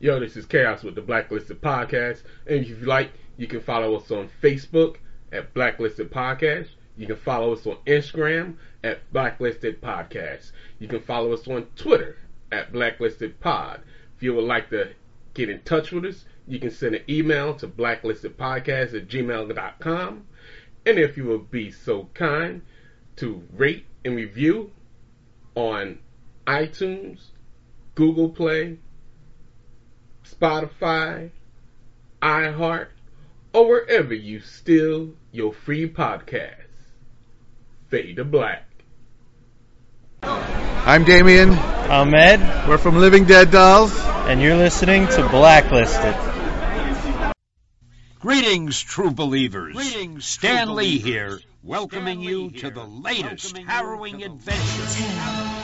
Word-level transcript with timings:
Yo, 0.00 0.20
this 0.20 0.36
is 0.36 0.46
Chaos 0.46 0.84
with 0.84 0.94
the 0.94 1.02
Blacklisted 1.02 1.60
Podcast. 1.60 2.22
And 2.46 2.60
if 2.60 2.68
you 2.68 2.76
like, 2.86 3.10
you 3.36 3.48
can 3.48 3.60
follow 3.60 3.96
us 3.96 4.12
on 4.12 4.30
Facebook 4.40 4.98
at 5.32 5.52
Blacklisted 5.54 6.08
Podcast. 6.12 6.68
You 6.96 7.08
can 7.08 7.16
follow 7.16 7.52
us 7.52 7.66
on 7.66 7.78
Instagram 7.84 8.54
at 8.84 9.12
Blacklisted 9.12 9.82
Podcast. 9.82 10.52
You 10.78 10.86
can 10.86 11.00
follow 11.00 11.32
us 11.32 11.48
on 11.48 11.66
Twitter 11.74 12.16
at 12.52 12.72
Blacklisted 12.72 13.40
Pod. 13.40 13.80
If 14.16 14.22
you 14.22 14.34
would 14.34 14.44
like 14.44 14.70
to 14.70 14.92
get 15.34 15.50
in 15.50 15.62
touch 15.62 15.90
with 15.90 16.04
us, 16.04 16.24
you 16.46 16.60
can 16.60 16.70
send 16.70 16.94
an 16.94 17.02
email 17.08 17.54
to 17.54 17.66
blacklistedpodcast 17.66 18.94
at 18.94 19.08
gmail.com. 19.08 20.24
And 20.86 20.98
if 21.00 21.16
you 21.16 21.24
would 21.24 21.50
be 21.50 21.72
so 21.72 22.08
kind 22.14 22.62
to 23.16 23.42
rate 23.52 23.86
and 24.04 24.14
review 24.14 24.70
on 25.56 25.98
iTunes, 26.46 27.30
Google 27.96 28.28
Play, 28.28 28.78
Spotify, 30.30 31.30
iHeart, 32.20 32.88
or 33.52 33.68
wherever 33.68 34.14
you 34.14 34.40
steal 34.40 35.10
your 35.32 35.52
free 35.52 35.88
podcasts. 35.88 36.54
Fade 37.88 38.16
to 38.16 38.24
Black. 38.24 38.64
I'm 40.22 41.04
Damien. 41.04 41.50
I'm 41.50 42.14
Ed. 42.14 42.68
We're 42.68 42.78
from 42.78 42.96
Living 42.96 43.24
Dead 43.24 43.50
Dolls. 43.50 43.98
And 44.28 44.42
you're 44.42 44.56
listening 44.56 45.06
to 45.06 45.28
Blacklisted. 45.28 46.14
Greetings, 48.20 48.80
true 48.80 49.10
believers. 49.12 49.74
Greetings, 49.74 50.26
Stan 50.26 50.66
true 50.66 50.76
Lee 50.76 50.98
here, 50.98 51.38
welcoming 51.62 52.20
Stan 52.20 52.28
you 52.28 52.50
to 52.50 52.70
the 52.70 52.84
latest 52.84 53.56
harrowing 53.58 54.24
adventure. 54.24 54.86
Ten, 54.92 55.16
nine, 55.16 55.54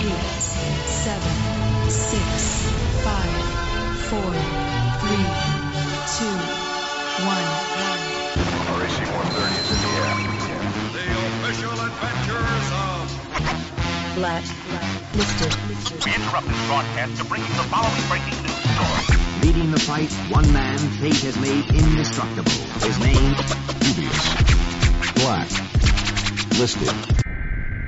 eight, 0.00 0.40
seven, 0.86 1.90
six, 1.90 2.63
five, 2.63 2.63
four, 4.14 4.30
three, 5.02 5.26
two, 6.14 6.34
one. 7.26 7.46
RAC 8.78 8.98
130 9.10 9.58
is 9.58 9.70
in 9.74 9.78
the 9.82 9.90
air. 9.98 10.14
The 10.94 11.06
official 11.26 11.74
adventures 11.82 12.68
of 12.78 13.02
Black 14.14 14.44
Listed. 15.18 15.52
We 16.04 16.14
interrupt 16.14 16.46
this 16.46 16.66
broadcast 16.66 17.16
to 17.18 17.24
bring 17.24 17.42
you 17.42 17.54
the 17.54 17.66
following 17.74 18.06
breaking 18.08 18.38
news 18.42 18.62
story. 18.70 19.04
Leading 19.42 19.70
the 19.72 19.80
fight, 19.80 20.12
one 20.30 20.52
man 20.52 20.78
fate 20.78 21.20
has 21.26 21.36
made 21.40 21.64
indestructible. 21.74 22.52
His 22.86 22.98
name, 23.00 23.34
Dubious. 23.82 24.22
Black. 25.14 25.50
Listed. 26.58 26.94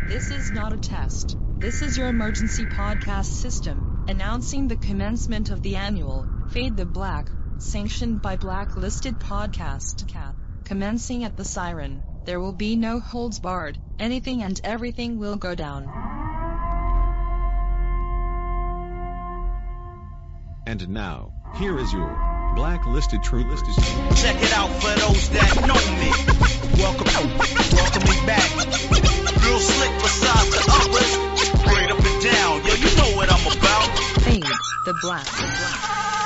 This 0.06 0.30
is 0.30 0.50
not 0.50 0.72
a 0.72 0.77
test. 0.77 1.36
This 1.58 1.83
is 1.83 1.96
your 1.96 2.08
emergency 2.08 2.66
podcast 2.66 3.27
system, 3.27 3.95
announcing 4.08 4.68
the 4.68 4.76
commencement 4.76 5.50
of 5.50 5.62
the 5.62 5.76
annual 5.76 6.26
Fade 6.50 6.76
the 6.76 6.86
Black, 6.86 7.28
sanctioned 7.58 8.22
by 8.22 8.36
Blacklisted 8.36 9.18
Podcast. 9.18 10.06
Cat. 10.08 10.34
Commencing 10.64 11.24
at 11.24 11.36
the 11.36 11.44
siren, 11.44 12.02
there 12.24 12.40
will 12.40 12.52
be 12.52 12.77
no 12.77 13.00
holds 13.00 13.38
barred, 13.38 13.78
anything 13.98 14.42
and 14.42 14.60
everything 14.64 15.18
will 15.18 15.36
go 15.36 15.54
down. 15.54 15.84
And 20.66 20.88
now, 20.88 21.32
here 21.56 21.78
is 21.78 21.92
your 21.92 22.52
blacklisted 22.56 23.22
true 23.22 23.44
listed. 23.44 23.74
Check 24.16 24.42
it 24.42 24.52
out 24.52 24.70
for 24.82 24.98
those 24.98 25.28
that 25.30 25.54
know 25.66 25.82
me. 25.98 26.10
Welcome, 26.82 27.06
welcome 27.72 28.02
me 28.02 28.27
back. 28.27 28.50
Real 29.44 29.60
slick 29.60 29.92
besides 30.02 30.50
the 30.50 30.62
others. 30.82 31.27
Straight 31.60 31.90
up 31.90 32.04
and 32.04 32.22
down, 32.22 32.64
yo, 32.64 32.74
you 32.74 32.96
know 32.96 33.16
what 33.16 33.32
I'm 33.32 33.46
about. 33.56 33.75
The 34.87 34.95
black. 35.03 35.25
The 35.25 35.42
black. 35.42 36.25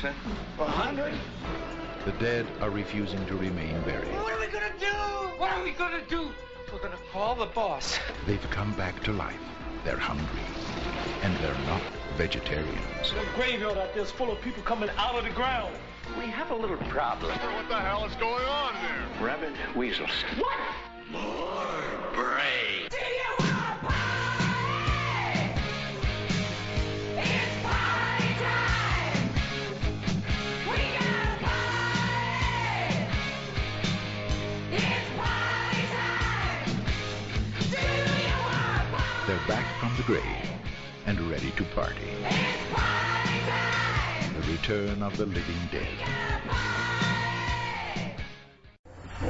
Say? 0.00 0.12
A 0.58 0.64
hundred? 0.64 1.12
The 2.04 2.12
dead 2.12 2.46
are 2.60 2.70
refusing 2.70 3.24
to 3.26 3.36
remain 3.36 3.78
buried. 3.82 4.08
What 4.14 4.32
are 4.32 4.40
we 4.40 4.46
gonna 4.46 4.72
do? 4.78 4.86
What 5.36 5.52
are 5.52 5.62
we 5.62 5.72
gonna 5.72 6.02
do? 6.08 6.30
We're 6.72 6.78
gonna 6.78 6.96
call 7.12 7.34
the 7.34 7.46
boss. 7.46 7.98
They've 8.26 8.50
come 8.50 8.72
back 8.74 9.02
to 9.04 9.12
life. 9.12 9.40
They're 9.84 9.98
hungry. 9.98 10.40
And 11.22 11.36
they're 11.38 11.66
not 11.66 11.82
vegetarians. 12.16 13.12
The 13.12 13.26
graveyard 13.34 13.76
out 13.76 13.92
there 13.92 14.02
is 14.02 14.10
full 14.10 14.30
of 14.30 14.40
people 14.40 14.62
coming 14.62 14.88
out 14.96 15.16
of 15.16 15.24
the 15.24 15.30
ground. 15.30 15.74
We 16.18 16.26
have 16.26 16.50
a 16.50 16.56
little 16.56 16.78
problem. 16.88 17.32
What 17.32 17.68
the 17.68 17.78
hell 17.78 18.04
is 18.06 18.14
going 18.14 18.44
on 18.44 18.74
there? 18.74 19.26
Rabid 19.26 19.52
weasels. 19.76 20.10
What? 20.38 20.58
More 21.10 21.82
and 41.06 41.20
ready 41.30 41.52
to 41.52 41.62
party. 41.74 42.10
The 44.34 44.52
return 44.52 45.02
of 45.02 45.16
the 45.16 45.26
living 45.26 45.68
dead. 45.70 45.86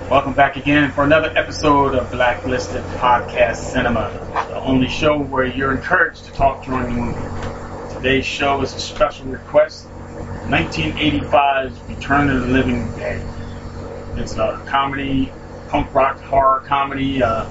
Welcome 0.08 0.32
back 0.32 0.56
again 0.56 0.90
for 0.92 1.04
another 1.04 1.32
episode 1.36 1.94
of 1.94 2.10
Blacklisted 2.10 2.82
Podcast 2.96 3.56
Cinema, 3.56 4.10
the 4.48 4.56
only 4.56 4.88
show 4.88 5.18
where 5.18 5.44
you're 5.44 5.72
encouraged 5.72 6.24
to 6.24 6.32
talk 6.32 6.64
during 6.64 6.84
the 6.84 7.02
movie. 7.02 7.94
Today's 7.94 8.24
show 8.24 8.62
is 8.62 8.72
a 8.74 8.80
special 8.80 9.26
request 9.26 9.86
1985's 10.46 11.78
Return 11.90 12.30
of 12.30 12.40
the 12.40 12.46
Living 12.46 12.90
Dead. 12.92 13.20
It's 14.16 14.36
a 14.36 14.62
comedy, 14.66 15.30
punk 15.68 15.92
rock 15.94 16.18
horror 16.20 16.60
comedy, 16.60 17.22
uh, 17.22 17.46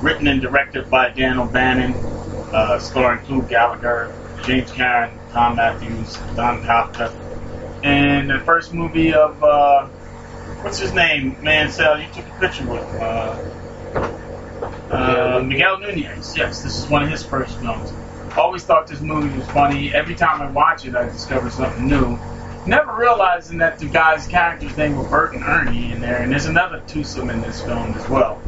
written 0.00 0.26
and 0.26 0.40
directed 0.40 0.90
by 0.90 1.10
Dan 1.10 1.38
O'Bannon, 1.38 2.13
uh, 2.54 2.78
starring 2.78 3.26
Lou 3.28 3.42
Gallagher, 3.42 4.14
James 4.44 4.70
Karen, 4.70 5.10
Thom 5.32 5.56
Mathews, 5.56 6.16
Don 6.36 6.62
Calfa, 6.62 7.12
and 7.82 8.30
the 8.30 8.38
first 8.38 8.72
movie 8.72 9.12
of 9.12 9.42
uh, 9.42 9.86
what's 10.62 10.78
his 10.78 10.92
name? 10.92 11.36
Mansell, 11.42 12.00
you 12.00 12.06
took 12.14 12.26
a 12.26 12.38
picture 12.38 12.66
with 12.66 12.84
uh, 12.94 13.50
uh, 14.90 15.42
Miguel 15.44 15.80
Nunez. 15.80 16.36
Yes, 16.36 16.62
this 16.62 16.78
is 16.78 16.88
one 16.88 17.02
of 17.02 17.10
his 17.10 17.24
first 17.24 17.58
films. 17.58 17.92
Always 18.36 18.62
thought 18.62 18.86
this 18.86 19.00
movie 19.00 19.36
was 19.36 19.46
funny. 19.48 19.92
Every 19.92 20.14
time 20.14 20.40
I 20.40 20.50
watch 20.50 20.86
it, 20.86 20.94
I 20.94 21.04
discover 21.06 21.50
something 21.50 21.86
new. 21.86 22.18
Never 22.66 22.94
realizing 22.96 23.58
that 23.58 23.78
the 23.78 23.86
guy's 23.86 24.26
character's 24.26 24.76
name 24.76 24.96
was 24.96 25.08
Bert 25.08 25.34
and 25.34 25.42
Ernie 25.42 25.92
in 25.92 26.00
there, 26.00 26.22
and 26.22 26.32
there's 26.32 26.46
another 26.46 26.82
twosome 26.86 27.30
in 27.30 27.40
this 27.42 27.62
film 27.62 27.92
as 27.94 28.08
well. 28.08 28.40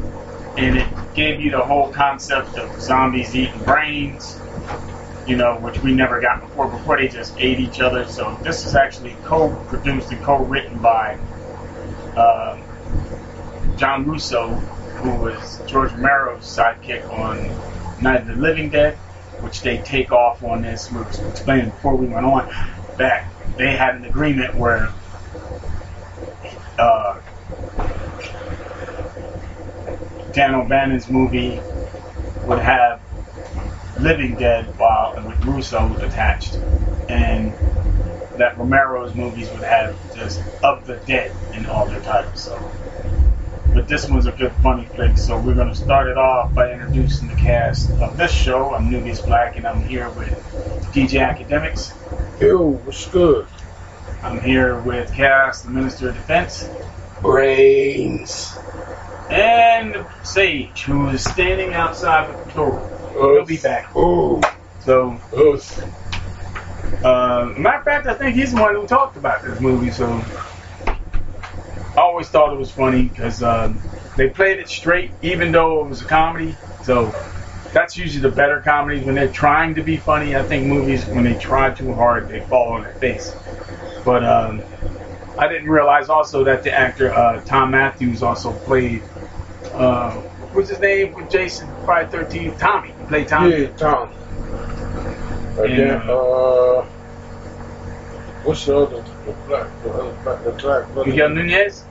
And 0.57 0.77
it 0.77 0.87
gave 1.13 1.39
you 1.39 1.51
the 1.51 1.63
whole 1.63 1.93
concept 1.93 2.57
of 2.57 2.81
zombies 2.81 3.35
eating 3.35 3.63
brains, 3.63 4.39
you 5.27 5.35
know, 5.37 5.57
which 5.59 5.79
we 5.81 5.93
never 5.93 6.19
got 6.19 6.41
before. 6.41 6.67
Before 6.67 6.97
they 6.97 7.07
just 7.07 7.37
ate 7.37 7.59
each 7.59 7.79
other. 7.79 8.05
So 8.07 8.37
this 8.41 8.65
is 8.65 8.75
actually 8.75 9.15
co-produced 9.23 10.11
and 10.11 10.21
co-written 10.23 10.79
by 10.79 11.19
uh, 12.15 12.59
John 13.77 14.05
Russo, 14.05 14.55
who 14.55 15.15
was 15.15 15.61
George 15.67 15.91
Romero's 15.91 16.43
sidekick 16.43 17.07
on 17.11 17.37
Night 18.01 18.21
of 18.21 18.27
the 18.27 18.35
Living 18.35 18.69
Dead, 18.69 18.95
which 19.41 19.61
they 19.61 19.77
take 19.77 20.11
off 20.11 20.43
on 20.43 20.63
this. 20.63 20.91
We 20.91 20.97
were 20.97 21.07
explaining 21.29 21.69
before 21.69 21.95
we 21.95 22.07
went 22.07 22.25
on 22.25 22.49
that 22.97 23.31
they 23.57 23.75
had 23.75 23.95
an 23.95 24.05
agreement 24.05 24.55
where 24.55 24.91
uh, 26.79 27.19
Dan 30.37 30.53
O'Bannon's 30.53 31.09
movie 31.09 31.59
would 32.45 32.59
have 32.59 33.01
Living 33.99 34.35
Dead 34.35 34.65
while 34.77 35.15
with 35.15 35.43
Russo 35.43 35.91
attached, 35.95 36.53
and 37.09 37.51
that 38.37 38.55
Romero's 38.55 39.15
movies 39.15 39.49
would 39.49 39.63
have 39.63 39.95
just 40.15 40.39
Of 40.63 40.85
the 40.85 40.97
Dead 41.07 41.35
in 41.55 41.65
all 41.65 41.87
their 41.87 42.01
titles. 42.01 42.43
So, 42.43 42.71
but 43.73 43.87
this 43.87 44.07
one's 44.07 44.27
a 44.27 44.31
good 44.31 44.51
funny 44.61 44.85
flick. 44.85 45.17
So 45.17 45.39
we're 45.39 45.55
gonna 45.55 45.73
start 45.73 46.07
it 46.07 46.19
off 46.19 46.53
by 46.53 46.71
introducing 46.71 47.29
the 47.29 47.35
cast 47.35 47.89
of 47.93 48.15
this 48.15 48.31
show. 48.31 48.75
I'm 48.75 48.91
Nubius 48.91 49.21
Black, 49.21 49.55
and 49.55 49.65
I'm 49.65 49.81
here 49.81 50.07
with 50.11 50.29
DJ 50.93 51.19
Academics. 51.19 51.95
Yo, 52.39 52.73
what's 52.73 53.07
good? 53.07 53.47
I'm 54.21 54.39
here 54.39 54.79
with 54.81 55.11
Cass, 55.15 55.63
the 55.63 55.71
Minister 55.71 56.09
of 56.09 56.13
Defense. 56.13 56.69
Brains. 57.23 58.55
And 59.29 60.05
Sage, 60.23 60.83
who 60.83 61.09
is 61.09 61.23
standing 61.23 61.73
outside 61.73 62.33
the 62.33 62.53
door. 62.53 63.11
He'll 63.13 63.45
be 63.45 63.57
back. 63.57 63.89
Oh. 63.95 64.41
So, 64.81 65.19
uh, 67.03 67.53
matter 67.57 67.77
of 67.77 67.83
fact, 67.83 68.07
I 68.07 68.13
think 68.13 68.35
he's 68.35 68.53
the 68.53 68.61
one 68.61 68.73
who 68.73 68.87
talked 68.87 69.17
about 69.17 69.43
this 69.43 69.59
movie. 69.59 69.91
So, 69.91 70.07
I 70.87 71.97
always 71.97 72.29
thought 72.29 72.53
it 72.53 72.57
was 72.57 72.71
funny 72.71 73.03
because 73.03 73.43
um, 73.43 73.81
they 74.15 74.29
played 74.29 74.59
it 74.59 74.69
straight, 74.69 75.11
even 75.21 75.51
though 75.51 75.83
it 75.83 75.89
was 75.89 76.01
a 76.01 76.05
comedy. 76.05 76.55
So, 76.83 77.13
that's 77.73 77.97
usually 77.97 78.21
the 78.21 78.33
better 78.33 78.61
comedies 78.61 79.05
when 79.05 79.15
they're 79.15 79.27
trying 79.27 79.75
to 79.75 79.83
be 79.83 79.97
funny. 79.97 80.35
I 80.35 80.43
think 80.43 80.65
movies, 80.67 81.05
when 81.05 81.25
they 81.25 81.35
try 81.35 81.73
too 81.73 81.93
hard, 81.93 82.29
they 82.29 82.39
fall 82.41 82.73
on 82.73 82.83
their 82.83 82.93
face. 82.93 83.35
But 84.05 84.23
um, 84.23 84.61
I 85.37 85.47
didn't 85.47 85.69
realize 85.69 86.09
also 86.09 86.43
that 86.45 86.63
the 86.63 86.71
actor 86.73 87.13
uh, 87.13 87.41
Thom 87.41 87.71
Mathews 87.71 88.23
also 88.23 88.53
played. 88.53 89.03
Uh, 89.73 90.11
what's 90.53 90.69
his 90.69 90.79
name 90.79 91.13
with 91.13 91.29
Jason 91.29 91.69
Friday 91.85 92.09
Thirteenth? 92.09 92.57
Tommy. 92.59 92.89
He 92.89 93.03
played 93.05 93.27
Tommy. 93.27 93.61
Yeah, 93.61 93.67
Tom. 93.77 94.09
And 95.59 95.73
And, 95.73 96.09
uh, 96.09 96.81
what's 98.43 98.65
the 98.65 98.77
other, 98.77 99.01
the 99.25 99.31
black, 99.47 99.83
the 99.83 99.91
other 99.91 100.17
black, 100.23 100.43
the 100.43 100.51
black 100.51 100.93
brother? 100.93 101.09
Miguel 101.09 101.29
Nunez. 101.29 101.83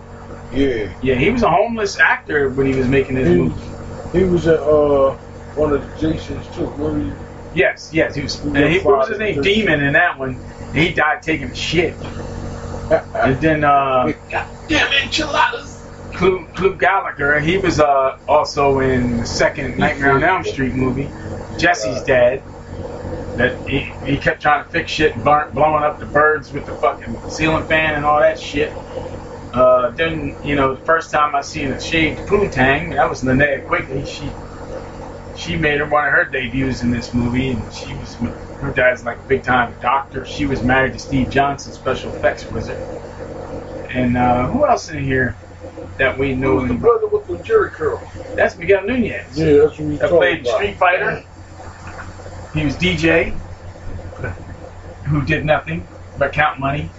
Yeah. 0.53 0.93
Yeah, 1.03 1.15
he 1.17 1.31
was 1.31 1.43
a 1.43 1.51
homeless 1.51 1.99
actor 1.99 2.51
when 2.51 2.67
he 2.67 2.75
was 2.79 2.89
making 2.89 3.17
his 3.17 3.29
He, 3.29 3.35
movie. 3.35 4.19
he 4.19 4.25
was 4.25 4.47
at, 4.47 4.61
uh, 4.61 5.15
one 5.55 5.73
of 5.73 5.83
the 5.83 6.01
Jasons 6.01 6.47
too. 6.55 6.67
Where 6.67 6.99
he, 6.99 7.13
Yes, 7.55 7.91
yes, 7.93 8.15
he 8.15 8.23
was. 8.23 8.41
He 8.43 8.49
And 8.49 8.73
he, 8.73 8.79
what 8.81 8.99
was 8.99 9.09
his 9.09 9.19
name? 9.19 9.41
Demon 9.41 9.81
in 9.83 9.95
that 9.95 10.19
one. 10.19 10.39
He 10.75 10.93
died 10.93 11.23
taking 11.23 11.51
a 11.51 11.55
shit. 11.55 11.95
And 12.91 13.41
then 13.41 13.65
uh, 13.65 14.13
Damn 14.69 14.93
enchiladas. 14.93 15.75
Clu, 16.15 16.47
Clu 16.55 16.75
Gallagher, 16.77 17.41
he 17.41 17.59
was 17.59 17.79
uh, 17.79 18.19
also 18.27 18.79
in 18.81 19.19
the 19.19 19.27
second 19.27 19.77
Nightmare 19.77 20.13
on 20.13 20.25
Elm 20.25 20.45
Street 20.45 20.75
movie. 20.75 21.11
Jesse's 21.59 22.03
dad. 22.05 22.43
That 23.37 23.69
he, 23.69 23.81
he 23.81 24.17
kept 24.17 24.41
trying 24.41 24.65
to 24.65 24.71
fix 24.71 24.91
shit 24.91 25.15
burnt, 25.23 25.53
blowing 25.53 25.85
up 25.85 25.99
the 25.99 26.07
birds 26.07 26.51
with 26.53 26.65
the 26.65 26.75
fucking 26.75 27.31
ceiling 27.31 27.67
fan 27.67 27.95
and 27.95 28.05
all 28.05 28.21
that 28.21 28.41
shit. 28.41 28.73
Uh, 29.53 29.91
then 29.91 30.37
you 30.43 30.55
know 30.55 30.75
the 30.75 30.85
first 30.85 31.11
time 31.11 31.35
I 31.35 31.43
seen 31.43 31.69
a 31.69 31.81
shaved 31.81 32.21
poontang, 32.21 32.95
that 32.95 33.11
was 33.11 33.23
Linnea 33.23 33.67
Quigley. 33.67 34.07
She 34.07 34.31
she 35.37 35.57
made 35.57 35.79
her 35.81 35.87
one 35.87 36.07
of 36.07 36.13
her 36.13 36.25
debuts 36.25 36.83
in 36.83 36.91
this 36.91 37.13
movie, 37.15 37.51
and 37.51 37.73
she 37.73 37.95
was 37.95 38.15
her 38.15 38.73
dad's 38.73 39.05
like 39.05 39.19
a 39.19 39.23
big 39.23 39.43
time 39.43 39.75
doctor. 39.81 40.25
She 40.25 40.47
was 40.47 40.63
married 40.63 40.95
to 40.95 40.99
Steve 40.99 41.31
Johnson, 41.31 41.73
special 41.73 42.15
effects 42.15 42.51
wizard. 42.51 42.79
And 43.91 44.17
uh, 44.17 44.47
who 44.49 44.67
else 44.67 44.89
in 44.89 45.03
here 45.05 45.37
that 45.99 46.19
we 46.19 46.31
Who 46.31 46.37
know? 46.37 46.55
was 46.57 46.69
the 46.69 46.75
brother 46.75 47.07
with 47.07 47.27
the 47.27 47.39
Jerry 47.39 47.71
curl? 47.71 48.03
That's 48.35 48.57
Miguel 48.57 48.85
Nunez. 48.87 49.39
Yeah, 49.39 49.53
that's 49.65 49.79
what 49.79 49.89
we 49.89 49.97
that 49.97 50.09
played 50.09 50.41
about. 50.43 50.55
Street 50.57 50.77
Fighter. 50.77 51.25
He 52.55 52.65
was 52.65 52.75
DJ, 52.77 53.35
who 55.05 55.23
did 55.23 55.45
nothing 55.45 55.87
but 56.19 56.33
count 56.33 56.59
money, 56.59 56.91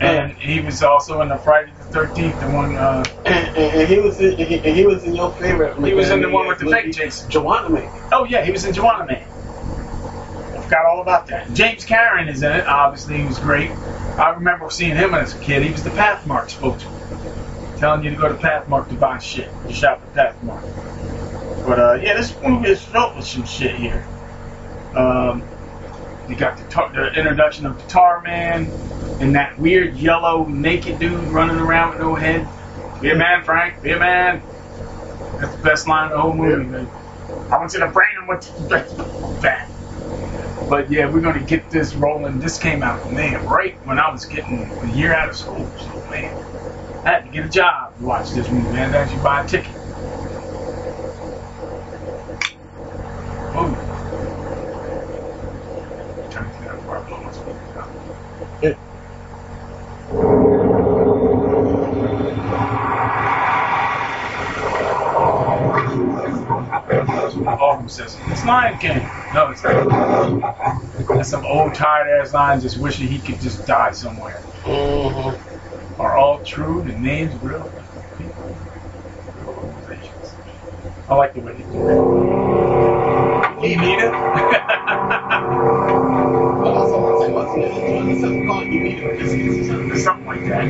and 0.00 0.32
he 0.32 0.60
was 0.60 0.82
also 0.82 1.20
in 1.22 1.28
the 1.28 1.38
Friday 1.38 1.72
the 1.90 1.94
Thirteenth, 1.94 2.40
the 2.40 2.48
one. 2.50 2.76
Uh, 2.76 3.04
And, 3.24 3.56
and, 3.56 3.80
and 3.80 3.88
he 3.88 3.98
was 3.98 4.20
in, 4.20 4.32
and 4.32 4.48
he, 4.48 4.56
and 4.56 4.76
he 4.76 4.86
was 4.86 5.04
in 5.04 5.14
your 5.14 5.32
favorite. 5.32 5.76
he 5.84 5.94
was 5.94 6.10
in 6.10 6.22
the 6.22 6.30
one 6.30 6.46
with 6.46 6.58
the 6.58 6.70
fake 6.70 6.92
Jason. 6.92 7.30
Juwanna 7.30 7.70
Mann. 7.70 8.08
Oh 8.12 8.24
yeah, 8.24 8.44
he 8.44 8.50
was 8.52 8.64
in 8.64 8.74
Juwanna 8.74 9.06
Mann. 9.06 9.22
I 10.56 10.60
forgot 10.62 10.86
all 10.86 11.00
about 11.02 11.26
that. 11.28 11.52
James 11.52 11.84
Karen 11.84 12.28
is 12.28 12.42
in 12.42 12.52
it. 12.52 12.66
Obviously, 12.66 13.18
he 13.18 13.24
was 13.24 13.38
great. 13.38 13.70
I 13.70 14.30
remember 14.30 14.70
seeing 14.70 14.96
him 14.96 15.14
as 15.14 15.34
a 15.34 15.38
kid. 15.38 15.62
He 15.62 15.70
was 15.70 15.84
the 15.84 15.90
Pathmark 15.90 16.50
spokesman, 16.50 17.78
telling 17.78 18.04
you 18.04 18.10
to 18.10 18.16
go 18.16 18.28
to 18.28 18.34
Pathmark 18.34 18.88
to 18.88 18.94
buy 18.94 19.18
shit. 19.18 19.48
You 19.66 19.74
shop 19.74 20.02
at 20.16 20.36
Pathmark. 20.40 21.66
But 21.66 21.78
uh, 21.78 21.94
yeah, 22.02 22.14
this 22.14 22.34
movie 22.42 22.68
is 22.70 22.82
filled 22.82 23.16
with 23.16 23.26
some 23.26 23.44
shit 23.44 23.76
here. 23.76 24.06
Um, 24.94 25.42
you 26.28 26.36
got 26.36 26.58
the, 26.58 26.64
tar- 26.64 26.92
the 26.92 27.12
introduction 27.18 27.66
of 27.66 27.80
the 27.80 27.88
Tar 27.88 28.20
Man 28.22 28.70
and 29.20 29.34
that 29.34 29.58
weird 29.58 29.96
yellow 29.96 30.44
naked 30.46 30.98
dude 30.98 31.18
running 31.28 31.56
around 31.56 31.90
with 31.90 32.00
no 32.00 32.14
head. 32.14 32.46
Be 33.00 33.10
a 33.10 33.14
man, 33.16 33.44
Frank. 33.44 33.82
Be 33.82 33.92
a 33.92 33.98
man. 33.98 34.42
That's 35.40 35.54
the 35.54 35.62
best 35.62 35.88
line 35.88 36.06
of 36.06 36.12
the 36.12 36.20
whole 36.20 36.34
movie. 36.34 36.64
man. 36.64 36.88
I 37.50 37.56
want 37.58 37.72
you 37.72 37.80
to 37.80 37.88
bring 37.88 38.10
him 38.12 38.26
with 38.26 39.40
that. 39.40 39.68
But 40.68 40.90
yeah, 40.90 41.10
we're 41.10 41.20
gonna 41.20 41.40
get 41.40 41.70
this 41.70 41.94
rolling. 41.94 42.40
This 42.40 42.58
came 42.58 42.82
out, 42.82 43.10
man, 43.10 43.46
right 43.46 43.74
when 43.86 43.98
I 43.98 44.10
was 44.10 44.26
getting 44.26 44.64
a 44.64 44.86
year 44.94 45.14
out 45.14 45.30
of 45.30 45.36
school. 45.36 45.66
So 45.78 45.94
man, 46.10 46.36
I 47.04 47.10
had 47.10 47.24
to 47.24 47.30
get 47.30 47.46
a 47.46 47.48
job 47.48 47.96
to 47.98 48.04
watch 48.04 48.30
this 48.32 48.50
movie, 48.50 48.68
man. 48.70 48.94
I 48.94 48.98
actually 48.98 49.22
buy 49.22 49.44
a 49.44 49.48
ticket. 49.48 49.72
Oh. 53.54 53.74
Trying 56.30 56.50
to 56.50 56.56
figure 56.56 56.72
out 56.72 56.84
where 56.84 56.98
I 56.98 57.08
blow 57.08 57.22
my 57.22 57.32
speakers 57.32 58.47
out. 58.64 58.76
Oh, 67.60 67.76
who 67.80 67.88
says 67.88 68.16
it's 68.26 68.44
Lion 68.44 68.78
King? 68.78 68.98
No, 69.34 69.50
it's 69.50 69.62
not. 69.62 69.88
That's 71.08 71.28
some 71.28 71.44
old 71.46 71.74
tired 71.74 72.20
ass 72.20 72.32
line 72.32 72.60
just 72.60 72.78
wishing 72.78 73.08
he 73.08 73.18
could 73.18 73.40
just 73.40 73.66
die 73.66 73.90
somewhere. 73.92 74.40
Mm-hmm. 74.62 76.00
Are 76.00 76.16
all 76.16 76.42
true? 76.44 76.82
The 76.82 76.92
names 76.92 77.34
real 77.42 77.70
people, 78.16 78.56
organizations. 79.46 80.34
I 81.08 81.14
like 81.14 81.34
the 81.34 81.40
way 81.40 81.54
they 81.54 81.62
do 81.62 81.88
it. 81.88 81.94
You 83.68 83.76
need 83.76 83.98
it? 88.06 89.98
Something 90.02 90.26
like 90.26 90.44
that. 90.46 90.64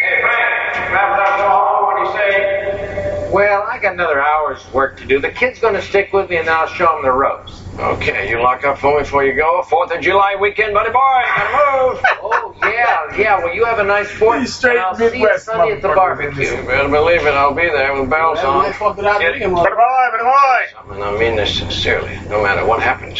Hey, 0.00 0.20
Frank, 0.20 0.92
wrap 0.92 1.18
it 1.18 1.20
up 1.20 1.38
go. 1.38 1.48
What 1.86 1.96
do 1.96 2.02
you 2.02 2.12
say? 2.16 3.30
Well, 3.32 3.66
I 3.68 3.78
got 3.78 3.94
another 3.94 4.20
hour's 4.20 4.64
work 4.72 4.98
to 4.98 5.06
do. 5.06 5.20
The 5.20 5.30
kid's 5.30 5.58
going 5.58 5.74
to 5.74 5.82
stick 5.82 6.12
with 6.12 6.30
me, 6.30 6.36
and 6.36 6.48
I'll 6.48 6.68
show 6.68 6.96
him 6.96 7.02
the 7.04 7.10
ropes. 7.10 7.62
Okay, 7.78 8.30
you 8.30 8.40
lock 8.40 8.62
up 8.64 8.78
for 8.78 8.96
me 8.96 9.02
before 9.02 9.24
you 9.24 9.34
go. 9.34 9.60
Fourth 9.62 9.90
of 9.92 10.00
July 10.00 10.36
weekend, 10.40 10.72
buddy 10.74 10.90
boy. 10.92 10.98
Gotta 11.00 11.50
move. 11.94 12.00
oh 12.22 12.54
yeah, 12.62 13.16
yeah. 13.18 13.38
Well, 13.38 13.52
you 13.52 13.64
have 13.64 13.80
a 13.80 13.84
nice 13.84 14.08
Fourth. 14.08 14.48
straight 14.48 14.76
and 14.76 14.80
I'll 14.86 14.94
see 14.94 15.04
you 15.06 15.10
Midwest 15.10 15.46
Sunday 15.46 15.72
at 15.72 15.82
the 15.82 15.88
motherfucker. 15.88 15.94
barbecue. 15.96 16.44
You 16.56 16.62
better 16.64 16.88
believe 16.88 17.22
it. 17.26 17.34
I'll 17.34 17.52
be 17.52 17.62
there 17.68 18.00
with 18.00 18.08
bells 18.08 18.38
Well, 18.38 18.52
on. 18.60 18.66
I 18.66 18.72
fucked 18.72 19.00
it 19.00 19.04
out 19.06 19.20
Get 19.20 19.34
of 19.34 19.42
it? 19.42 19.48
me, 19.48 19.54
Buddy 19.54 19.70
boy, 19.74 20.08
buddy 20.12 20.22
boy. 20.22 20.94
And 20.94 21.02
I 21.02 21.18
mean 21.18 21.34
this 21.34 21.58
sincerely. 21.58 22.16
No 22.28 22.40
matter 22.44 22.64
what 22.64 22.80
happens, 22.80 23.18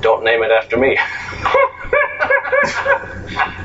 don't 0.00 0.24
name 0.24 0.42
it 0.42 0.50
after 0.50 0.76
me. 0.76 0.96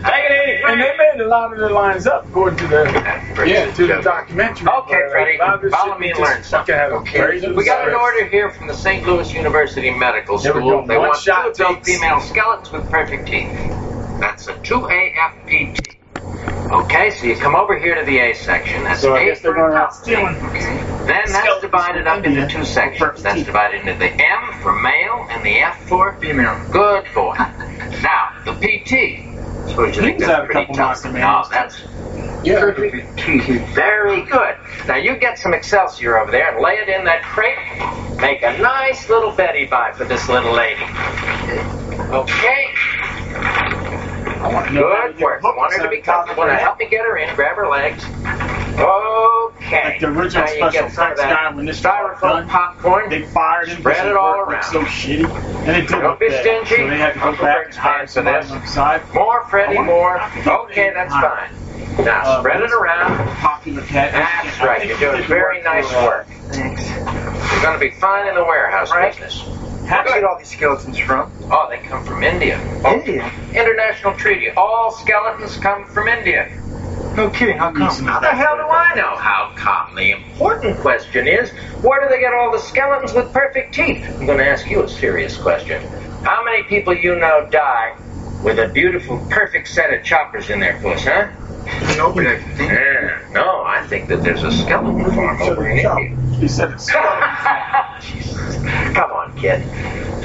Take 0.03 0.23
it 0.25 0.49
easy, 0.49 0.63
And 0.65 0.81
they 0.81 0.95
made 0.97 1.21
a 1.21 1.27
lot 1.27 1.51
of 1.53 1.59
the 1.59 1.69
lines 1.69 2.07
up 2.07 2.27
according 2.27 2.57
to 2.59 2.67
the 2.67 2.83
yeah 3.45 3.71
to 3.73 3.87
the 3.87 4.01
documentary. 4.01 4.67
Okay, 4.67 4.91
But, 4.91 5.03
uh, 5.03 5.09
Freddie, 5.11 5.37
a 5.37 5.39
lot 5.39 5.55
of 5.55 5.61
this 5.61 5.71
follow 5.73 5.97
me 5.97 6.11
and 6.11 6.19
learn 6.19 6.43
something. 6.43 6.75
fucking 6.75 6.97
Okay, 6.97 7.53
we 7.53 7.65
got 7.65 7.87
an 7.87 7.95
order 7.95 8.25
here 8.27 8.49
from 8.49 8.67
the 8.67 8.73
St. 8.73 9.05
Louis 9.05 9.33
University 9.33 9.91
Medical 9.91 10.37
School. 10.37 10.61
doing 10.61 10.87
They 10.87 10.97
one 10.97 11.09
want 11.09 11.19
two 11.19 11.31
shot 11.31 11.49
adult 11.49 11.85
female 11.85 12.19
skeletons 12.21 12.71
with 12.71 12.89
perfect 12.89 13.27
teeth. 13.27 13.51
That's 14.19 14.47
a 14.47 14.53
2AFPT. 14.53 15.96
Okay, 16.71 17.11
so 17.11 17.25
you 17.25 17.35
come 17.37 17.55
over 17.55 17.77
here 17.77 17.95
to 17.95 18.03
the 18.05 18.17
A 18.19 18.33
section. 18.33 18.83
That's 18.83 19.01
So 19.01 19.15
I 19.15 19.21
A 19.21 19.25
guess 19.25 19.39
they're 19.41 19.53
for 19.53 19.57
going 19.69 19.73
out 19.77 19.95
stealing. 19.95 20.35
Okay. 20.47 20.75
Then 21.07 21.23
that's 21.27 21.61
divided 21.61 22.07
up 22.07 22.25
into 22.25 22.45
two 22.47 22.65
sections. 22.65 23.23
That's 23.23 23.43
divided 23.43 23.81
into 23.87 23.93
the 23.97 24.11
M 24.11 24.61
for 24.61 24.73
male 24.81 25.25
and 25.29 25.45
the 25.45 25.59
F 25.59 25.87
for 25.87 26.17
female. 26.19 26.59
Good 26.71 27.05
boy. 27.15 27.35
Now, 28.03 28.33
the 28.45 28.51
PT. 28.53 29.23
Suppose 29.69 29.95
you 29.95 30.01
think 30.01 30.19
that's 30.19 30.31
had 30.31 30.43
a 30.43 30.45
pretty 30.45 30.61
couple 30.61 30.75
tough. 30.75 30.85
monster 31.03 31.07
No, 31.09 31.13
manuals. 31.13 31.47
Oh, 31.47 31.51
that's 31.51 31.81
Yeah. 32.45 32.59
perfect. 32.59 33.19
Very 33.73 34.21
good. 34.23 34.55
Now 34.87 34.95
you 34.97 35.15
get 35.17 35.39
some 35.39 35.53
Excelsior 35.53 36.19
over 36.19 36.31
there 36.31 36.51
and 36.53 36.61
lay 36.63 36.73
it 36.75 36.89
in 36.89 37.05
that 37.05 37.23
crate. 37.23 37.57
Make 38.19 38.43
a 38.43 38.57
nice 38.61 39.09
little 39.09 39.31
Betty 39.31 39.65
buy 39.65 39.91
for 39.93 40.03
this 40.03 40.27
little 40.27 40.51
lady. 40.53 40.83
Okay. 42.11 42.73
I 44.47 44.53
want 44.53 44.67
to 44.67 44.73
know 44.73 45.11
Good 45.11 45.19
work. 45.21 45.43
Want 45.43 45.73
her 45.73 45.83
to 45.83 45.89
be 45.89 45.97
the 45.97 46.01
top 46.03 46.21
of 46.29 46.35
comfortable. 46.35 46.47
Now 46.47 46.57
help 46.57 46.79
me 46.79 46.87
get 46.87 47.01
her 47.05 47.17
in. 47.17 47.35
Grab 47.35 47.57
her 47.57 47.67
legs. 47.67 48.03
Okay. 48.79 49.83
Like 49.83 49.99
the 49.99 50.07
original 50.07 50.45
now 50.45 50.69
special 50.69 50.89
some 50.89 51.11
effects 51.11 51.21
guy 51.21 51.53
when 51.53 51.65
this 51.65 51.81
styrofoam 51.81 52.21
done. 52.21 52.47
popcorn. 52.47 53.09
They 53.09 53.25
fired 53.25 53.67
him. 53.67 53.79
Spread 53.79 54.07
it 54.07 54.15
all 54.15 54.39
around. 54.39 54.63
So 54.63 54.83
shitty, 54.83 55.27
and 55.67 55.75
it 55.75 55.87
didn't 55.87 56.01
Don't 56.01 56.19
be 56.19 56.29
stingy. 56.29 56.75
So 56.77 56.87
they 56.87 56.97
had 56.97 57.13
to 57.13 57.19
go 57.19 57.25
Uncle 57.29 57.45
back 57.45 57.65
and 57.65 57.75
hire 57.75 57.97
paying 57.97 58.07
for 58.07 58.11
somebody 58.13 58.41
this. 58.43 58.51
on 58.51 58.61
the 58.61 58.67
side. 58.67 59.13
More, 59.13 59.43
Freddie, 59.49 59.79
more. 59.79 60.21
Okay, 60.47 60.91
that's 60.93 61.11
fine. 61.13 62.05
Now 62.05 62.21
Uh, 62.23 62.39
spread 62.39 62.61
it 62.61 62.71
around. 62.71 63.27
Popular 63.37 63.81
cat. 63.83 64.13
That's 64.13 64.59
right. 64.61 64.87
You're 64.87 64.99
doing 64.99 65.23
very 65.23 65.61
nice 65.63 65.91
work. 65.93 66.27
Thanks. 66.51 66.87
You're 66.87 67.61
going 67.61 67.73
to 67.73 67.79
be 67.79 67.89
fine 67.91 68.27
in 68.27 68.35
the 68.35 68.43
warehouse 68.43 68.91
Right. 68.91 69.13
Business. 69.87 70.05
Where'd 70.05 70.15
you 70.15 70.21
get 70.21 70.29
all 70.29 70.37
these 70.37 70.49
skeletons 70.49 70.97
from? 70.97 71.31
Oh, 71.51 71.67
they 71.69 71.77
come 71.79 72.05
from 72.05 72.23
India. 72.23 72.59
Oh. 72.83 72.93
India? 72.93 73.31
International 73.53 74.13
treaty. 74.13 74.49
All 74.51 74.91
skeletons 74.91 75.57
come 75.57 75.85
from 75.85 76.07
India. 76.07 76.49
No 77.15 77.29
kidding, 77.31 77.57
how 77.57 77.71
come? 77.71 78.05
How 78.05 78.19
the 78.19 78.27
hell 78.27 78.57
do 78.57 78.63
I 78.63 78.93
know 78.95 79.15
how 79.15 79.51
come? 79.55 79.95
The 79.95 80.11
important 80.11 80.77
question 80.77 81.27
is, 81.27 81.49
where 81.81 81.99
do 82.01 82.13
they 82.13 82.19
get 82.19 82.33
all 82.33 82.51
the 82.51 82.59
skeletons 82.59 83.13
with 83.13 83.33
perfect 83.33 83.73
teeth? 83.73 84.07
I'm 84.07 84.27
going 84.27 84.37
to 84.37 84.47
ask 84.47 84.69
you 84.69 84.83
a 84.83 84.87
serious 84.87 85.35
question. 85.35 85.81
How 86.23 86.43
many 86.43 86.61
people 86.63 86.95
you 86.95 87.15
know 87.15 87.47
die 87.49 87.95
with 88.43 88.59
a 88.59 88.69
beautiful, 88.73 89.19
perfect 89.29 89.67
set 89.69 89.93
of 89.93 90.03
choppers 90.03 90.49
in 90.49 90.59
their 90.59 90.79
puss, 90.81 91.05
huh? 91.05 91.29
Think. 92.15 92.59
Yeah, 92.59 93.19
no, 93.31 93.63
I 93.65 93.85
think 93.87 94.07
that 94.09 94.23
there's 94.23 94.43
a 94.43 94.51
skeleton 94.51 95.11
farm 95.13 95.41
over 95.41 95.67
in 95.69 95.79
India. 95.79 96.17
He 96.39 96.47
said 96.47 96.71
it's 96.71 96.87
Jesus. 98.01 98.57
Come 98.95 99.11
on, 99.11 99.35
kid. 99.37 99.63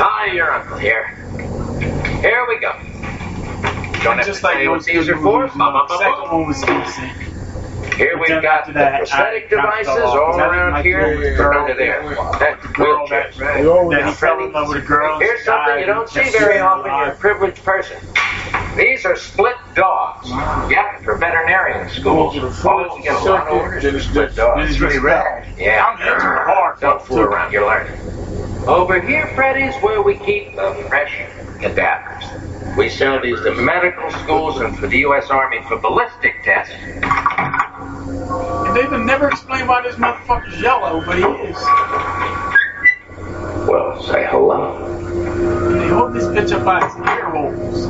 Ah, 0.01 0.25
your 0.33 0.53
uncle 0.53 0.79
here. 0.79 1.05
Here 2.21 2.47
we 2.49 2.61
go. 2.61 2.73
Don't 4.03 4.19
have 4.19 4.27
Just 4.27 4.41
to 4.43 4.47
like 4.47 4.57
say 4.59 4.69
what 4.69 4.85
these 4.85 5.09
are 5.09 5.17
for. 5.19 5.49
Second 5.99 6.33
one 6.33 6.47
was 6.47 6.63
insane. 6.63 7.32
Here 7.97 8.19
we've 8.19 8.29
Then 8.29 8.43
got 8.43 8.61
after 8.61 8.73
the 8.73 8.79
prosthetic 8.99 9.51
devices 9.51 9.87
fell 9.87 10.07
off, 10.09 10.17
all 10.19 10.33
'cause 10.33 10.41
I 10.41 10.45
didn't 10.45 10.59
around 10.59 10.85
here 10.85 11.01
and 11.01 11.37
girl 11.37 11.59
under 11.61 11.75
there. 11.75 12.03
That 12.41 12.79
wheelchair. 12.79 13.31
that, 13.39 13.91
that 13.91 14.07
he 14.07 14.13
fell 14.13 14.45
in 14.45 14.53
love 14.53 14.69
with 14.69 14.79
a 14.83 14.87
girl. 14.87 15.19
Here's 15.19 15.45
something 15.45 15.79
you 15.81 15.87
don't 15.87 16.09
see 16.09 16.31
very 16.31 16.59
often. 16.59 16.91
You're 16.91 17.09
a 17.09 17.17
privileged 17.17 17.65
person. 17.65 17.99
These 18.77 19.05
are 19.05 19.17
split 19.17 19.57
dogs. 19.75 20.29
Yep, 20.71 21.03
for 21.05 21.17
veterinarian 21.19 21.89
schools. 21.91 22.35
Oh, 22.65 22.97
you 22.97 23.03
get 23.03 23.15
a 23.15 23.19
lot 23.25 23.47
of 23.49 23.55
orders 23.55 23.85
for 23.85 24.01
split 24.01 24.35
dogs. 24.35 24.63
This 24.63 24.71
is 24.73 24.81
really 24.81 24.99
rad. 24.99 25.47
Yeah. 25.59 25.85
I'm 25.85 26.01
into 26.01 26.15
the 26.15 26.21
hard 26.21 26.81
Don't 26.81 26.99
stuff, 27.01 27.07
fool 27.09 27.19
too. 27.19 27.23
around. 27.25 27.53
You're 27.53 27.67
learning. 27.67 28.01
Over 28.67 29.01
here, 29.01 29.27
Freddy's 29.35 29.75
where 29.83 30.01
we 30.03 30.15
keep 30.17 30.57
the 30.57 30.73
fresh 30.89 31.15
cadavers. 31.61 32.25
We 32.77 32.89
sell 32.89 33.21
these 33.21 33.41
to 33.43 33.55
medical 33.55 34.11
schools 34.11 34.61
and 34.61 34.79
for 34.79 34.87
the 34.87 34.99
U.S. 35.01 35.29
Army 35.29 35.61
for 35.69 35.77
ballistic 35.79 36.43
tests. 36.45 36.73
And 38.03 38.77
they've 38.77 38.91
never 39.01 39.29
explained 39.29 39.69
why 39.69 39.83
this 39.83 39.97
motherfucker's 39.97 40.61
yellow, 40.61 41.05
but 41.05 41.19
he 41.19 41.25
is. 41.25 41.57
Well, 43.69 44.03
say 44.03 44.27
hello. 44.31 44.87
And 45.69 45.81
they 45.81 45.89
hold 45.89 46.15
this 46.15 46.25
bitch 46.25 46.53
up 46.53 46.65
by 46.65 46.85
his 46.87 46.97
ear 46.99 47.31
holes. 47.31 47.87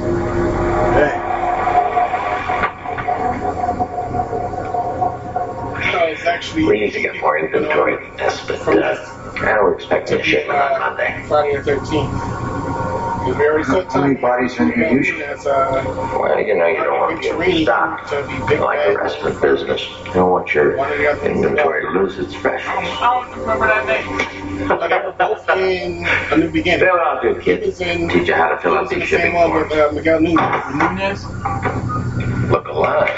No, 5.93 5.99
it's 6.07 6.25
actually. 6.25 6.65
We 6.65 6.81
need 6.81 6.93
to 6.93 7.01
get 7.03 7.21
more 7.21 7.39
inventory 7.39 7.97
than 7.97 8.17
this, 8.17 8.45
but 8.47 8.61
uh, 8.69 9.35
now 9.37 9.63
we're 9.63 9.75
expecting 9.75 10.21
a 10.21 10.25
shipment 10.25 10.59
on 10.59 10.81
Monday. 10.81 11.25
Friday 11.29 11.57
the 11.57 11.73
13th. 11.73 13.02
We 13.25 13.33
already 13.47 13.65
set 13.65 13.93
How 13.93 14.01
many 14.01 14.15
bodies 14.21 14.59
are 14.59 14.65
in 14.65 14.73
here 14.73 14.93
usually? 14.93 15.23
As, 15.25 15.47
uh, 15.47 15.83
Well, 16.21 16.41
you 16.41 16.55
know, 16.57 16.67
you 16.67 16.77
don't 16.79 17.01
want 17.01 17.23
to 17.23 17.29
be 17.29 17.35
overstocked. 17.35 18.13
Like 18.13 18.87
the 18.89 18.99
rest 18.99 19.19
of 19.21 19.35
the 19.35 19.41
business, 19.41 19.81
you 20.07 20.13
don't 20.15 20.31
want 20.31 20.53
your 20.55 20.77
inventory 21.25 21.83
to 21.83 21.91
lose 22.01 22.19
its 22.19 22.35
freshness. 22.35 22.67
I 22.69 23.25
don't 23.31 23.39
remember 23.41 23.67
that 23.67 23.87
name. 23.87 24.69
but 24.69 24.89
they 24.89 24.97
were 24.99 25.13
both 25.13 25.49
in 25.51 26.05
A 26.33 26.37
New 26.37 26.51
Beginning. 26.51 26.81
Fill 26.87 26.97
out 26.99 27.23
good, 27.23 27.43
kid. 27.43 27.63
Teach 27.77 28.29
you 28.29 28.35
how 28.35 28.49
to 28.49 28.59
fill 28.59 28.75
out 28.77 28.91
these 28.91 28.91
was 28.91 28.93
in 28.93 28.99
the 29.01 29.07
shipping 29.07 29.33
same 29.33 29.35
one 29.35 29.51
forms. 29.51 29.71
with 29.71 29.79
uh, 29.79 29.93
Miguel 29.93 30.21
Nunez. 30.21 31.25
Nunez, 31.25 32.51
Look 32.51 32.67
alive. 32.69 33.11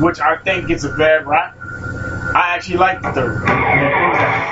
which 0.00 0.20
I 0.20 0.36
think 0.44 0.68
gets 0.68 0.84
a 0.84 0.90
bad 0.96 1.26
rap. 1.26 1.56
I 2.34 2.54
actually 2.54 2.76
like 2.78 3.02
the 3.02 3.12
third. 3.12 3.42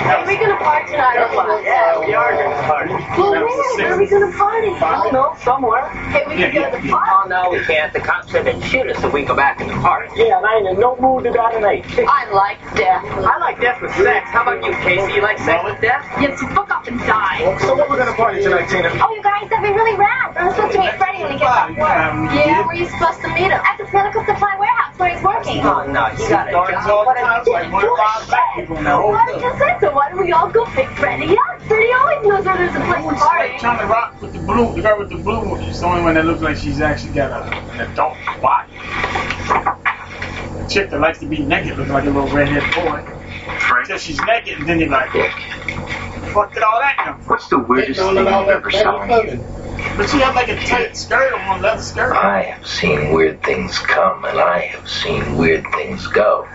Are 0.05 0.27
we 0.29 0.37
gonna 0.37 0.57
party 0.61 0.93
tonight 0.93 1.17
or 1.17 1.33
what? 1.35 1.65
Yeah, 1.65 1.99
we 1.99 2.13
are 2.13 2.33
going 2.37 2.51
to 2.53 2.63
party. 2.69 2.93
Well, 3.17 3.33
where? 3.33 3.41
Where 3.41 3.95
are 3.95 3.99
we 3.99 4.07
gonna 4.07 4.37
party? 4.37 4.69
I 4.69 5.01
don't 5.01 5.13
know, 5.15 5.33
somewhere. 5.43 5.89
Hey, 6.13 6.25
we 6.29 6.37
Yeah, 6.37 6.51
can 6.53 6.71
go 6.73 6.77
to 6.77 6.83
the 6.83 6.89
park. 6.93 7.09
Oh, 7.09 7.29
no, 7.29 7.49
we 7.49 7.65
can't. 7.65 7.91
The 7.91 8.01
cops 8.01 8.31
said 8.31 8.45
they'd 8.45 8.63
shoot 8.65 8.85
us 8.87 9.03
if 9.03 9.13
we 9.15 9.25
go 9.25 9.35
back 9.35 9.63
in 9.63 9.69
the 9.69 9.81
park. 9.81 10.11
Yeah, 10.15 10.37
and 10.37 10.45
I 10.47 10.57
ain't 10.61 10.69
in 10.69 10.79
no 10.79 10.95
mood 11.01 11.25
to 11.25 11.33
die 11.33 11.53
tonight. 11.57 11.87
I 11.97 12.29
like 12.31 12.61
death. 12.77 13.01
I 13.03 13.39
like 13.39 13.61
death 13.61 13.81
with 13.81 13.93
sex. 13.97 14.29
How 14.29 14.43
about 14.43 14.61
you, 14.63 14.73
Casey? 14.85 15.15
You 15.15 15.23
like 15.23 15.39
sex 15.39 15.65
with 15.65 15.81
death? 15.81 16.05
Yes, 16.21 16.37
you 16.43 16.49
fuck 16.53 16.71
up 16.71 16.87
and 16.87 17.01
die. 17.01 17.41
So 17.65 17.75
what 17.75 17.89
we're 17.89 17.97
gonna 17.97 18.13
party 18.13 18.43
tonight, 18.43 18.69
Tina? 18.69 18.93
Oh, 19.01 19.09
you 19.15 19.23
guys, 19.23 19.49
that'd 19.49 19.65
be 19.65 19.73
really 19.73 19.97
rad. 19.97 20.37
I'm 20.37 20.53
supposed 20.53 20.73
to 20.75 20.81
meet 20.81 20.93
Freddie 21.01 21.23
when 21.25 21.33
he 21.33 21.39
gets 21.39 21.49
off 21.49 21.71
work. 21.71 21.97
Um, 21.97 22.29
yeah, 22.37 22.61
where 22.61 22.69
are 22.69 22.75
you 22.77 22.85
supposed 22.93 23.23
to 23.23 23.29
meet 23.29 23.49
him? 23.49 23.61
At 23.65 23.79
the 23.81 23.89
medical 23.89 24.21
supply 24.29 24.53
warehouse 24.61 24.99
where 25.01 25.17
he's 25.17 25.23
working. 25.25 25.65
Oh, 25.65 25.89
no, 25.89 26.13
you 26.13 26.29
got 26.29 26.49
it. 26.49 26.53
Starts 26.53 26.85
all 26.93 27.09
the 27.09 27.17
time, 27.17 27.41
like 27.49 27.73
one 27.73 27.89
of 27.89 27.97
five 27.97 28.29
black 28.29 28.45
Why 29.95 30.09
don't 30.09 30.25
we 30.25 30.33
all 30.33 30.51
go 30.51 30.65
pick 30.65 30.89
Freddie 30.91 31.39
up? 31.39 31.63
Freddie 31.69 31.93
always 31.93 32.27
knows 32.27 32.45
where 32.45 32.57
there's 32.57 32.75
a 32.75 32.81
place 32.81 33.05
to 33.07 33.15
party. 33.15 33.59
Trying 33.61 33.79
to 33.79 33.87
rock 33.87 34.21
with 34.21 34.33
the 34.33 34.41
blue, 34.41 34.75
the 34.75 34.83
girl 34.83 34.99
with 34.99 35.09
the 35.09 35.19
blue, 35.19 35.57
she's 35.63 35.79
the 35.79 35.87
only 35.87 36.03
one 36.03 36.15
that 36.15 36.25
looks 36.25 36.43
like 36.43 36.57
she's 36.57 36.81
actually 36.81 37.13
got 37.13 37.31
a, 37.31 37.57
an 37.75 37.93
adult 37.93 38.17
body. 38.43 39.84
The 40.65 40.71
chick 40.71 40.91
that 40.91 41.01
likes 41.01 41.19
to 41.19 41.27
be 41.27 41.45
naked 41.45 41.77
looks 41.77 41.91
like 41.91 42.05
a 42.05 42.11
little 42.11 42.29
redhead 42.29 42.63
boy. 42.75 43.05
Until 43.77 43.99
she's 43.99 44.19
naked, 44.23 44.59
and 44.59 44.67
then 44.67 44.81
you're 44.81 44.89
like, 44.89 45.11
fuck 45.11 46.55
did 46.55 46.63
all 46.63 46.81
that 46.81 46.97
come 46.97 47.21
from? 47.21 47.27
What's 47.27 47.49
the 47.49 47.59
weirdest 47.59 48.01
thing 48.01 48.17
you've 48.17 48.27
ever 48.27 48.71
saw? 48.71 49.07
But 49.07 50.09
she 50.09 50.21
had 50.21 50.35
like 50.35 50.49
a 50.49 50.57
tight 50.65 50.97
skirt 50.97 51.35
on, 51.35 51.61
leather 51.61 51.83
skirt. 51.83 52.15
I 52.15 52.43
have 52.43 52.67
seen 52.67 53.13
weird 53.13 53.43
things 53.43 53.79
come 53.79 54.25
and 54.25 54.39
I 54.41 54.61
have 54.61 54.89
seen 54.89 55.37
weird 55.37 55.67
things 55.75 56.07
go. 56.07 56.49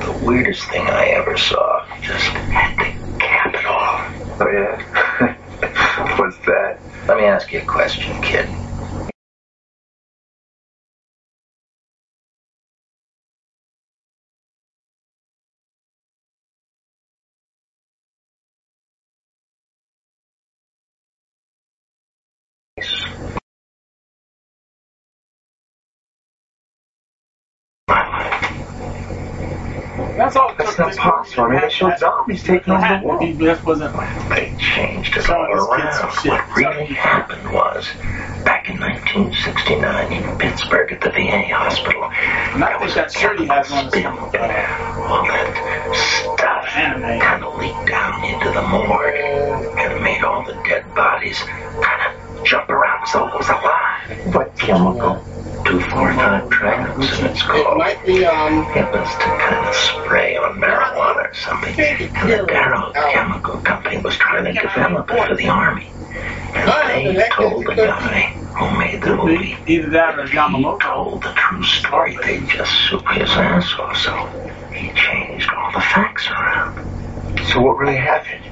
The 0.00 0.20
weirdest 0.26 0.64
thing 0.64 0.88
I 0.88 1.06
ever 1.10 1.36
saw 1.36 1.86
just 2.00 2.24
had 2.24 2.76
to 2.78 3.18
cap 3.20 3.54
it 3.54 3.64
off. 3.64 4.40
Oh, 4.40 4.50
yeah? 4.50 6.16
What's 6.18 6.38
that? 6.46 6.80
Let 7.06 7.16
me 7.18 7.24
ask 7.24 7.52
you 7.52 7.60
a 7.60 7.64
question, 7.64 8.20
kid. 8.22 8.48
That's 30.30 30.36
all. 30.36 30.54
That's 30.56 30.78
not 30.78 30.96
possible. 30.96 31.42
I 31.42 31.50
mean, 31.50 31.60
they 31.60 31.70
showed 31.70 31.98
zombies 31.98 32.44
taking 32.44 32.72
over 32.72 32.86
the 32.86 33.04
world. 33.04 33.38
This 33.38 33.64
wasn't. 33.64 33.96
They 34.28 34.54
changed 34.60 35.16
it 35.16 35.28
all 35.28 35.44
these 35.50 35.82
kids 35.82 35.96
some 35.98 36.30
around. 36.30 36.48
What 36.48 36.56
really 36.56 36.86
happened 36.94 37.52
was, 37.52 37.88
back 38.44 38.70
in 38.70 38.78
1969 38.78 40.12
in 40.12 40.38
Pittsburgh 40.38 40.92
at 40.92 41.00
the 41.00 41.10
VA 41.10 41.50
hospital, 41.50 42.04
And 42.04 42.62
I 42.62 42.78
think 42.78 42.94
that 42.94 43.10
shirt 43.10 43.40
has 43.40 43.72
on 43.72 43.86
is 43.88 44.04
uh, 44.06 45.02
all 45.02 45.26
that 45.26 46.36
stuff 46.38 46.66
kind 46.70 47.42
of 47.42 47.58
leaked 47.58 47.88
down 47.88 48.24
into 48.24 48.52
the 48.52 48.62
morgue 48.62 49.16
and 49.78 50.00
made 50.04 50.22
all 50.22 50.44
the 50.44 50.54
dead 50.62 50.94
bodies 50.94 51.40
kind 51.40 52.14
of 52.14 52.19
jump 52.44 52.68
around 52.70 53.02
as 53.04 53.12
though 53.12 53.28
it 53.28 53.34
was 53.34 53.48
alive. 53.48 54.34
What 54.34 54.56
chemical? 54.58 55.24
245 55.64 56.50
trans, 56.50 57.20
it's 57.20 57.42
called. 57.42 57.76
It 57.76 57.78
might 57.78 58.04
be, 58.06 58.24
um, 58.24 58.64
It 58.74 58.90
was 58.90 59.08
to 59.08 59.24
kind 59.24 59.66
of 59.68 59.74
spray 59.74 60.36
on 60.36 60.58
marijuana 60.58 61.30
or 61.30 61.34
something. 61.34 61.78
And 61.78 62.10
the 62.32 62.46
Darrow 62.46 62.92
Chemical 62.94 63.58
Company 63.60 63.98
was 63.98 64.16
trying 64.16 64.46
to 64.46 64.52
develop 64.60 65.10
it 65.10 65.28
for 65.28 65.36
the 65.36 65.48
Army. 65.48 65.86
And 66.54 67.16
they 67.16 67.28
told 67.32 67.64
the 67.66 67.74
guy 67.74 68.32
who 68.58 68.78
made 68.78 69.02
the 69.02 69.14
movie 69.16 69.56
Either 69.66 69.90
that 69.90 70.18
or 70.18 70.26
he 70.26 70.36
Yamamoto. 70.36 70.80
told 70.80 71.22
the 71.22 71.32
true 71.34 71.62
story. 71.62 72.16
They 72.22 72.40
just 72.46 72.72
soup 72.88 73.06
his 73.12 73.30
ass 73.30 73.72
off, 73.78 73.96
so 73.98 74.26
he 74.72 74.90
changed 74.94 75.48
all 75.56 75.70
the 75.72 75.80
facts 75.80 76.26
around. 76.30 76.74
So 77.46 77.60
what 77.60 77.76
really 77.78 77.96
happened? 77.96 78.42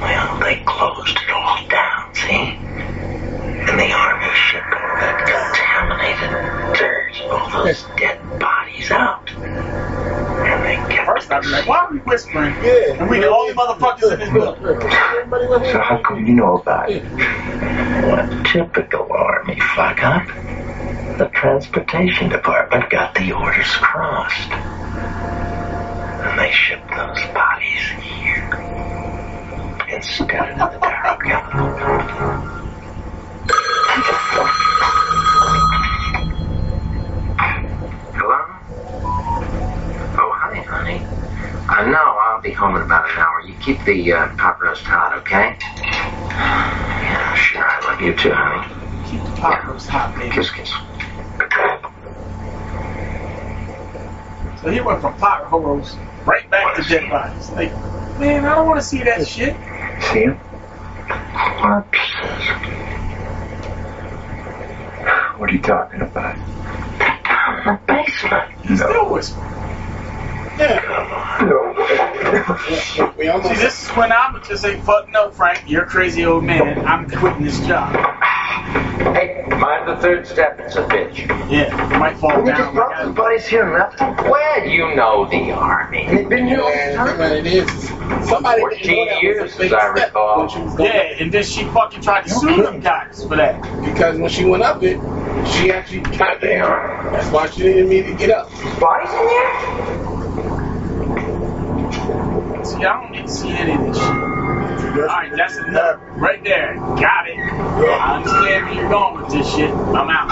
Well, 0.00 0.38
they 0.40 0.62
closed 0.66 1.16
it 1.16 1.30
all 1.30 1.66
down, 1.68 2.14
see? 2.14 2.58
And 3.68 3.78
the 3.78 3.92
army 3.92 4.34
shipped 4.34 4.66
all 4.66 4.96
that 5.00 5.16
contaminated 5.26 6.30
dirt, 6.78 7.20
all 7.30 7.64
those 7.64 7.84
dead 7.96 8.20
bodies 8.38 8.90
out. 8.90 9.30
And 9.30 10.64
they 10.64 10.76
kept 10.94 11.06
First, 11.06 11.32
I'd 11.32 11.42
be 11.42 11.48
like, 11.48 11.66
why 11.66 11.78
are 11.78 11.92
we 11.92 11.98
whispering? 12.00 12.54
Yeah. 12.62 13.00
And 13.00 13.08
we 13.08 13.20
the 13.20 13.28
only 13.28 13.54
motherfuckers 13.54 14.12
in 14.12 14.18
this 14.20 14.28
book. 14.30 14.58
Everybody 14.60 15.46
went 15.46 15.64
So 15.66 15.80
how 15.80 16.02
come 16.02 16.26
you 16.26 16.34
know 16.34 16.58
about 16.58 16.90
it? 16.90 17.02
What 18.04 18.46
typical 18.46 19.10
army 19.10 19.58
fuck 19.74 20.02
up? 20.04 20.26
The 21.18 21.30
transportation 21.32 22.28
department 22.28 22.90
got 22.90 23.14
the 23.14 23.32
orders 23.32 23.74
crossed. 23.76 24.50
And 26.26 26.38
they 26.38 26.52
shipped 26.52 26.90
those 26.90 27.22
bodies 27.32 27.88
here. 28.00 28.05
Instead 29.96 30.60
of 30.60 30.72
the 30.74 30.78
Darrow 30.78 31.16
Chemical 31.16 31.72
Company. 31.78 32.66
Hello? 38.12 38.40
Oh, 40.18 40.32
hi, 40.36 40.60
honey. 40.68 40.98
Uh, 41.66 41.90
know 41.90 41.96
I'll 41.96 42.42
be 42.42 42.50
home 42.50 42.76
in 42.76 42.82
about 42.82 43.08
an 43.10 43.16
hour. 43.16 43.40
You 43.46 43.54
keep 43.54 43.82
the 43.86 44.12
uh, 44.12 44.36
pot 44.36 44.60
roast 44.60 44.82
hot, 44.82 45.14
okay? 45.20 45.56
Yeah, 45.80 47.34
sure. 47.34 47.64
I 47.64 47.90
love 47.90 48.00
you 48.02 48.14
too, 48.14 48.32
honey. 48.34 49.10
Keep 49.10 49.24
the 49.24 49.40
pot 49.40 49.66
roast 49.66 49.88
hot, 49.88 50.14
baby. 50.14 50.30
Kiss, 50.30 50.50
kiss. 50.50 50.74
So 54.60 54.70
he 54.70 54.78
went 54.82 55.00
from 55.00 55.16
pot 55.16 55.50
roast 55.50 55.96
right 56.26 56.50
back 56.50 56.76
to 56.76 56.82
dead 56.82 57.08
bodies. 57.08 57.48
Like, 57.52 57.72
man, 58.18 58.44
I 58.44 58.56
don't 58.56 58.66
want 58.66 58.78
to 58.78 58.86
see 58.86 59.02
that 59.02 59.26
shit. 59.26 59.56
See 60.12 60.22
him? 60.22 60.34
What 65.36 65.50
are 65.50 65.52
you 65.52 65.60
talking 65.60 66.00
about? 66.00 66.36
The 67.64 67.80
basement. 67.86 68.50
He's 68.66 68.78
still 68.78 69.10
whispering. 69.12 69.52
We 73.18 73.28
almost. 73.28 73.54
See, 73.54 73.60
this 73.60 73.82
is 73.82 73.88
when 73.90 74.10
I'm 74.12 74.42
just 74.44 74.62
say, 74.62 74.80
fuck 74.80 75.10
no, 75.10 75.30
Frank, 75.30 75.64
you're 75.66 75.82
a 75.84 75.86
crazy 75.86 76.24
old 76.24 76.44
man. 76.44 76.86
I'm 76.86 77.10
quitting 77.10 77.44
this 77.44 77.60
job. 77.66 78.15
Hey, 79.86 79.92
mind 79.92 79.98
the 79.98 80.02
third 80.02 80.26
step, 80.26 80.58
it's 80.60 80.76
a 80.76 80.82
bitch. 80.84 81.18
Yeah, 81.50 81.92
you 81.92 81.98
might 81.98 82.16
fall 82.18 82.38
You 82.40 82.46
just 82.46 82.58
down. 82.58 82.74
brought 82.74 82.90
Like 82.90 83.02
some 83.04 83.14
buddies 83.14 83.46
here 83.46 83.62
and 83.64 83.72
left 83.74 83.98
them. 83.98 84.16
Where 84.30 84.66
you 84.66 84.94
know 84.96 85.26
the 85.30 85.52
army? 85.52 86.06
They've 86.10 86.28
been 86.28 86.46
here 86.48 86.60
all 86.60 86.70
the 86.70 86.76
Yeah, 86.76 86.96
time. 86.96 87.18
what 87.18 87.32
it 87.32 87.46
is. 87.46 87.88
Somebody 88.28 88.40
didn't 88.40 88.50
know 88.50 88.58
14 88.58 89.06
that 89.08 89.22
years, 89.22 89.42
was 89.42 89.54
a 89.54 89.58
big 89.58 89.66
as 89.66 89.72
I 89.72 89.94
step 89.94 90.06
recall. 90.08 90.38
when 90.40 90.48
she 90.48 90.58
was 90.60 90.74
I- 90.74 90.76
going 90.76 90.90
yeah, 90.92 91.22
and 91.22 91.32
then 91.32 91.44
she 91.44 91.64
fucking 91.66 92.00
tried 92.02 92.22
to 92.24 92.30
sue 92.30 92.62
them 92.62 92.80
guys 92.80 93.24
for 93.26 93.36
that. 93.36 93.62
Because 93.84 94.18
when 94.18 94.28
she 94.30 94.44
went 94.44 94.62
up 94.64 94.82
it, 94.82 94.98
she 95.46 95.70
actually 95.72 96.00
got 96.00 96.40
They 96.40 96.48
there. 96.48 97.08
That's 97.12 97.28
why 97.30 97.48
she 97.50 97.62
didn't 97.62 97.86
immediately 97.86 98.16
get 98.16 98.30
up. 98.30 98.50
Bodies 98.80 99.10
in 99.10 99.26
there? 99.26 99.50
See, 102.64 102.84
I 102.84 103.00
don't 103.00 103.12
need 103.12 103.26
to 103.26 103.32
see 103.32 103.50
any 103.50 103.72
of 103.72 103.94
this 103.94 103.96
shit. 103.96 104.45
Alright, 104.98 105.30
that's 105.36 105.56
enough. 105.58 106.00
Right 106.16 106.42
there. 106.42 106.74
Got 106.76 107.28
it. 107.28 107.38
I 107.38 108.16
understand 108.16 108.64
where 108.64 108.74
you're 108.74 108.88
going 108.88 109.22
with 109.22 109.30
this 109.30 109.54
shit. 109.54 109.70
I'm 109.70 110.08
out. 110.08 110.28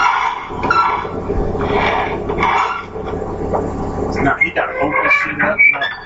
Now 4.23 4.37
he 4.37 4.49
gotta 4.49 4.73
open 4.79 5.09
shit 5.23 5.39
up. 5.41 5.59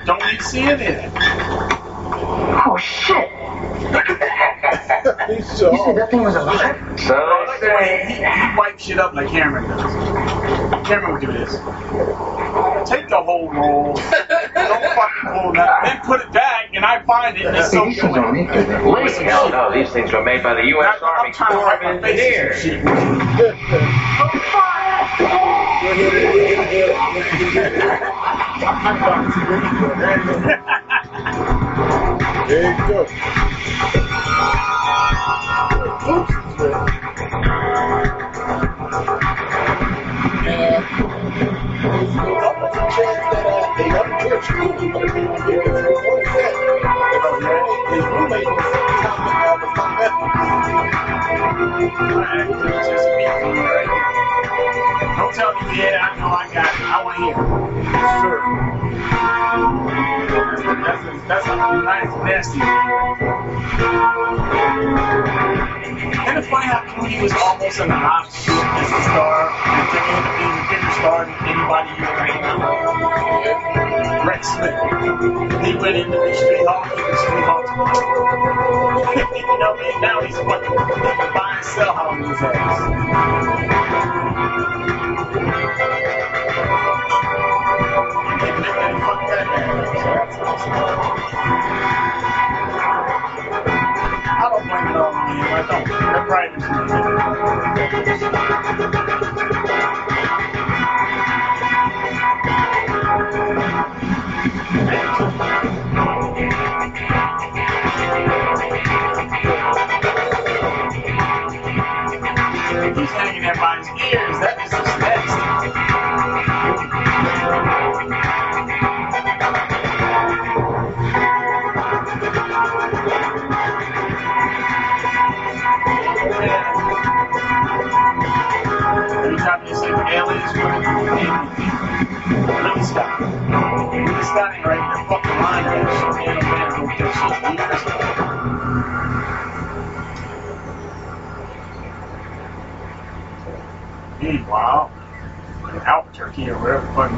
Don't 0.04 0.22
need 0.26 0.40
to 0.40 1.89
see 2.20 2.26
any 2.26 2.42
of 2.42 2.48
that. 2.48 2.66
Oh, 2.66 2.76
shit. 2.76 3.28
He's 5.28 5.60
You 5.60 5.76
said 5.84 5.96
that 5.96 6.08
thing 6.10 6.22
was 6.22 6.34
alive? 6.36 6.76
So 7.00 7.14
I 7.14 7.44
like 7.46 7.60
the 7.60 7.68
way 7.68 8.04
he, 8.08 8.14
he 8.14 8.56
wipes 8.58 8.84
shit 8.84 8.98
up 8.98 9.14
like 9.14 9.28
Cameron 9.28 9.68
does. 9.68 9.82
Cameron 10.86 11.12
would 11.12 11.20
do 11.20 11.32
this. 11.32 11.52
Take 12.88 13.08
the 13.08 13.20
whole 13.22 13.50
roll. 13.52 13.94
Don't 13.94 14.94
fucking 14.94 15.30
pull 15.32 15.52
that. 15.54 15.80
Then 15.84 16.00
put 16.06 16.20
it 16.20 16.32
back, 16.32 16.70
and 16.74 16.84
I 16.84 17.02
find 17.04 17.36
it, 17.36 17.46
and 17.46 17.56
it's 17.56 17.70
so 17.70 17.84
These 17.86 18.00
things 18.00 18.14
don't 18.14 18.34
need 18.34 18.48
to 18.48 18.52
be. 18.54 18.60
Listen, 18.90 19.24
Hell 19.24 19.44
shit. 19.44 19.52
no, 19.52 19.70
these 19.72 19.90
things 19.90 20.12
were 20.12 20.22
made 20.24 20.42
by 20.42 20.54
the 20.54 20.64
U.S. 20.64 20.98
I'm 21.02 21.08
Army 21.08 21.32
trying 21.32 21.50
to 21.52 21.56
Corps 21.56 21.66
wipe 21.66 21.82
of 21.82 22.00
my 22.02 22.08
face 22.08 22.36
and 22.36 22.50
Engineers. 22.78 23.20
There 32.50 32.62
you 32.68 32.88
go. 32.88 33.06
And 52.32 52.50
there's 52.58 53.79
Don't 55.30 55.54
tell 55.54 55.54
me, 55.62 55.78
yeah, 55.78 56.02
I 56.02 56.18
know 56.18 56.26
I 56.26 56.50
got 56.52 56.66
it. 56.66 56.80
I 56.90 57.04
want 57.06 57.14
to 57.14 57.22
hear 57.22 57.38
it. 57.38 57.46
Sure. 58.18 58.42
That's, 60.82 61.06
that's, 61.06 61.22
that's 61.30 61.46
a 61.46 61.54
nice, 61.86 62.10
nasty. 62.26 62.58
And 66.26 66.34
it's 66.34 66.50
funny 66.50 66.66
how 66.66 66.82
Clooney 66.82 67.22
was 67.22 67.30
almost 67.30 67.78
an 67.78 67.92
option 67.92 68.54
as 68.58 68.90
a 68.90 69.02
star, 69.06 69.54
and 69.54 69.86
to 69.86 70.02
end 70.02 70.18
up 70.18 70.34
being 70.34 70.50
a 70.50 70.66
bigger 70.66 70.90
star 70.98 71.22
than 71.22 71.38
anybody 71.46 71.94
you 71.94 72.10
ever 72.10 72.26
know. 72.58 72.90
Rex 74.26 74.50
Smith. 74.50 74.74
He 75.62 75.78
went 75.78 75.94
into 75.94 76.18
the 76.18 76.34
street 76.34 76.66
hall, 76.66 76.82
he 76.90 77.02
was 77.06 77.22
street 77.22 77.46
hall 77.46 77.62
you 79.46 79.58
know, 79.62 79.78
and 79.78 80.02
now 80.02 80.22
he's 80.26 80.34
fucking 80.34 80.74
buy 80.74 81.54
and 81.54 81.64
sell 81.64 81.94
houses 81.94 82.42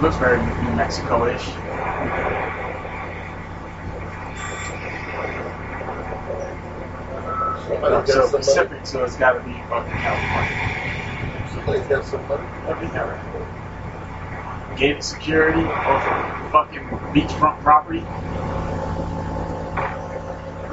looks 0.03 0.17
very 0.17 0.39
New 0.39 0.77
Mexico-ish. 0.77 1.47
So 7.65 7.79
got. 7.81 8.31
Pacific, 8.33 8.87
so 8.87 9.05
it's 9.05 9.17
gotta 9.17 9.41
be 9.41 9.53
fucking 9.69 9.93
California. 9.93 11.49
Somebody's 11.55 11.87
got 11.87 12.05
somebody. 12.05 12.43
Every 12.67 12.89
never. 12.89 13.21
Gated 14.77 15.05
security 15.05 15.61
over 15.61 16.49
fucking 16.51 16.83
beachfront 17.15 17.61
property. 17.63 18.01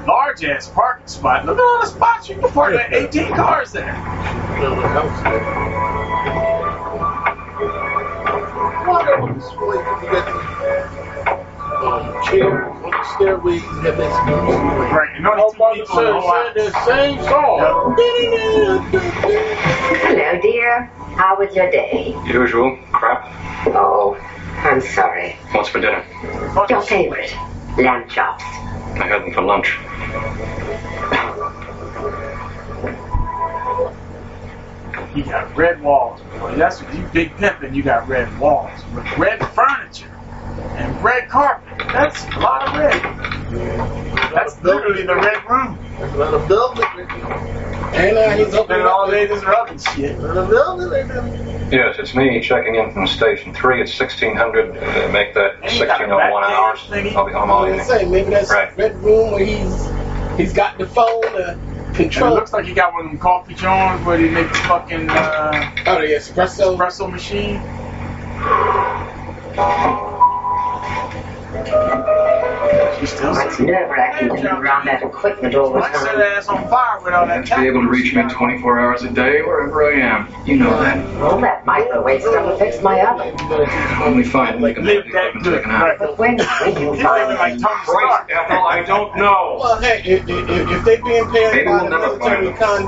Large 0.08 0.44
ass 0.46 0.70
parking 0.70 1.08
spot. 1.08 1.46
Look 1.46 1.58
at 1.58 1.64
all 1.64 1.82
the 1.82 1.88
spots 1.88 2.30
you 2.30 2.36
can 2.36 2.50
park 2.52 2.74
like 2.74 2.92
18 2.92 3.36
cars 3.36 3.72
there. 3.72 3.94
Little 9.40 9.82
house 9.84 10.02
there. 10.02 10.22
Why 10.22 10.40
don't 10.42 10.52
this 10.52 10.74
place 10.74 11.08
you 11.08 11.24
got 11.24 11.46
the 11.46 11.88
um, 11.88 12.24
chairs 12.26 12.68
on 12.84 12.92
the 12.92 13.04
stairways 13.16 13.64
and 13.64 13.86
have 13.86 13.98
this 13.98 14.14
music? 14.26 14.60
Right, 14.92 15.16
and 15.16 15.28
only 15.28 15.44
I'm 15.44 15.52
two 15.52 15.84
people 15.84 16.00
in 16.00 16.06
the 16.06 16.20
whole 16.20 16.32
say, 16.32 16.54
the 16.54 16.72
same 16.86 17.18
song. 17.24 17.96
Hello, 20.02 20.42
dear. 20.42 20.86
How 21.16 21.38
was 21.38 21.56
your 21.56 21.72
day? 21.72 22.16
Usual 22.26 22.78
crap. 22.92 23.32
Oh, 23.68 24.18
I'm 24.58 24.82
sorry. 24.82 25.38
What's 25.52 25.70
for 25.70 25.80
dinner? 25.80 26.04
Your 26.70 26.82
favorite, 26.82 27.34
lamb 27.78 28.10
chops. 28.10 28.44
I 28.44 29.08
had 29.08 29.22
them 29.22 29.34
for 29.34 29.42
lunch. 29.42 29.78
You 35.16 35.24
got 35.24 35.56
red 35.58 35.82
walls, 35.82 36.22
boy. 36.40 36.56
That's 36.56 36.82
what 36.82 36.94
you 36.94 37.04
big 37.12 37.32
pimpin', 37.38 37.74
you 37.74 37.82
got 37.82 38.08
red 38.08 38.38
walls 38.40 38.72
with 38.94 39.18
red 39.18 39.40
furniture 39.54 40.08
and 40.78 41.04
red 41.04 41.28
carpet. 41.30 41.80
That's 41.80 42.24
a 42.26 42.40
lot 42.40 42.68
of 42.68 42.76
red. 42.78 43.02
That's 44.62 44.76
literally 44.76 45.04
the 45.06 45.16
red 45.16 45.50
room. 45.50 45.78
There's 46.00 46.14
a 46.14 46.18
lot 46.18 46.34
of 46.34 46.48
velvet. 46.48 46.86
And 47.96 48.18
uh, 48.18 48.32
he's 48.36 48.54
opening 48.54 48.86
all 48.86 49.06
up 49.06 49.12
day 49.12 49.28
just 49.28 49.46
rubbing 49.46 49.78
shit. 49.80 50.18
the 50.20 50.46
velvet. 50.46 51.72
Yes, 51.72 51.96
it's 52.00 52.14
me 52.16 52.42
checking 52.42 52.76
in 52.76 52.92
from 52.92 53.08
station 53.08 53.54
three. 53.54 53.82
It's 53.82 53.98
1600. 53.98 54.70
Uh, 54.78 55.12
make 55.12 55.34
that 55.36 55.54
And 55.64 55.72
you 55.74 55.86
got 55.86 56.00
1601 56.02 56.44
hours. 56.44 56.80
thingy. 56.80 57.16
I'll 57.16 57.26
be 57.26 57.32
home 57.32 57.50
all 57.52 57.64
I 57.66 57.70
evening. 57.70 57.86
say 57.86 58.06
maybe 58.10 58.32
that's 58.32 58.50
Right. 58.52 58.76
red 58.78 58.96
room 59.04 59.32
where 59.32 59.46
he's 59.46 59.88
he's 60.38 60.54
got 60.54 60.78
the 60.78 60.88
phone 60.88 61.22
to 61.22 61.58
And 61.94 62.14
it 62.14 62.20
looks 62.20 62.52
like 62.54 62.66
he 62.66 62.74
got 62.74 62.94
one 62.94 63.06
of 63.06 63.12
them 63.12 63.20
coffee 63.20 63.54
joints 63.54 64.04
where 64.06 64.18
they 64.18 64.30
make 64.30 64.50
the 64.50 64.56
fucking 64.56 65.10
uh, 65.10 65.72
oh, 65.88 66.02
the 66.02 66.08
espresso 66.08 66.76
espresso 66.76 67.10
machine. 67.12 67.62
She's 73.00 73.14
still 73.14 73.36
It's 73.38 73.60
nerve-wracking 73.60 74.28
to 74.30 74.36
be 74.36 74.42
around 74.48 74.86
that 74.88 75.02
equipment 75.02 75.56
all 75.56 75.72
the 75.72 75.80
Mike 75.80 75.96
set 75.96 76.08
time. 76.08 76.18
her 76.18 76.24
ass 76.24 76.48
on 76.48 76.68
fire 76.68 77.00
with 77.02 77.14
all 77.14 77.26
that 77.28 77.46
Be 77.46 77.68
able 77.68 77.82
to 77.82 77.88
reach 77.88 78.14
me 78.14 78.22
24 78.24 78.80
hours 78.80 79.04
a 79.04 79.10
day 79.12 79.42
wherever 79.42 79.86
I 79.86 80.00
am. 80.00 80.28
You 80.46 80.58
know 80.58 80.72
that. 80.82 81.22
All 81.22 81.40
that 81.40 81.66
microwave 81.66 82.22
stuff 82.22 82.54
affects 82.56 82.82
my 82.82 83.00
oven. 83.02 83.36
Only 84.04 84.24
fine. 84.24 84.62
Like 84.62 84.78
live 84.78 85.06
that 85.14 85.34
good. 85.44 85.66
Right. 85.66 85.98
But 85.98 86.18
when, 86.18 86.38
when 86.38 86.82
you 86.82 87.02
find 87.02 87.30
living 87.30 87.38
like 87.38 87.62
Tony 87.62 87.84
Stark. 87.86 88.30
Ethel, 88.30 88.58
I 88.68 88.84
don't 88.84 89.16
know. 89.16 89.58
Well, 89.60 89.82
hey, 89.82 90.02
if, 90.04 90.28
if, 90.28 90.50
if 90.50 90.84
they 90.86 90.98
being 90.98 91.30
paid 91.32 91.54
Maybe 91.54 91.66
by 91.66 91.84
we'll 91.84 91.90
the 91.90 92.20
military 92.20 92.54
find 92.54 92.58
con, 92.58 92.84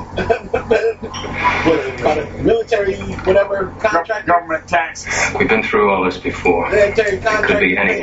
what 1.63 1.79
is 1.79 2.01
by 2.01 2.15
the 2.15 2.43
military 2.43 2.95
whatever 2.95 3.73
contract, 3.79 4.27
Government 4.27 4.67
taxes. 4.67 5.13
We've 5.38 5.47
been 5.47 5.63
through 5.63 5.91
all 5.91 6.03
this 6.03 6.17
before. 6.17 6.69
military 6.69 7.17
contract, 7.19 7.47
could 7.47 7.60
be 7.60 7.75
they 7.75 8.01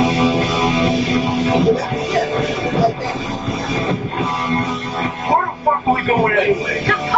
Where 0.00 0.08
the 5.46 5.64
fuck 5.64 5.86
are 5.86 5.94
we 5.94 6.06
going 6.06 6.38
anyway? 6.38 7.09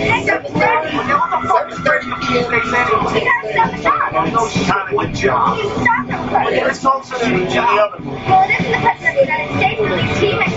The! 0.00 0.16
It's 0.16 0.28
a 0.30 0.40
the 0.40 1.48
fuck 1.48 1.68
is 1.70 1.78
30 1.78 2.08
They 2.48 2.60
said 2.70 2.88
it 2.88 2.96
was 3.02 3.12
We 3.12 3.20
gotta 3.20 3.52
the 3.76 4.64
kind 4.64 4.88
of 4.88 4.96
good 4.96 5.14
job. 5.14 5.58
You 5.58 5.68
stop 5.68 6.06
the 6.06 6.16
Yeah, 6.50 6.68
it's 6.68 6.80
closer 6.80 7.18
than 7.18 7.34
in 7.34 7.44
the 7.44 7.60
other 7.60 8.00
movie. 8.00 8.16
Well, 8.24 8.48
the 8.48 8.56
president 8.80 9.20
of 9.20 9.20
the 9.20 9.28
United 9.28 9.60
States. 9.60 10.56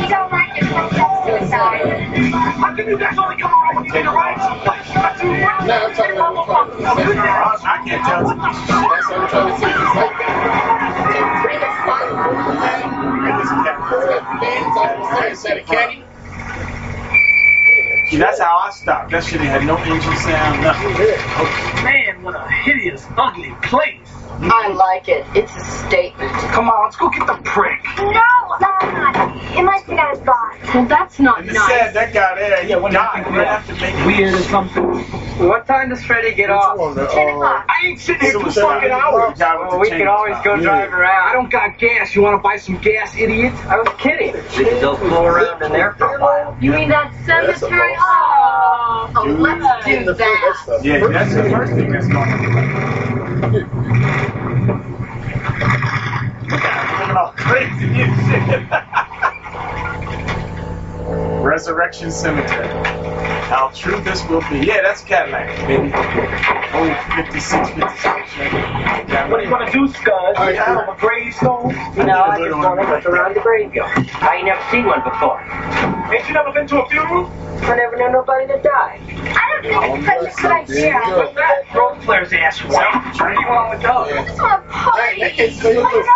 You 0.00 0.08
don't 0.08 0.32
like. 0.32 0.48
How 2.60 2.74
can 2.74 2.88
you 2.88 2.96
guys 2.96 3.18
only 3.18 3.36
come 3.36 3.52
around 3.52 3.76
when 3.76 3.84
you 3.84 3.92
to 3.92 4.10
ride 4.10 4.38
I'm 4.40 5.94
talking 5.94 6.16
about 6.16 6.72
the. 6.72 6.84
I 7.62 7.84
can't 7.84 8.02
tell. 8.04 8.24
A 8.24 8.34
a 15.44 15.54
the 15.54 16.00
a. 16.00 16.09
That's 18.18 18.40
how 18.40 18.58
I 18.58 18.70
stopped. 18.70 19.12
That 19.12 19.24
shit 19.24 19.40
had 19.40 19.64
no 19.66 19.76
engine 19.76 20.16
sound, 20.18 20.62
nothing. 20.62 21.84
Man, 21.84 22.22
what 22.22 22.34
a 22.34 22.50
hideous, 22.50 23.06
ugly 23.16 23.54
place. 23.62 24.19
I 24.42 24.68
like 24.72 25.08
it. 25.08 25.26
It's 25.34 25.54
a 25.54 25.64
statement. 25.86 26.32
Come 26.52 26.70
on, 26.70 26.84
let's 26.84 26.96
go 26.96 27.10
get 27.10 27.26
the 27.26 27.40
prick. 27.44 27.84
No, 27.98 28.10
no, 28.10 28.72
not. 28.80 29.36
It 29.56 29.62
might 29.62 29.84
be 29.86 29.94
got 29.94 30.16
his 30.16 30.24
box. 30.24 30.58
Well, 30.74 30.86
that's 30.86 31.18
not 31.18 31.40
And 31.40 31.50
it 31.50 31.56
said 31.56 31.92
that 31.92 32.12
guy 32.12 32.34
there, 32.36 32.62
he 32.64 32.68
died 32.70 33.26
right 33.26 33.46
after 33.46 33.74
making 33.74 34.06
Weird 34.06 34.34
or 34.34 34.42
something. 34.44 34.84
What 35.46 35.66
time 35.66 35.88
does 35.88 36.04
Freddy 36.04 36.34
get 36.34 36.50
off? 36.50 36.76
Ten 37.12 37.28
uh, 37.28 37.32
o'clock. 37.32 37.66
I 37.68 37.86
ain't 37.86 38.00
sitting 38.00 38.20
here 38.20 38.32
two 38.32 38.40
Suicide. 38.42 38.62
fucking 38.62 38.90
hours. 38.90 39.38
The 39.38 39.44
Well, 39.44 39.80
we 39.80 39.88
chain 39.88 39.98
can 40.00 40.08
always 40.08 40.34
stop. 40.34 40.44
go 40.44 40.56
drive 40.60 40.92
around. 40.92 41.28
I 41.28 41.32
don't 41.32 41.50
got 41.50 41.78
gas. 41.78 42.14
You 42.14 42.22
want 42.22 42.38
to 42.38 42.42
buy 42.42 42.56
some 42.56 42.76
gas, 42.78 43.16
idiot? 43.16 43.54
I 43.66 43.78
was 43.78 43.88
kidding. 43.98 44.32
We 44.34 44.64
can 44.64 44.76
still 44.76 44.96
fool 44.96 45.26
around 45.26 45.62
in 45.62 45.72
there 45.72 45.92
for 45.94 46.16
a 46.16 46.20
while. 46.20 46.56
You 46.60 46.72
mean 46.72 46.90
that 46.90 47.12
cemetery? 47.26 47.94
Oh, 47.98 49.12
oh 49.16 49.24
let's 49.38 49.84
do 49.86 50.14
that. 50.14 50.80
Yeah, 50.82 51.06
that's 51.08 51.34
the 51.34 51.44
first 51.44 51.72
thing 51.72 51.90
that's 51.90 52.06
going 52.06 52.89
on. 53.44 53.52
Looking 56.50 57.16
all 57.16 57.32
crazy 57.36 57.86
and 58.02 58.14
shit. 58.26 59.39
Resurrection 61.42 62.10
Cemetery. 62.10 62.68
How 63.48 63.68
true 63.74 64.00
this 64.02 64.26
will 64.28 64.42
be. 64.50 64.58
Yeah, 64.66 64.82
that's 64.82 65.02
Cadillac, 65.02 65.48
baby. 65.66 65.90
Oh, 65.94 67.12
56, 67.16 67.70
56. 67.70 68.04
What 69.30 69.38
do 69.38 69.44
you 69.44 69.50
want 69.50 69.66
to 69.66 69.72
do, 69.72 69.88
Scuz? 69.88 70.34
Oh, 70.36 70.48
You 70.48 70.54
yeah. 70.54 70.64
have 70.64 70.88
a 70.88 71.00
gravestone? 71.00 71.74
No, 71.96 72.22
I 72.22 72.38
just 72.38 72.56
want 72.56 72.80
to 72.80 72.86
look 72.88 73.06
around 73.06 73.34
the 73.34 73.40
graveyard. 73.40 73.90
I 74.22 74.36
ain't 74.36 74.46
never 74.46 74.62
seen 74.70 74.86
one 74.86 75.02
before. 75.02 75.40
Ain't 76.14 76.28
you 76.28 76.34
never 76.34 76.52
been 76.52 76.66
to 76.68 76.82
a 76.82 76.88
funeral? 76.88 77.26
I 77.62 77.76
never 77.76 77.96
knew 77.96 78.10
nobody 78.10 78.46
that 78.46 78.62
died. 78.62 79.00
I 79.36 79.60
don't 79.62 80.02
think 80.02 80.22
it's 80.22 80.40
such 80.40 80.70
a 80.70 80.72
good 80.72 80.78
idea. 80.84 81.00
What's 81.16 81.34
that? 81.34 81.74
Role 81.74 81.96
player's 81.96 82.32
ass 82.32 82.58
white. 82.64 83.20
Where 83.20 83.34
do 83.34 83.40
you 83.40 83.48
want 83.48 83.80
to 83.80 83.86
go? 83.86 83.92
I 84.04 84.24
just 84.24 84.40
want 84.40 84.64
to 84.64 84.70
party. 84.72 85.20
Hey, 85.20 85.44
it's- 85.44 85.62
look, 85.62 85.92
look, 85.92 86.06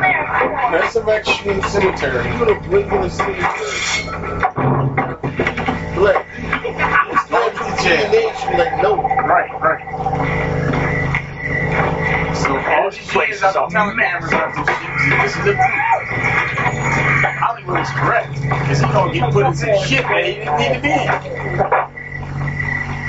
There. 0.00 0.70
Resurrection 0.72 1.62
Cemetery. 1.62 2.32
You 2.32 2.38
would 2.40 2.48
have 2.48 2.66
lived 2.68 2.92
in 2.92 3.02
a 3.04 3.10
cemetery. 3.10 4.35
Look, 5.96 6.26
Yeah. 7.82 8.56
like 8.56 8.82
no. 8.82 8.96
Right, 9.02 9.50
right. 9.60 9.84
So 12.36 12.56
all 12.56 12.90
these 12.90 13.08
places 13.10 13.42
are 13.42 13.70
telling 13.70 13.96
cameras 13.98 14.32
out 14.32 14.54
this 14.54 14.66
shit. 14.76 15.20
This 15.22 15.36
is 15.36 15.44
the 15.44 15.52
truth. 15.54 15.62
Hollywood 17.38 17.80
is 17.80 17.90
correct. 17.90 18.32
Because 18.42 18.80
he 18.80 18.86
gonna 18.86 19.12
get 19.12 19.32
put 19.32 19.46
in 19.46 19.54
some 19.54 19.74
shit 19.84 20.02
that 20.02 20.24
he 20.24 20.34
didn't 20.34 20.58
need 20.58 20.74
to 20.74 20.80
be 20.80 20.90
in. 20.92 21.08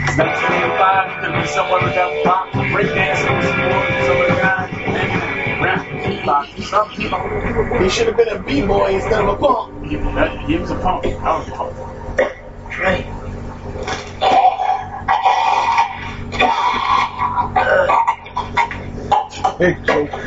It's 0.08 0.18
1985, 0.18 1.12
he 1.12 1.16
could 1.26 1.42
be 1.42 1.48
someone 1.48 1.84
with 1.84 1.96
that 1.96 2.24
pop, 2.24 2.52
breakdancing, 2.54 3.42
some 4.06 4.18
other 4.18 4.36
guy, 4.42 4.68
maybe 4.88 5.64
rap, 5.64 5.87
something. 6.28 7.82
He 7.82 7.90
should 7.90 8.08
have 8.08 8.18
been 8.18 8.30
a 8.30 8.40
b-boy 8.40 8.96
instead 8.96 9.22
of 9.22 9.30
a 9.30 9.36
punk. 9.38 9.88
He, 9.88 9.96
that- 9.96 10.40
he 10.46 10.58
was 10.58 10.72
a 10.72 10.76
punk. 10.76 11.06
I 11.06 11.38
was 11.38 11.48
a 11.48 11.52
punk. 11.52 11.78
Right. 12.80 13.06
Hey, 19.58 19.76
so 19.86 20.08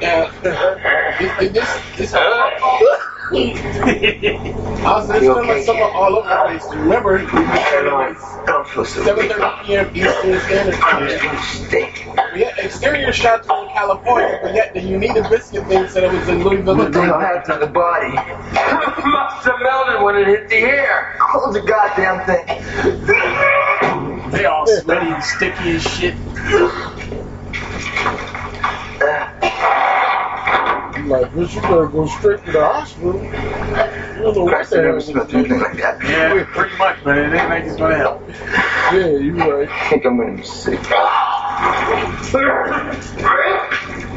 Yeah. 0.00 0.30
this, 1.18 1.52
this, 1.52 1.96
this, 1.96 2.14
I 3.30 4.94
was 4.96 5.08
listening 5.08 5.46
to 5.48 5.62
someone 5.64 5.90
all 5.92 6.16
over 6.16 6.28
the 6.28 6.36
place. 6.36 6.64
Remember, 6.74 7.18
we 7.18 7.26
started 7.28 7.92
at 7.92 8.16
7:30 8.16 9.64
p.m. 9.66 9.90
Eastern 9.94 10.40
Standard 10.40 10.74
Time. 10.74 12.34
We 12.34 12.42
had 12.44 12.58
exterior 12.58 13.12
shots 13.12 13.46
were 13.48 13.64
in 13.64 13.68
California, 13.70 14.40
but 14.42 14.54
yet 14.54 14.72
the 14.72 14.80
Uneeda 14.80 15.28
Biscuit 15.28 15.66
thing 15.66 15.88
said 15.88 16.04
it 16.04 16.12
was 16.12 16.28
in 16.28 16.42
Louisville. 16.42 16.76
What 16.76 16.92
the 16.92 17.02
hell 17.02 17.20
happened 17.20 17.44
to 17.60 17.66
the 17.66 17.70
body? 17.70 18.12
Must 18.14 19.46
have 19.46 19.60
melted 19.62 20.02
when 20.02 20.16
it 20.16 20.26
hit 20.26 20.48
the 20.48 20.56
air. 20.56 21.16
Close 21.20 21.54
the 21.54 21.62
goddamn 21.62 22.24
thing. 22.24 22.46
They 24.32 24.46
all 24.46 24.66
sweaty 24.66 25.12
and 25.12 25.22
sticky 25.22 25.70
and 25.72 25.82
shit. 25.82 26.16
Like, 31.08 31.34
this. 31.34 31.54
you 31.54 31.60
better 31.62 31.86
go 31.86 32.06
straight 32.06 32.44
to 32.44 32.52
the 32.52 32.64
hospital. 32.64 33.22
You 33.22 33.30
don't 33.30 34.34
know 34.34 34.44
what 34.44 34.54
Christ, 34.54 34.70
the 34.70 34.78
I 34.78 34.80
hell 34.80 34.86
never 34.86 34.98
is 34.98 35.06
smelled 35.06 35.34
anything 35.34 35.60
like 35.60 35.76
that. 35.76 36.02
Yeah, 36.02 36.44
pretty 36.44 36.76
much, 36.76 36.96
but 37.04 37.18
it 37.18 37.32
ain't 37.32 37.48
like 37.48 37.64
it's 37.64 37.76
gonna 37.76 37.96
help. 37.96 38.28
Yeah, 38.92 39.06
you 39.18 39.36
right. 39.36 39.68
I 39.68 39.88
think 39.88 40.04
I'm 40.06 40.18
gonna 40.18 40.36
be 40.36 40.42
sick. 40.42 40.80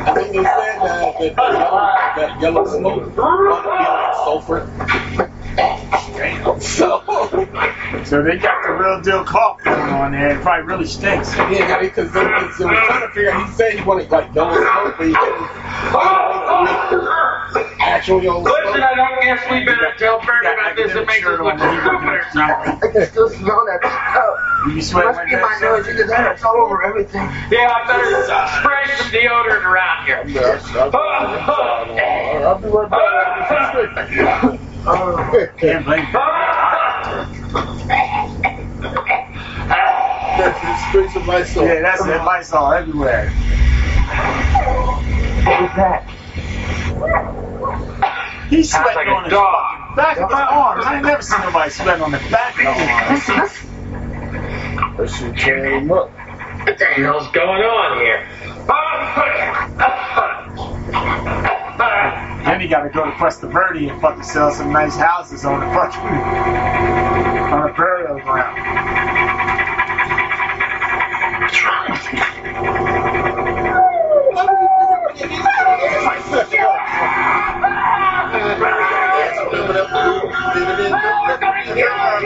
I 0.04 0.14
think 0.16 0.34
they 0.34 0.44
said 0.44 0.78
uh, 0.80 1.14
that, 1.20 1.36
that, 1.36 1.54
yellow, 1.54 1.88
that 2.16 2.42
yellow 2.42 2.66
smoke 2.66 3.16
might 3.16 3.64
be 3.64 3.70
like 3.70 4.14
sulfur. 4.16 4.60
So, 6.62 7.02
So 8.06 8.24
they 8.24 8.38
got 8.38 8.64
the 8.64 8.74
real 8.74 9.02
deal 9.02 9.24
cough 9.24 9.64
going 9.64 9.80
on 9.80 10.12
there. 10.12 10.38
It 10.38 10.42
probably 10.42 10.66
really 10.66 10.86
stinks. 10.86 11.36
yeah, 11.36 11.80
because 11.80 12.12
they, 12.12 12.24
they 12.24 12.30
was 12.30 12.56
trying 12.56 13.02
to 13.02 13.08
figure 13.14 13.32
out, 13.32 13.48
he 13.48 13.54
said 13.54 13.74
he 13.74 13.84
wanted 13.84 14.10
like 14.10 14.34
yellow 14.34 14.54
smoke, 14.54 14.96
but 14.98 15.08
he 15.08 15.14
couldn't 15.14 15.48
find 15.92 16.18
a 16.18 16.98
way 16.98 17.02
actual 18.02 18.24
yellow 18.24 18.42
Listen. 18.42 18.82
I 18.82 18.96
don't 18.96 19.22
guess 19.22 19.40
we 19.52 19.64
better 19.66 19.94
tell 19.98 20.20
Bert 20.22 20.44
about 20.44 20.76
this 20.76 20.96
and 20.96 21.06
make 21.06 21.24
us 21.26 21.40
look 21.40 21.60
stupid. 21.60 22.22
I 22.34 22.78
can 22.92 23.06
still 23.08 23.30
smell 23.30 23.64
that 23.68 23.80
stuff. 23.82 24.40
You 24.68 24.74
be 24.76 24.82
sweating 24.82 25.12
Must 25.12 25.26
be 25.26 25.32
my 25.36 25.58
nose. 25.62 25.88
Look 25.88 25.98
at 25.98 26.08
that. 26.08 26.32
It's 26.34 26.44
all 26.44 26.58
over 26.58 26.84
everything. 26.84 27.22
Yeah, 27.52 27.74
I 27.74 27.88
better 27.88 28.24
spray 28.62 28.86
some 28.98 29.12
deodorant 29.12 29.66
around 29.66 30.06
here. 30.06 30.22
I'll 32.46 32.60
be 32.60 32.68
right 32.68 32.90
back. 32.90 34.60
Oh, 34.84 35.48
can't 35.58 35.86
blame 35.86 36.06
you. 36.12 36.20
Streets 40.90 41.16
of 41.16 41.26
my 41.26 41.44
soul. 41.44 41.66
Yeah, 41.66 41.82
that's 41.82 42.06
it. 42.06 42.24
Lysol 42.24 42.74
everywhere. 42.74 43.30
What 45.46 45.62
was 45.62 45.72
that? 45.76 46.04
He's 48.50 48.70
Sounds 48.72 48.92
sweating 48.92 48.98
like 48.98 49.08
a 49.08 49.12
on 49.12 49.24
his 49.26 49.32
dog. 49.34 49.96
back 49.96 50.18
of 50.18 50.30
my 50.32 50.42
arms. 50.42 50.86
I 50.86 50.96
ain't 50.96 51.06
never 51.06 51.22
seen 51.22 51.40
nobody 51.42 51.70
sweating 51.70 52.04
on 52.04 52.12
the 52.12 52.18
back 52.32 52.56
of 52.60 52.76
his 52.76 53.30
arms. 53.30 53.54
That 54.98 55.10
shit 55.10 55.38
tearing 55.38 55.84
him 55.84 55.92
up. 55.92 56.10
What 56.66 56.78
the 56.78 56.86
hell's 56.86 57.28
going 57.32 57.62
on 57.64 57.98
here? 58.02 58.28
Then 62.44 62.60
he 62.60 62.68
got 62.68 62.82
to 62.82 62.90
go 62.90 63.06
to 63.06 63.12
Puesta 63.12 63.48
Verde 63.52 63.88
and 63.88 64.02
fucking 64.02 64.24
sell 64.24 64.52
some 64.52 64.74
nice 64.74 64.96
houses 64.96 65.46
on 65.46 65.60
the 65.60 65.68
fucking 65.68 66.02
on 66.02 67.68
the 67.68 67.74
burial 67.74 68.20
ground. 68.20 68.58
What's 71.42 71.64
wrong 71.64 71.92
with 71.92 72.14
you? 72.14 72.20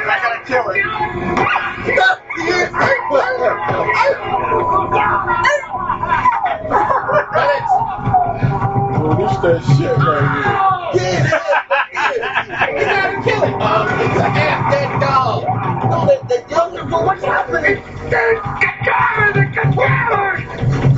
I 0.07 0.19
gotta 0.21 0.45
kill 0.45 0.69
it. 0.69 0.85
That 9.25 9.61
shit 9.77 9.97
right 9.97 10.93
here. 10.93 11.25
Yeah, 12.13 12.69
you 12.69 12.85
gotta 12.85 13.17
kill 13.23 13.41
it. 13.43 13.53
It's 14.05 14.19
a 14.19 14.29
half 14.29 14.71
dead 14.71 14.99
dog. 15.01 15.43
No, 15.89 16.05
the, 16.05 16.15
the 16.27 16.39
younger 16.49 16.83
one, 16.85 17.05
what's 17.07 17.23
happening? 17.23 17.81
The 18.09 18.21
the. 19.33 19.45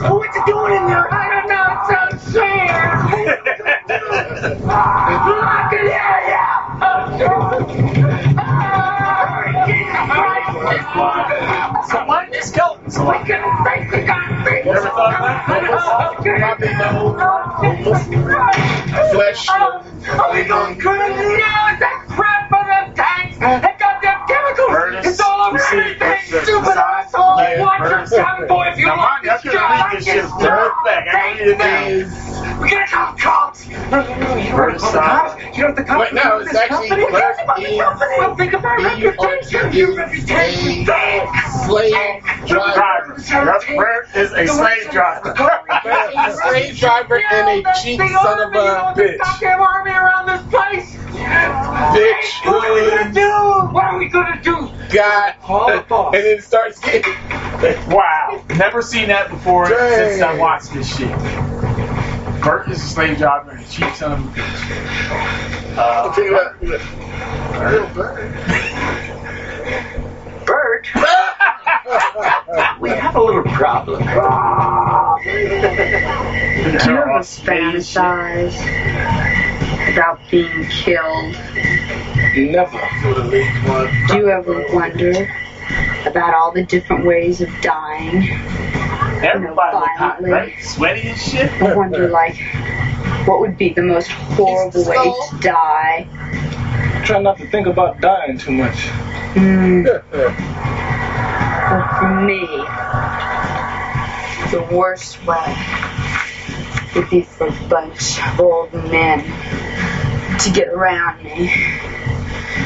What 0.09 0.35
you 0.35 0.43
doing 0.45 0.73
in 0.75 0.87
there? 0.87 1.07
I 1.13 1.15
don't 1.39 1.47
know. 1.47 1.67
It's 1.79 2.35
unfair. 2.35 2.91
I 4.69 5.67
can 5.71 5.85
hear 5.87 6.19
you. 6.27 6.43
So 11.89 11.97
why 12.05 12.25
did 12.25 12.33
this 12.33 12.51
kill 12.51 12.75
him? 12.75 12.91
So 12.91 13.05
We 13.09 13.17
can 13.25 13.41
the 13.91 14.05
concrete. 14.05 14.26
You 14.67 14.73
ever 14.73 14.89
thought 14.89 15.15
of 15.15 15.21
that? 15.23 16.57
Flesh. 19.13 19.47
Are 19.47 20.33
we 20.33 20.43
going 20.43 20.77
crazy 20.77 21.37
now? 21.39 21.71
It's 21.71 21.79
that 21.79 22.03
crap 22.09 22.51
on 22.51 22.67
the 22.67 22.93
tanks. 22.93 23.37
That 23.39 23.79
goddamn 23.79 24.27
chemicals. 24.27 24.67
Curtis, 24.67 25.07
It's 25.07 25.21
all 25.21 25.47
over 25.47 25.57
everything. 25.57 26.19
Stupid 26.43 26.75
asshole. 26.75 27.39
Yeah, 27.39 27.61
Watch 27.61 27.79
your 27.79 28.05
son, 28.07 28.47
boy, 28.49 28.67
if 28.73 28.77
you 28.77 28.87
Now, 28.87 28.97
want 28.97 29.23
this 29.23 29.41
job. 29.43 29.91
this 29.93 30.03
shit 30.03 30.25
perfect. 30.25 31.07
I 31.15 31.33
need 31.39 31.55
to 31.55 31.79
you. 31.87 32.59
We're 32.59 32.67
gonna 32.69 33.15
call. 33.17 33.46
No, 33.69 34.01
no, 34.01 34.17
no. 34.17 34.35
You 34.35 34.49
don't 34.49 34.55
Curtis, 34.55 34.81
call 34.81 34.91
the 34.91 34.97
cops. 34.99 35.41
You 35.57 35.63
don't 35.63 35.75
have 35.75 35.75
to 35.75 35.83
cops. 35.83 36.11
But 36.11 36.13
no, 36.13 36.37
it's 36.39 36.51
This 36.51 36.57
actually 36.61 36.89
company. 36.89 37.11
Bert 37.11 37.35
It's 37.35 37.41
about 37.43 37.57
the 37.57 37.77
company. 37.77 38.15
Well, 38.17 38.35
think 38.35 38.53
of 38.53 38.65
our 38.65 38.77
B 38.77 38.83
U 38.83 39.13
R 39.19 39.37
T 39.41 39.57
reputation. 39.57 39.69
is 39.69 39.75
Your 39.75 39.95
reputation. 39.95 40.85
slave 41.65 42.23
driver. 42.47 43.15
Driver. 43.27 43.75
Bert 43.75 44.07
is 44.15 44.31
a 44.31 44.47
slave 44.47 44.89
driver. 44.91 45.33
Bert 45.83 46.09
is 46.29 46.33
a 46.33 46.41
slave 46.41 46.77
driver 46.77 47.21
and 47.31 47.65
a 47.65 47.73
cheap 47.81 47.99
son 47.99 48.39
of 48.41 48.53
a 48.53 48.93
bitch. 48.99 49.17
Goddamn 49.19 49.61
army 49.61 49.91
around 49.91 50.25
this 50.27 50.41
place. 50.51 50.95
Bitch 51.17 52.45
What 52.45 52.65
are 52.65 52.73
we 52.73 52.89
gonna 52.89 53.13
do? 53.13 53.73
What 53.73 53.83
are 53.85 53.97
we 53.97 54.07
gonna 54.07 54.41
do? 54.41 54.69
God. 54.93 55.33
and 56.13 56.23
then 56.23 56.41
starts 56.41 56.79
getting 56.79 57.13
Wow. 57.89 58.43
Never 58.55 58.81
seen 58.81 59.07
that 59.09 59.29
before 59.29 59.67
Dang. 59.67 60.09
since 60.09 60.21
I 60.21 60.37
watched 60.37 60.73
this 60.73 60.95
shit. 60.97 61.66
Bert 62.43 62.67
is 62.69 62.83
a 62.83 62.87
slave 62.87 63.17
driver 63.17 63.51
and 63.51 63.65
a 63.65 63.69
cheap 63.69 63.93
son 63.95 64.11
of 64.13 64.19
a 64.19 64.23
bitch. 64.31 65.77
Uh, 65.77 66.11
Think 66.13 66.31
about 66.31 66.61
Little 66.61 67.87
bird. 67.93 68.33
Bert, 70.45 70.87
we 72.79 72.89
have 72.89 73.15
a 73.15 73.21
little 73.21 73.43
problem. 73.43 73.99
Do 74.03 74.09
you 76.91 76.97
ever 76.97 77.19
fantasize 77.19 78.55
about 79.93 80.19
being 80.29 80.65
killed? 80.69 81.35
Never. 82.35 82.79
Do 84.07 84.17
you 84.17 84.29
ever 84.29 84.65
wonder 84.73 85.27
about 86.05 86.33
all 86.33 86.51
the 86.51 86.63
different 86.63 87.05
ways 87.05 87.41
of 87.41 87.49
dying? 87.61 88.29
Everybody 89.23 89.75
look 89.77 89.85
hot, 89.85 90.19
violently. 90.21 90.29
right? 90.31 90.53
Sweaty 90.61 91.09
and 91.09 91.19
shit. 91.19 91.51
I 91.61 91.75
wonder, 91.75 92.07
like, 92.09 92.37
what 93.27 93.39
would 93.41 93.57
be 93.57 93.73
the 93.73 93.81
most 93.81 94.07
horrible 94.09 94.85
way 94.85 94.95
to 94.95 95.39
die? 95.39 96.07
Try 97.05 97.19
not 97.21 97.37
to 97.37 97.47
think 97.49 97.67
about 97.67 97.99
dying 98.01 98.37
too 98.37 98.51
much. 98.51 98.75
Mm. 99.33 100.03
Well, 101.67 101.99
for 101.99 102.21
me, 102.21 102.45
the 104.51 104.65
worst 104.73 105.21
way 105.25 105.55
would 106.95 107.09
be 107.09 107.23
for 107.23 107.47
a 107.47 107.67
bunch 107.67 108.19
of 108.25 108.39
old 108.39 108.73
men 108.73 109.19
to 110.39 110.49
get 110.53 110.69
around 110.69 111.21
me 111.25 111.49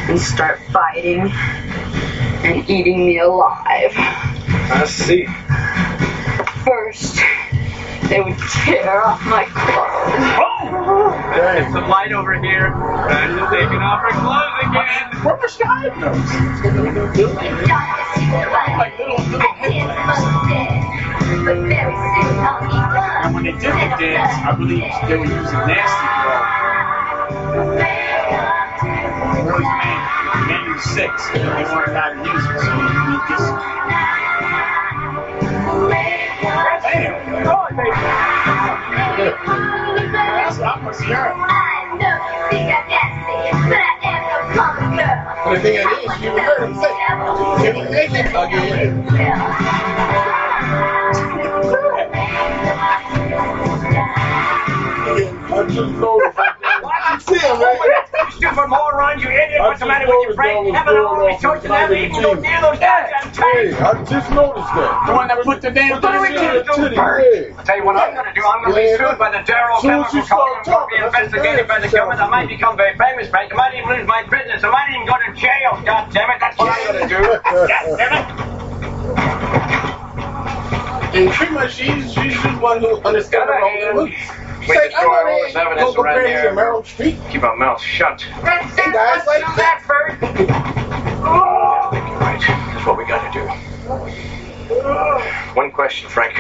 and 0.07 0.19
start 0.19 0.59
fighting 0.71 1.31
and 2.43 2.69
eating 2.69 3.05
me 3.05 3.19
alive. 3.19 3.93
I 3.95 4.85
see. 4.87 5.25
First, 6.63 7.19
they 8.09 8.21
would 8.21 8.37
tear 8.65 9.05
off 9.05 9.23
my 9.25 9.45
clothes. 9.45 10.41
Oh! 10.41 11.31
There's 11.33 11.71
some 11.73 11.87
light 11.87 12.11
over 12.11 12.33
here. 12.33 12.69
Guys 12.71 13.37
are 13.37 13.49
taking 13.49 13.77
off 13.77 14.01
her 14.01 14.11
clothes 14.19 14.59
again. 14.69 15.23
Where 15.23 15.35
was 15.35 15.53
Sky 15.53 15.89
those? 15.89 16.17
Like 18.77 18.97
little 18.97 19.17
little 19.29 19.51
And 23.23 23.35
when 23.35 23.43
they 23.43 23.51
did 23.51 23.61
the 23.61 23.95
dance, 23.99 24.33
I 24.45 24.55
believe 24.57 24.91
they 25.07 25.17
were 25.17 25.25
using 25.25 25.59
Nasty 25.67 26.07
Girl. 26.21 26.41
What 29.45 29.55
was 29.55 29.63
the 29.63 29.77
name? 29.85 30.10
The 30.83 30.89
name 30.97 31.11
was 31.11 31.21
Six. 31.21 31.29
and 31.33 31.43
They 31.43 31.63
weren't 31.63 31.89
allowed 31.89 32.13
to 32.13 32.19
use 32.31 32.45
it, 32.45 32.59
so 32.61 32.71
we 33.07 33.17
just. 33.29 33.49
Damn! 36.83 37.13
They. 37.77 37.91
That's 40.25 40.57
what 40.57 40.67
I 40.67 40.81
must 40.81 41.01
hear. 41.03 41.35
But 45.43 45.55
the 45.55 45.61
thing 45.61 45.75
is, 45.75 46.21
you 46.21 46.31
heard 46.39 46.63
him 46.63 46.75
say, 46.75 46.93
"Give 47.63 47.75
me 47.75 47.83
naked 47.91 48.27
again." 48.35 49.07
I 55.61 55.67
just 55.69 55.93
noticed. 55.93 56.39
I 56.41 57.17
see 57.21 57.37
him, 57.37 57.59
man. 57.61 57.77
You 57.77 58.31
stupid 58.33 58.67
moron, 58.67 59.19
you 59.19 59.29
idiot. 59.29 59.61
What's 59.61 59.79
the 59.79 59.85
matter 59.85 60.09
with 60.09 60.25
your 60.25 60.33
noticed 60.33 60.37
brain? 60.41 60.55
what 60.57 60.65
was 60.65 60.73
Never 60.73 60.93
know 60.97 61.05
going 61.05 61.21
what 61.21 61.33
on 61.37 61.41
choice 61.41 61.61
you 61.61 61.69
from 61.69 61.77
never 61.77 61.93
even 61.93 62.21
go 62.21 62.33
near 62.33 62.61
those 62.65 62.79
goddamn 62.81 63.29
Hey. 63.29 63.77
I 63.77 63.93
just 64.09 64.29
noticed 64.33 64.73
that. 64.73 65.05
The 65.05 65.13
one 65.13 65.27
that 65.29 65.37
put 65.45 65.61
the 65.61 65.69
damn 65.69 66.01
What 66.01 66.05
are 66.05 66.21
we 66.21 66.33
thing 66.33 66.41
in. 66.41 66.65
do, 66.65 66.73
Titty, 66.73 66.95
yeah. 66.97 67.53
I'll 67.53 67.65
tell 67.65 67.77
you 67.77 67.85
what 67.85 67.95
I'm 68.01 68.15
gonna 68.17 68.33
do. 68.33 68.41
I'm 68.41 68.63
gonna 68.65 68.73
be 68.75 68.89
sued 68.97 69.17
by 69.21 69.29
the 69.29 69.41
Darrow 69.45 69.77
Chemical 69.81 70.25
Company. 70.25 70.57
I'm 70.57 70.65
gonna 70.65 70.87
be 70.89 70.97
investigated 70.97 71.67
by 71.69 71.77
the 71.77 71.87
the 71.87 71.93
government. 71.93 72.21
I 72.21 72.29
might 72.29 72.49
become 72.49 72.73
very 72.77 72.97
famous, 72.97 73.29
Frank. 73.29 73.53
I 73.53 73.55
might 73.55 73.73
even 73.77 73.89
lose 73.89 74.07
my 74.07 74.23
business. 74.25 74.63
I 74.65 74.69
might 74.73 74.89
even 74.89 75.05
go 75.05 75.13
to 75.13 75.29
jail. 75.37 75.77
God 75.85 76.09
damn 76.09 76.29
it, 76.33 76.39
that's 76.41 76.57
what 76.57 76.73
I'm 76.73 76.81
gonna 76.89 77.05
do. 77.05 77.21
God 77.53 77.69
damn 78.01 78.13
it. 78.17 78.25
And 81.13 81.29
pretty 81.31 81.53
much, 81.53 81.73
she's 81.75 82.13
she's 82.13 82.41
the 82.41 82.49
one 82.61 82.79
who 82.79 82.97
understands 83.03 83.47
Got 83.47 83.49
a 84.09 84.50
all 84.71 84.77
the 84.77 84.77
hand. 84.77 84.77
movies. 84.77 84.77
We 84.77 84.77
Say, 84.77 84.89
destroy 84.89 85.31
all 85.31 85.41
this 85.41 85.55
evidence 85.55 85.81
go 85.81 85.93
go 85.93 86.01
around 86.03 86.25
here. 86.25 86.49
in 86.49 86.55
Meryl 86.55 86.83
Streep. 86.83 87.31
Keep 87.31 87.43
our 87.43 87.55
mouths 87.57 87.83
shut. 87.83 88.25
That's 88.43 88.79
Hey, 88.79 88.91
guys, 88.91 89.27
like 89.27 89.45
do 89.45 89.55
that, 89.55 89.83
Bert. 89.87 90.17
Right, 92.21 92.39
that's 92.39 92.85
what 92.85 92.97
we 92.97 93.05
gotta 93.05 93.31
do. 93.33 93.45
One 95.55 95.71
question, 95.71 96.09
Frank. 96.09 96.35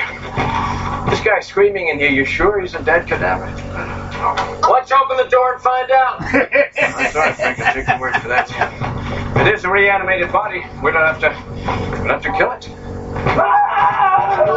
This 1.09 1.19
guy 1.21 1.39
screaming 1.41 1.89
in 1.89 1.99
here, 1.99 2.09
you 2.09 2.23
sure 2.25 2.59
he's 2.61 2.73
a 2.75 2.81
dead 2.83 3.07
cadaver? 3.07 3.45
Let's 4.69 4.91
open 4.91 5.17
the 5.17 5.27
door 5.29 5.53
and 5.53 5.61
find 5.61 5.91
out. 5.91 6.21
I'm 6.21 7.11
sorry, 7.11 7.33
Frank, 7.33 7.59
I 7.59 7.73
take 7.73 7.87
your 7.87 7.99
word 7.99 8.15
for 8.21 8.27
that. 8.29 8.49
If 9.35 9.47
it 9.47 9.53
is 9.53 9.63
a 9.65 9.69
reanimated 9.71 10.31
body, 10.31 10.63
we 10.83 10.91
don't 10.91 11.05
have 11.05 11.19
to, 11.21 11.29
we 11.91 11.97
don't 12.07 12.09
have 12.09 12.21
to 12.23 12.31
kill 12.33 12.51
it. 12.51 12.69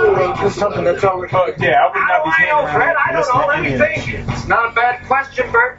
Just 0.05 0.59
something 0.59 0.85
that's 0.85 1.03
over. 1.05 1.29
Oh, 1.33 1.53
yeah, 1.59 1.85
I 1.85 1.88
would 1.88 1.95
not 1.95 2.25
do 2.25 2.31
be 2.31 2.37
I 2.37 2.47
know, 2.47 2.67
Fred? 2.73 2.97
I 2.97 3.12
don't 3.12 3.27
know. 3.35 3.40
to 3.40 3.47
Let 3.47 3.62
me 3.62 3.79
think. 3.79 4.29
It's 4.29 4.47
not 4.47 4.73
a 4.73 4.75
bad 4.75 5.07
question, 5.07 5.51
Bert. 5.51 5.79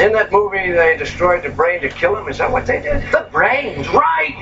In 0.00 0.12
that 0.12 0.30
movie, 0.30 0.70
they 0.70 0.96
destroyed 0.96 1.42
the 1.42 1.48
brain 1.48 1.80
to 1.82 1.88
kill 1.88 2.16
him. 2.16 2.28
Is 2.28 2.38
that 2.38 2.50
what 2.50 2.66
they 2.66 2.80
did? 2.80 3.02
The 3.10 3.28
brains, 3.32 3.88
right? 3.88 4.36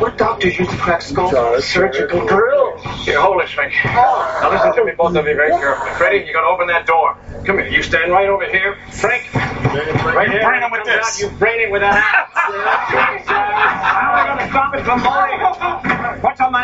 What 0.00 0.18
doctors 0.18 0.58
use 0.58 0.68
to 0.68 0.76
crack 0.76 1.02
skulls? 1.02 1.64
Surgical 1.64 2.26
drills. 2.26 2.65
Here, 3.04 3.20
hold 3.20 3.40
it, 3.42 3.48
Frank. 3.48 3.72
Now 3.84 4.50
listen 4.50 4.74
to 4.74 4.84
me, 4.84 4.92
both 4.96 5.14
of 5.14 5.26
you, 5.26 5.34
very 5.34 5.50
carefully. 5.50 5.90
Freddie, 5.94 6.26
you 6.26 6.32
gotta 6.32 6.46
open 6.46 6.66
that 6.68 6.86
door. 6.86 7.16
Come 7.44 7.58
here. 7.58 7.68
You 7.68 7.82
stand 7.82 8.12
right 8.12 8.28
over 8.28 8.46
here. 8.46 8.76
Frank, 8.90 9.32
right 9.34 10.30
here. 10.30 10.42
brain 10.42 10.62
him 10.62 10.70
with 10.70 10.84
this. 10.84 11.04
out, 11.04 11.20
You 11.20 11.36
brain 11.38 11.60
it 11.60 11.70
with 11.70 11.82
that 11.82 11.94
axe. 11.94 12.32
How 13.26 14.12
am 14.12 14.14
I 14.14 14.26
gonna 14.26 14.50
stop 14.50 14.74
it 14.74 14.84
from 14.84 15.02
blowing? 15.02 15.26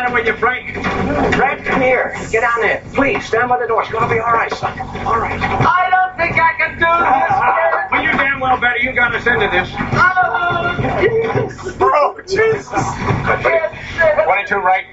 down 0.03 0.13
with 0.13 0.27
you, 0.27 0.35
Frank. 0.35 0.73
Fred, 1.35 1.65
come 1.65 1.81
here. 1.81 2.15
Get 2.31 2.41
down 2.41 2.61
there. 2.61 2.83
Please, 2.93 3.25
stand 3.25 3.49
by 3.49 3.59
the 3.59 3.67
door. 3.67 3.81
It's 3.83 3.91
gonna 3.91 4.13
be 4.13 4.19
all 4.19 4.33
right, 4.33 4.51
son. 4.51 4.77
All 5.05 5.19
right. 5.19 5.39
I 5.39 5.89
don't 5.89 6.17
think 6.17 6.37
I 6.37 6.53
can 6.57 6.73
do 6.75 6.85
this. 6.85 7.91
Well, 7.91 8.03
you 8.03 8.11
damn 8.11 8.39
well 8.39 8.59
better. 8.59 8.79
You 8.79 8.93
got 8.93 9.15
us 9.15 9.25
into 9.25 9.47
this. 9.47 9.69
Oh, 11.95 12.19
Jesus. 12.27 12.69
22 14.23 14.55
right. 14.57 14.85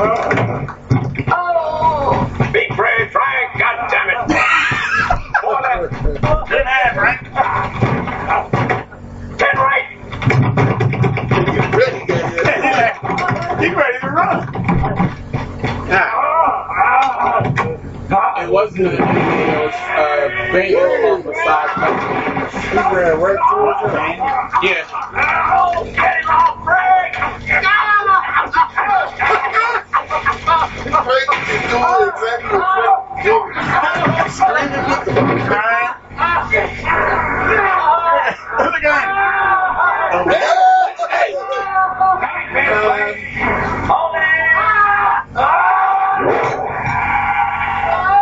Oh. 0.00 0.62
Big 2.52 2.72
Fred, 2.74 3.10
Frank. 3.10 3.58
God 3.58 3.88
damn 3.90 4.10
it. 4.10 4.30
Four 5.40 5.60
left. 5.60 5.90
Good 6.48 6.64
hand, 6.64 6.94
Frank. 6.94 7.22
Ten 9.38 9.56
right. 9.56 9.86
He's 13.60 13.74
ready 13.74 13.98
to 13.98 14.10
run. 14.10 14.38
It 18.38 18.50
wasn't 18.50 18.86
a 18.86 18.92
it 18.92 18.98
was 18.98 19.74
uh, 19.74 20.28
bait 20.52 20.74
on 20.76 21.22
the 21.22 21.34
side. 21.34 21.70
He 22.70 22.76
ran 22.96 23.20
right 23.20 23.36
towards 23.50 23.80
him. 23.82 23.90
Yes. 24.62 24.86
Get 25.96 26.16
him 26.18 26.30
off, 26.30 26.58
Frank! 30.18 30.70
Frank 31.04 31.30
is 31.48 31.62
doing 31.70 32.08
exactly 32.08 32.58
what 32.58 32.74
Frank 32.78 33.18
did. 33.22 34.30
Screaming 34.32 34.84
with 34.88 35.04
the 35.06 35.12
crying. 35.46 35.94
Look 38.58 38.74
at 38.74 38.88
that! 38.88 39.08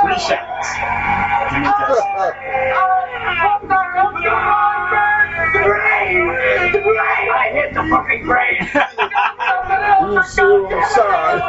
Three 0.02 0.18
shots. 0.18 0.68
To 1.50 1.58
make 1.60 1.64
that 1.64 1.90
I 7.34 7.50
hit 7.52 7.74
the 7.74 7.82
fucking 7.90 8.22
brain. 8.26 8.56
You 10.12 10.22
see 10.22 10.42
on 10.42 10.70
the 10.70 10.86
side. 10.94 11.40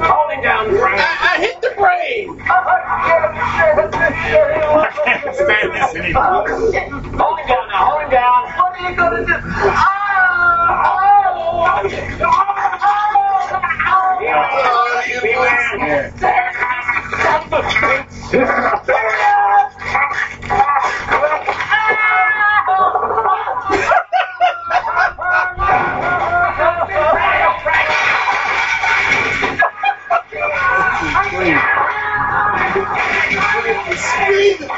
Hold 0.00 0.42
down, 0.42 0.70
Frank. 0.78 1.00
I 1.00 1.36
hit 1.40 1.60
the 1.60 1.70
brain. 1.76 2.40
I 2.48 4.88
can't 5.04 5.34
stand 5.34 5.72
this 5.74 5.94
anymore. 5.96 6.48
Hold 7.18 7.38
him 7.40 7.46
down 7.48 7.68
now. 7.68 7.90
Hold 7.90 8.02
him 8.02 8.10
down. 8.10 8.42
What 8.56 8.78
are 8.78 8.90
you 8.90 8.96
gonna 8.96 9.26
do? 9.26 9.34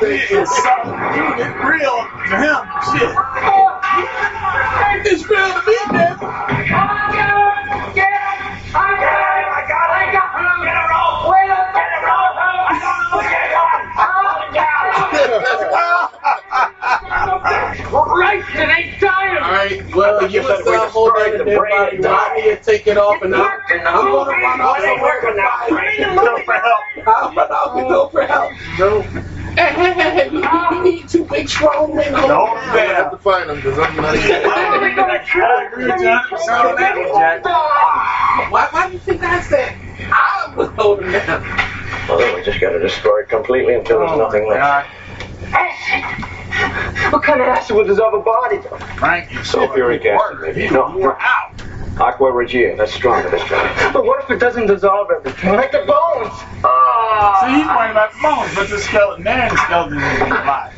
It's 0.01 0.65
real 1.65 2.07
to 2.29 2.37
him. 2.39 2.61
Shit. 2.93 3.13
It's 5.07 5.29
real 5.29 5.53
to 5.53 5.63
me, 5.67 5.77
man. 5.93 6.19
Right, 18.19 18.43
it 18.55 18.69
ain't. 18.69 19.03
All 19.43 19.51
right. 19.51 19.95
Well, 19.95 20.31
you 20.31 20.43
better 20.43 20.65
must 20.65 20.67
uh, 20.67 20.71
wait 20.71 20.91
hold 20.91 21.15
to 21.15 21.21
that 21.21 21.27
strike 21.27 21.39
the 21.39 21.45
dead 21.45 21.59
brain 21.59 21.71
body 21.71 21.97
and 21.97 22.03
down 22.05 22.29
die. 22.37 22.41
here, 22.43 22.57
take 22.57 22.87
it 22.87 22.99
off, 22.99 23.23
and 23.23 23.35
I'm, 23.35 23.61
I'm 23.87 24.13
gonna 24.13 24.31
run 24.31 24.61
off 24.61 24.79
somewhere. 24.81 25.21
Go 26.15 26.43
for 26.45 26.55
help. 26.55 27.07
Run 27.37 27.51
off 27.51 27.77
and 27.77 27.89
go 27.89 28.09
for 28.11 28.27
help. 28.27 28.53
No. 28.79 29.28
We 29.59 30.81
need 30.91 31.09
two 31.09 31.25
big 31.25 31.49
strong 31.49 31.97
men. 31.97 32.13
No, 32.13 32.47
Hold 32.47 32.59
I'm 32.59 32.95
have 32.95 33.11
to 33.11 33.19
find 33.19 33.51
him 33.51 33.57
because 33.57 33.79
I'm 33.79 33.97
not 33.97 34.15
even. 34.15 34.31
I 34.31 35.69
agree 35.71 35.87
with 35.87 36.01
you 36.01 36.07
100% 36.07 36.65
on 36.65 36.77
that 36.77 36.97
one, 36.97 37.09
Jack. 37.21 37.45
Why, 38.53 38.69
why 38.71 38.87
do 38.87 38.93
you 38.93 38.99
think 39.01 39.23
I 39.23 39.41
said 39.41 39.75
I 40.13 40.55
would 40.57 40.71
hold 40.71 41.03
him? 41.03 41.13
Well, 41.13 42.19
then 42.19 42.37
we 42.37 42.43
just 42.45 42.61
gotta 42.61 42.79
destroy 42.79 43.23
it 43.23 43.29
completely 43.29 43.75
until 43.75 43.99
there's 43.99 44.17
nothing 44.17 44.49
left. 44.49 44.89
What 47.13 47.23
kind 47.23 47.41
of 47.41 47.49
acid 47.49 47.77
was 47.77 47.89
his 47.89 48.01
other 48.01 48.19
body? 48.19 48.59
Frank, 48.97 49.33
you 49.33 49.39
Sulfuric 49.41 50.07
acid, 50.07 50.39
maybe. 50.41 50.71
No, 50.71 50.97
You're 50.99 51.21
out. 51.21 51.53
Aqua 52.01 52.31
Regia. 52.33 52.77
That's 52.77 52.93
stronger 52.93 53.29
this 53.31 53.43
time. 53.43 53.93
But 53.93 54.05
what 54.05 54.23
if 54.23 54.31
it 54.31 54.39
doesn't 54.39 54.67
dissolve 54.67 55.09
everything? 55.11 55.55
Like 55.55 55.73
the 55.73 55.79
bones. 55.79 56.33
Uh, 56.65 56.78
See, 57.41 57.55
he's 57.57 57.67
worried 57.67 57.91
about 57.93 58.13
the 58.13 58.19
bones, 58.23 58.55
but 58.55 58.69
the 58.69 58.79
skeleton, 58.79 59.23
man, 59.25 59.51
the 59.51 59.57
skeleton 59.59 59.99
is 59.99 60.21
alive. 60.23 60.73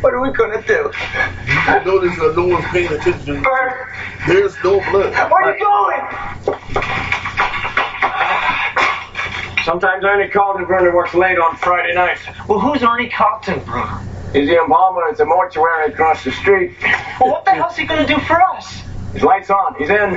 What 0.00 0.14
are 0.14 0.20
we 0.22 0.30
gonna 0.32 0.62
do? 0.62 0.90
I 0.94 1.82
notice 1.84 2.16
that 2.18 2.34
no 2.36 2.46
one's 2.46 2.64
paying 2.66 2.90
attention. 2.92 3.42
Bert, 3.42 3.88
There's 4.26 4.54
no 4.64 4.80
blood. 4.90 5.12
where 5.12 5.42
are 5.44 5.56
you 5.56 5.64
going? 5.64 6.00
Sometimes 9.64 10.02
Ernie 10.04 10.30
Kaltenbrunner 10.30 10.94
works 10.94 11.12
late 11.14 11.38
on 11.38 11.56
Friday 11.56 11.94
nights. 11.94 12.22
Well, 12.48 12.58
who's 12.58 12.82
Ernie 12.82 13.10
Kaltenbrunner? 13.10 14.02
He's 14.32 14.48
the 14.48 14.58
embalmer 14.60 15.08
at 15.08 15.16
the 15.18 15.26
mortuary 15.26 15.92
across 15.92 16.24
the 16.24 16.30
street. 16.32 16.74
Well, 17.20 17.30
what 17.32 17.44
the 17.44 17.50
hell's 17.52 17.76
he 17.76 17.84
gonna 17.84 18.06
do 18.06 18.18
for 18.20 18.40
us? 18.42 18.82
His 19.12 19.22
light's 19.22 19.50
on. 19.50 19.74
He's 19.78 19.90
in. 19.90 20.14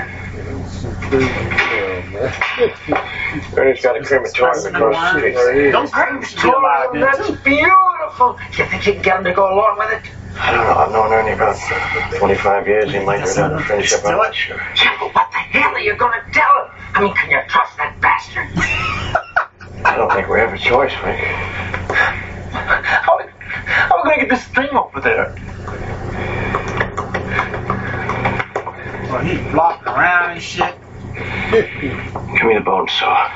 Ernie's 3.57 3.81
got 3.81 3.97
a 3.97 4.03
crematorium 4.03 4.75
across 4.75 5.13
the 5.13 5.19
street. 5.19 5.71
Those 5.71 5.91
things 5.91 6.29
should 6.31 6.41
be 6.41 6.47
alive 6.49 6.89
then, 6.93 7.01
That's 7.01 7.27
too. 7.27 7.35
beautiful. 7.43 8.39
You 8.57 8.65
think 8.65 8.87
you 8.87 8.93
can 8.93 9.01
get 9.01 9.17
him 9.17 9.23
to 9.25 9.33
go 9.33 9.53
along 9.53 9.77
with 9.77 9.91
it? 9.91 10.09
I 10.39 10.51
don't 10.51 10.63
know. 10.65 10.73
I've 10.73 10.91
known 10.91 11.11
Ernie 11.11 11.33
about 11.33 11.57
25 12.17 12.67
years. 12.67 12.91
He 12.93 12.99
might 13.03 13.25
go 13.25 13.35
down 13.35 13.51
to 13.51 13.59
finish 13.63 13.91
up. 13.93 14.05
I'm 14.05 14.17
not 14.17 14.33
sure. 14.33 14.55
Yeah, 14.77 14.95
but 14.99 15.13
what 15.13 15.29
the 15.31 15.37
hell 15.37 15.73
are 15.75 15.79
you 15.79 15.95
gonna 15.97 16.23
tell 16.31 16.65
him? 16.65 16.71
I 16.93 17.01
mean, 17.03 17.13
can 17.13 17.29
you 17.29 17.41
trust 17.49 17.75
that 17.77 17.99
bastard? 17.99 18.47
I 19.85 19.95
don't 19.97 20.11
think 20.13 20.29
we 20.29 20.39
have 20.39 20.53
a 20.53 20.57
choice, 20.57 20.93
Frank. 20.93 21.19
How, 22.53 23.17
how 23.65 23.97
are 23.97 24.03
we 24.03 24.09
gonna 24.11 24.21
get 24.21 24.29
this 24.29 24.43
thing 24.45 24.69
over 24.69 25.01
there? 25.01 25.35
Well, 29.11 29.19
he's 29.25 29.39
flopping 29.51 29.87
around 29.89 30.31
and 30.31 30.41
shit. 30.41 30.75
Give 31.51 32.45
me 32.47 32.55
the 32.55 32.61
bone 32.63 32.87
saw. 32.87 33.29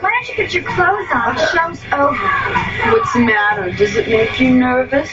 Why 0.00 0.10
don't 0.10 0.28
you 0.28 0.34
get 0.36 0.52
your 0.54 0.64
clothes 0.64 1.08
on? 1.14 1.34
The 1.34 1.46
show's 1.46 1.84
over. 1.92 2.28
What's 2.92 3.12
the 3.12 3.20
matter? 3.20 3.70
Does 3.72 3.96
it 3.96 4.08
make 4.08 4.38
you 4.40 4.50
nervous? 4.50 5.10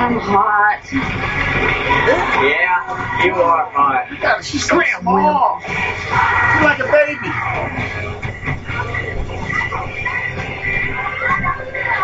I'm 0.00 0.18
hot. 0.18 0.86
Yeah, 2.42 3.24
you 3.24 3.34
are 3.34 3.70
hot. 3.70 4.10
You 4.10 4.18
gotta 4.18 4.42
she's 4.42 4.66
so 4.68 4.80
small. 5.00 5.60
She's 5.60 6.62
like 6.62 6.78
a 6.78 6.84
baby. 6.90 8.29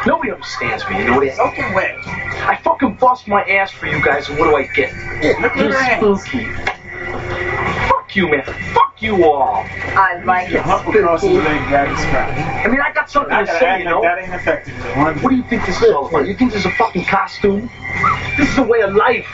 Nobody 0.06 0.30
understands 0.30 0.88
me, 0.88 0.98
you 0.98 1.04
know 1.04 1.20
that? 1.20 1.34
Soaking 1.34 1.74
wet. 1.74 1.98
I 2.06 2.56
fucking 2.62 2.94
bust 2.94 3.26
my 3.26 3.42
ass 3.42 3.72
for 3.72 3.86
you 3.86 4.00
guys, 4.04 4.28
and 4.28 4.38
what 4.38 4.46
do 4.48 4.56
I 4.56 4.62
get? 4.72 4.92
Look 5.40 5.56
at 5.56 5.72
her 5.72 5.82
hands. 5.82 6.24
Fuck 7.88 8.16
you, 8.16 8.28
man. 8.30 8.42
Fuck 8.44 9.00
you 9.00 9.24
all. 9.24 9.64
I 9.66 10.22
like 10.24 10.48
You 10.50 10.56
it. 10.58 10.62
hump 10.62 10.86
across 10.88 11.22
his 11.22 11.32
leg, 11.32 11.68
grab 11.68 11.88
his 11.88 11.98
scratch. 12.00 12.64
I 12.64 12.68
mean, 12.68 12.80
I 12.80 12.92
got 12.92 13.10
something 13.10 13.32
I 13.32 13.44
to 13.44 13.46
say, 13.58 13.66
act 13.66 13.78
you 13.80 13.84
know? 13.84 14.00
that 14.02 14.18
ain't 14.18 14.32
affected 14.34 14.74
me 14.74 14.80
What 15.22 15.30
do 15.30 15.36
you 15.36 15.42
think 15.44 15.66
this 15.66 15.82
is 15.82 15.90
all 15.92 16.06
about? 16.08 16.26
You 16.26 16.34
think 16.34 16.52
this 16.52 16.60
is 16.60 16.66
a 16.66 16.70
fucking 16.76 17.04
costume? 17.04 17.68
This 18.38 18.50
is 18.50 18.58
a 18.58 18.62
way 18.62 18.80
of 18.80 18.94
life. 18.94 19.26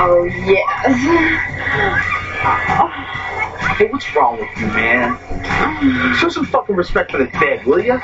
Oh, 0.00 0.24
yeah. 0.24 0.88
Hey, 3.76 3.86
what's 3.90 4.12
wrong 4.16 4.38
with 4.40 4.48
you, 4.58 4.66
man? 4.68 5.16
Show 6.16 6.28
some 6.28 6.46
fucking 6.46 6.74
respect 6.74 7.12
for 7.12 7.18
the 7.18 7.26
dead, 7.38 7.64
will 7.64 7.78
ya? 7.80 8.00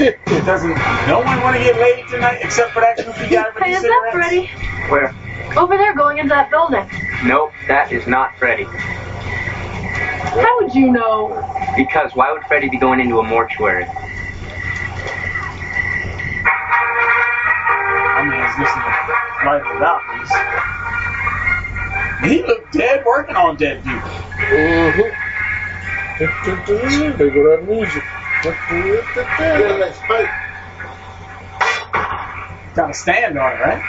It 0.00 0.18
doesn't. 0.44 0.74
No 1.06 1.20
one 1.20 1.40
want 1.42 1.56
to 1.56 1.62
get 1.62 1.76
laid 1.80 2.08
tonight 2.08 2.38
except 2.42 2.72
for 2.72 2.80
that 2.80 2.96
goofy 2.96 3.28
guy 3.28 3.44
with 3.54 3.62
Hey, 3.62 3.70
the 3.72 3.76
is 3.76 3.82
that 3.82 4.10
cigarettes. 4.12 4.50
Freddy? 4.50 4.90
Where? 4.90 5.14
Over 5.56 5.76
there 5.76 5.94
going 5.94 6.18
into 6.18 6.30
that 6.30 6.50
building. 6.50 6.88
Nope, 7.24 7.52
that 7.68 7.92
is 7.92 8.06
not 8.06 8.36
Freddy. 8.38 8.64
How 8.64 10.60
would 10.60 10.74
you 10.74 10.90
know? 10.90 11.36
Because 11.76 12.14
why 12.14 12.32
would 12.32 12.42
Freddy 12.44 12.68
be 12.68 12.78
going 12.78 13.00
into 13.00 13.18
a 13.18 13.22
mortuary? 13.22 13.84
I 18.14 18.24
mean, 18.24 18.40
because 18.40 18.56
this 18.56 18.70
is 18.70 18.82
right 19.44 19.62
about 19.76 20.00
this. 20.20 20.30
He 22.30 22.42
looked 22.46 22.72
dead 22.72 23.04
working 23.04 23.36
on 23.36 23.56
dead 23.56 23.82
people. 23.82 24.00
Mm-hmm. 24.00 25.10
They 26.18 27.30
go 27.30 27.50
that 27.50 27.64
music. 27.68 28.04
Get 28.42 28.54
that 28.68 29.94
spike. 29.96 30.30
Got 32.74 32.90
a 32.90 32.94
stand 32.94 33.38
on 33.38 33.52
it, 33.52 33.60
right? 33.60 33.82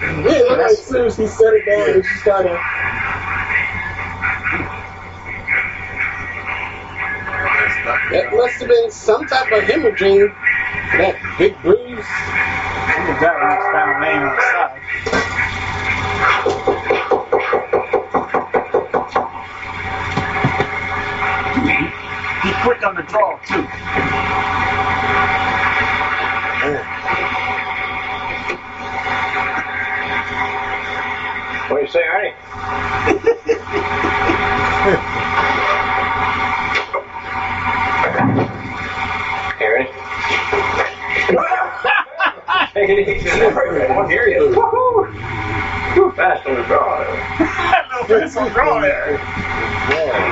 Yeah, 0.00 0.56
like 0.56 0.76
seriously 0.76 1.26
set 1.26 1.54
it 1.54 1.66
down 1.66 1.90
and 1.90 2.04
just 2.04 2.24
kind 2.24 2.46
of. 2.46 2.56
That 8.12 8.32
must 8.32 8.60
have 8.60 8.68
been 8.68 8.90
some 8.90 9.26
type 9.26 9.50
of 9.52 9.64
hemorrhaging. 9.64 10.32
That 10.98 11.16
big 11.38 11.60
bruise. 11.62 12.04
Found 13.20 14.02
laying 14.02 14.22
on 14.22 14.36
the 14.36 14.42
side. 14.42 14.80
He 22.42 22.50
quick 22.62 22.82
on 22.86 22.94
the 22.94 23.02
draw 23.02 23.38
too. 23.46 24.17
You 31.98 32.04
say, 32.04 32.10
Ernie? 32.10 32.30
hey, 39.58 39.66
Ernie. 39.66 39.90
Take 42.72 42.90
it 42.90 43.08
easy. 43.08 43.30
I 43.30 43.32
won't 43.96 44.08
hear 44.10 44.28
you. 44.28 44.50
Woohoo! 44.54 45.12
Too 45.94 46.12
fast 46.14 46.46
on 46.46 46.54
the 46.54 46.62
draw. 46.64 47.04
Fast 48.06 48.36
on 48.36 48.44
the 48.44 48.50
draw 48.50 48.80
there. 48.80 49.18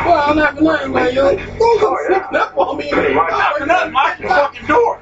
Well, 0.06 0.30
I'm 0.30 0.36
not 0.36 0.62
nothing, 0.62 0.92
man. 0.92 1.12
Yo, 1.14 1.34
don't 1.34 1.80
come 1.80 1.96
sneaking 2.06 2.36
up 2.36 2.56
on 2.56 2.76
me. 2.76 2.90
For 2.92 3.66
nothing. 3.66 3.92
Lock 3.92 4.18
the 4.18 4.28
fucking 4.28 4.66
door. 4.68 5.00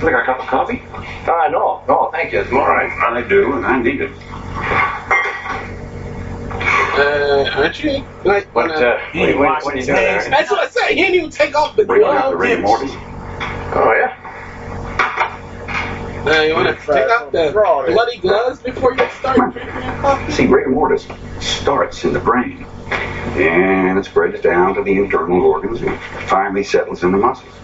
Like 0.00 0.14
a 0.14 0.22
cup 0.24 0.38
of 0.40 0.46
coffee? 0.46 0.80
No, 1.26 1.48
no, 1.50 1.82
thank 2.18 2.32
you. 2.32 2.40
It's 2.40 2.52
all 2.52 2.66
right. 2.66 2.90
I 2.90 3.22
do, 3.22 3.52
and 3.54 3.64
I 3.64 3.80
need 3.80 4.00
it. 4.00 4.10
Uh, 6.98 7.48
aren't 7.54 7.82
you? 7.84 8.04
Like, 8.24 8.52
What, 8.54 8.70
uh, 8.72 8.98
what, 8.98 9.12
do 9.12 9.18
you- 9.20 9.38
what, 9.38 9.64
what 9.64 9.74
are 9.74 9.78
you 9.78 9.86
doing? 9.86 10.30
That's 10.30 10.50
what 10.50 10.58
I 10.60 10.68
said. 10.68 10.88
He 10.88 10.96
didn't 10.96 11.14
even 11.14 11.30
take 11.30 11.54
off 11.54 11.76
the 11.76 11.84
Bring 11.84 12.02
out 12.02 12.30
the 12.30 12.36
glove. 12.36 12.40
rigor. 12.40 12.64
Oh, 12.66 13.94
yeah? 13.96 14.24
Uh, 16.26 16.42
you 16.42 16.54
want 16.54 16.68
to 16.68 16.74
take 16.86 17.08
out 17.08 17.30
the 17.30 17.52
bloody 17.52 18.18
gloves 18.18 18.60
before 18.60 18.92
you 18.94 19.08
start 19.10 19.36
drinking 19.52 19.82
your 19.84 19.94
coffee? 20.00 20.32
See, 20.32 20.46
rigor 20.46 20.70
mortis 20.70 21.06
starts 21.40 22.04
in 22.04 22.12
the 22.12 22.18
brain 22.18 22.66
and 22.90 23.98
it 23.98 24.04
spreads 24.04 24.40
down 24.40 24.74
to 24.74 24.82
the 24.82 24.98
internal 24.98 25.40
organs 25.40 25.80
and 25.80 25.96
finally 26.28 26.64
settles 26.64 27.04
in 27.04 27.12
the 27.12 27.18
muscles. 27.18 27.54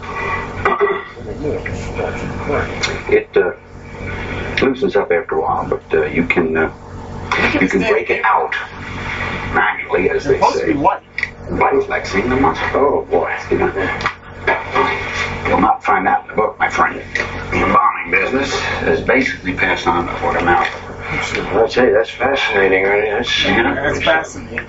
It 3.11 3.37
uh, 3.37 3.53
loosens 4.65 4.97
up 4.97 5.11
after 5.11 5.37
a 5.37 5.41
while, 5.41 5.69
but 5.69 5.83
uh, 5.95 6.05
you 6.07 6.27
can 6.27 6.57
uh, 6.57 6.73
you 7.61 7.69
can 7.69 7.81
break 7.81 8.11
it 8.11 8.25
out 8.25 8.55
manually, 9.55 10.11
as 10.11 10.25
they 10.25 10.35
supposed 10.35 10.55
to 10.55 10.67
say, 10.67 10.73
be 10.73 10.79
white. 10.79 11.03
by 11.51 11.71
flexing 11.87 12.29
the 12.29 12.37
muscle. 12.37 12.65
Oh 12.75 13.07
boy, 13.11 13.37
you 13.51 13.59
know. 13.59 14.21
You'll 15.49 15.61
not 15.61 15.85
find 15.85 16.07
that 16.07 16.23
in 16.23 16.29
the 16.29 16.35
book, 16.35 16.59
my 16.59 16.71
friend. 16.71 16.99
The 17.51 17.65
embalming 17.67 18.11
business 18.11 18.53
is 18.83 19.01
basically 19.07 19.55
passed 19.55 19.87
on 19.87 20.07
by 20.07 20.25
word 20.25 20.37
of 20.37 20.45
mouth. 20.45 20.69
I'll 21.55 21.69
tell 21.69 21.87
you, 21.87 21.93
that's 21.93 22.11
fascinating, 22.11 22.85
Ernie. 22.85 23.11
That's, 23.11 23.45
That's 23.45 24.03
fascinating. 24.03 24.67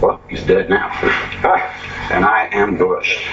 Well, 0.00 0.20
he's 0.28 0.42
dead 0.44 0.68
now. 0.68 0.88
and 2.10 2.24
I 2.24 2.48
am 2.52 2.76
Bush. 2.76 3.24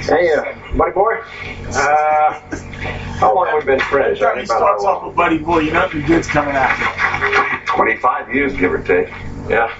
Hey, 0.00 0.30
uh, 0.34 0.76
buddy 0.76 0.92
boy. 0.92 1.14
Uh, 1.72 2.40
how 3.18 3.34
long 3.34 3.46
have 3.46 3.60
we 3.60 3.64
been 3.64 3.80
friends? 3.80 4.20
Ernie? 4.20 4.44
About 4.44 4.58
starts 4.58 4.84
off 4.84 5.06
with 5.06 5.16
Buddy 5.16 5.38
Boy. 5.38 5.60
You 5.60 5.72
know 5.72 5.80
nothing 5.80 6.04
good's 6.04 6.26
coming 6.26 6.54
after. 6.54 7.66
25 7.66 8.34
years, 8.34 8.54
give 8.54 8.72
or 8.72 8.82
take. 8.82 9.08
Yeah. 9.48 9.72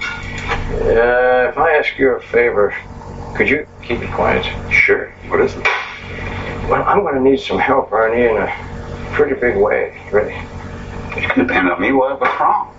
Uh, 0.72 1.50
if 1.50 1.58
I 1.58 1.76
ask 1.78 1.98
you 1.98 2.12
a 2.12 2.20
favor, 2.20 2.74
could 3.36 3.48
you 3.48 3.66
keep 3.82 4.00
it 4.00 4.10
quiet? 4.12 4.44
Sure. 4.72 5.10
What 5.28 5.40
is 5.40 5.54
it? 5.54 5.64
Well, 6.68 6.82
I'm 6.86 7.00
going 7.00 7.14
to 7.14 7.20
need 7.20 7.38
some 7.40 7.58
help, 7.58 7.92
Ernie, 7.92 8.24
in 8.24 8.36
a 8.36 9.10
pretty 9.12 9.38
big 9.38 9.56
way, 9.56 10.00
really. 10.10 10.34
It 11.16 11.30
could 11.30 11.46
depend 11.46 11.70
on 11.70 11.80
me. 11.80 11.92
What, 11.92 12.18
what's 12.20 12.40
wrong? 12.40 12.74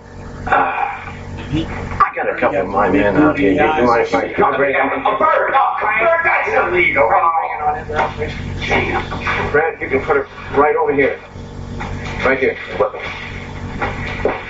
Uh, 0.46 1.17
I 1.50 2.12
got 2.14 2.28
a 2.28 2.36
couple 2.38 2.60
of 2.60 2.68
my 2.68 2.90
men 2.90 3.16
out 3.16 3.38
here. 3.38 3.52
You, 3.52 3.60
you 3.60 3.86
mind 3.86 4.02
if 4.02 4.14
I... 4.14 4.34
I'll 4.36 4.56
bring 4.56 4.74
them. 4.74 5.06
A 5.06 5.18
bird! 5.18 5.52
Oh, 5.54 5.76
bird, 5.80 6.20
that's 6.22 6.48
illegal. 6.68 7.08
Brad, 9.50 9.80
you 9.80 9.88
can 9.88 10.02
put 10.02 10.18
it 10.18 10.26
right 10.52 10.76
over 10.76 10.92
here. 10.92 11.18
Right 12.24 12.38
here. 12.38 12.56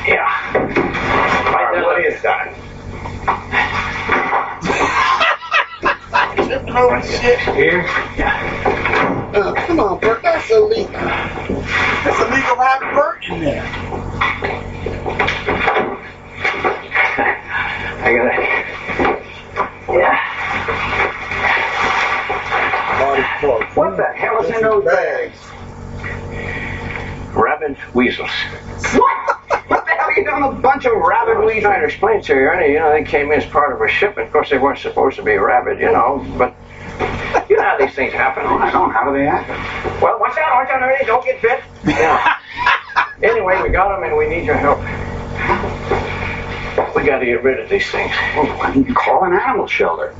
Yeah. 0.08 0.52
Right 1.52 1.70
there, 1.72 1.84
what 1.84 2.04
is 2.04 2.20
that? 2.22 2.54
Oh 6.70 7.00
shit! 7.02 7.38
Here? 7.54 7.82
Yeah. 8.16 9.32
Uh, 9.34 9.52
come 9.66 9.80
on, 9.80 10.00
Bert. 10.00 10.22
That's 10.22 10.50
illegal. 10.50 10.90
It's 10.94 12.20
illegal 12.20 12.56
to 12.56 12.62
have 12.62 12.80
Bert 12.94 13.24
in 13.28 13.40
there. 13.40 13.77
I 18.00 18.14
gotta. 18.14 18.32
Yeah. 19.92 20.18
What 23.74 23.96
the 23.96 24.04
hell 24.14 24.42
is 24.42 24.50
in 24.54 24.62
those 24.62 24.84
bags? 24.84 25.38
Rabid 27.34 27.76
weasels. 27.94 28.30
What? 28.94 29.36
What 29.68 29.84
the 29.84 29.90
hell 29.92 30.06
are 30.08 30.12
you 30.12 30.24
doing 30.24 30.42
with 30.48 30.58
a 30.58 30.60
bunch 30.60 30.84
of 30.86 30.92
rabid 30.96 31.38
weasels? 31.44 31.64
I 31.66 31.68
tried 31.68 31.80
to 31.80 31.86
explain 31.86 32.22
to 32.22 32.34
you, 32.34 32.40
Ernie. 32.40 32.72
You 32.72 32.78
know, 32.80 32.90
they 32.92 33.04
came 33.04 33.30
in 33.30 33.40
as 33.40 33.46
part 33.46 33.72
of 33.72 33.80
a 33.80 33.88
shipment. 33.88 34.26
Of 34.28 34.32
course, 34.32 34.50
they 34.50 34.58
weren't 34.58 34.78
supposed 34.78 35.16
to 35.16 35.22
be 35.22 35.36
rabid, 35.36 35.78
you 35.78 35.92
know, 35.92 36.24
but 36.36 36.54
you 37.48 37.56
know 37.56 37.62
how 37.62 37.78
these 37.78 37.94
things 37.94 38.12
happen. 38.12 38.44
I 38.44 38.70
don't. 38.70 38.88
Know 38.88 38.94
how 38.94 39.04
do 39.10 39.16
they 39.16 39.24
happen? 39.24 39.56
Well, 40.02 40.18
watch 40.18 40.36
out, 40.38 40.54
watch 40.56 40.70
out, 40.70 40.82
Ernie. 40.82 41.04
Don't 41.06 41.24
get 41.24 41.40
bit. 41.42 41.60
Yeah. 41.86 42.38
anyway, 43.22 43.60
we 43.62 43.68
got 43.70 43.94
them 43.94 44.02
and 44.04 44.16
we 44.16 44.28
need 44.28 44.44
your 44.44 44.56
help. 44.56 44.78
We 46.98 47.04
got 47.04 47.20
to 47.20 47.26
get 47.26 47.44
rid 47.44 47.60
of 47.60 47.70
these 47.70 47.88
things. 47.92 48.10
Well, 48.34 48.46
why 48.58 48.74
don't 48.74 48.84
you 48.84 48.92
call 48.92 49.22
an 49.22 49.32
animal 49.32 49.68
shelter? 49.68 50.12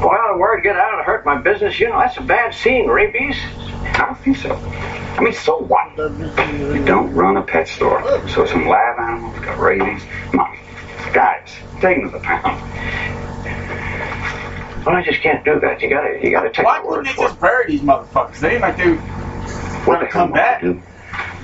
Well, 0.00 0.32
the 0.32 0.38
word 0.38 0.62
get 0.62 0.74
out 0.74 0.96
to 0.96 1.02
hurt 1.02 1.26
my 1.26 1.38
business. 1.38 1.78
You 1.78 1.90
know, 1.90 1.98
that's 1.98 2.16
a 2.16 2.22
bad 2.22 2.54
scene, 2.54 2.86
rabies. 2.88 3.36
I 3.92 4.06
don't 4.06 4.18
think 4.20 4.38
so. 4.38 4.54
I 4.54 5.20
mean, 5.20 5.34
so 5.34 5.58
what? 5.58 5.94
You 5.98 6.82
don't 6.86 7.12
run 7.12 7.36
a 7.36 7.42
pet 7.42 7.68
store. 7.68 8.02
So 8.26 8.46
some 8.46 8.66
lab 8.66 8.98
animals 8.98 9.38
got 9.40 9.58
rabies. 9.58 10.02
Come 10.30 10.40
on. 10.40 10.58
Guys, 11.12 11.54
take 11.82 11.98
them 12.00 12.10
to 12.10 12.18
the 12.18 12.24
pound. 12.24 12.58
Well, 14.86 14.96
I 14.96 15.02
just 15.04 15.20
can't 15.20 15.44
do 15.44 15.60
that. 15.60 15.82
You 15.82 15.90
gotta, 15.90 16.18
you 16.22 16.30
gotta 16.30 16.48
take 16.50 16.64
Why 16.64 16.78
my 16.78 16.84
couldn't 16.84 16.96
word 16.96 17.06
they 17.06 17.12
just 17.12 17.34
it. 17.34 17.40
bury 17.40 17.66
these 17.66 17.80
motherfuckers? 17.82 18.38
They 18.40 18.52
ain't 18.52 18.62
like 18.62 18.78
they 18.78 18.94
What 18.94 19.86
want 19.86 20.00
to 20.00 20.08
come 20.08 20.32
back. 20.32 20.62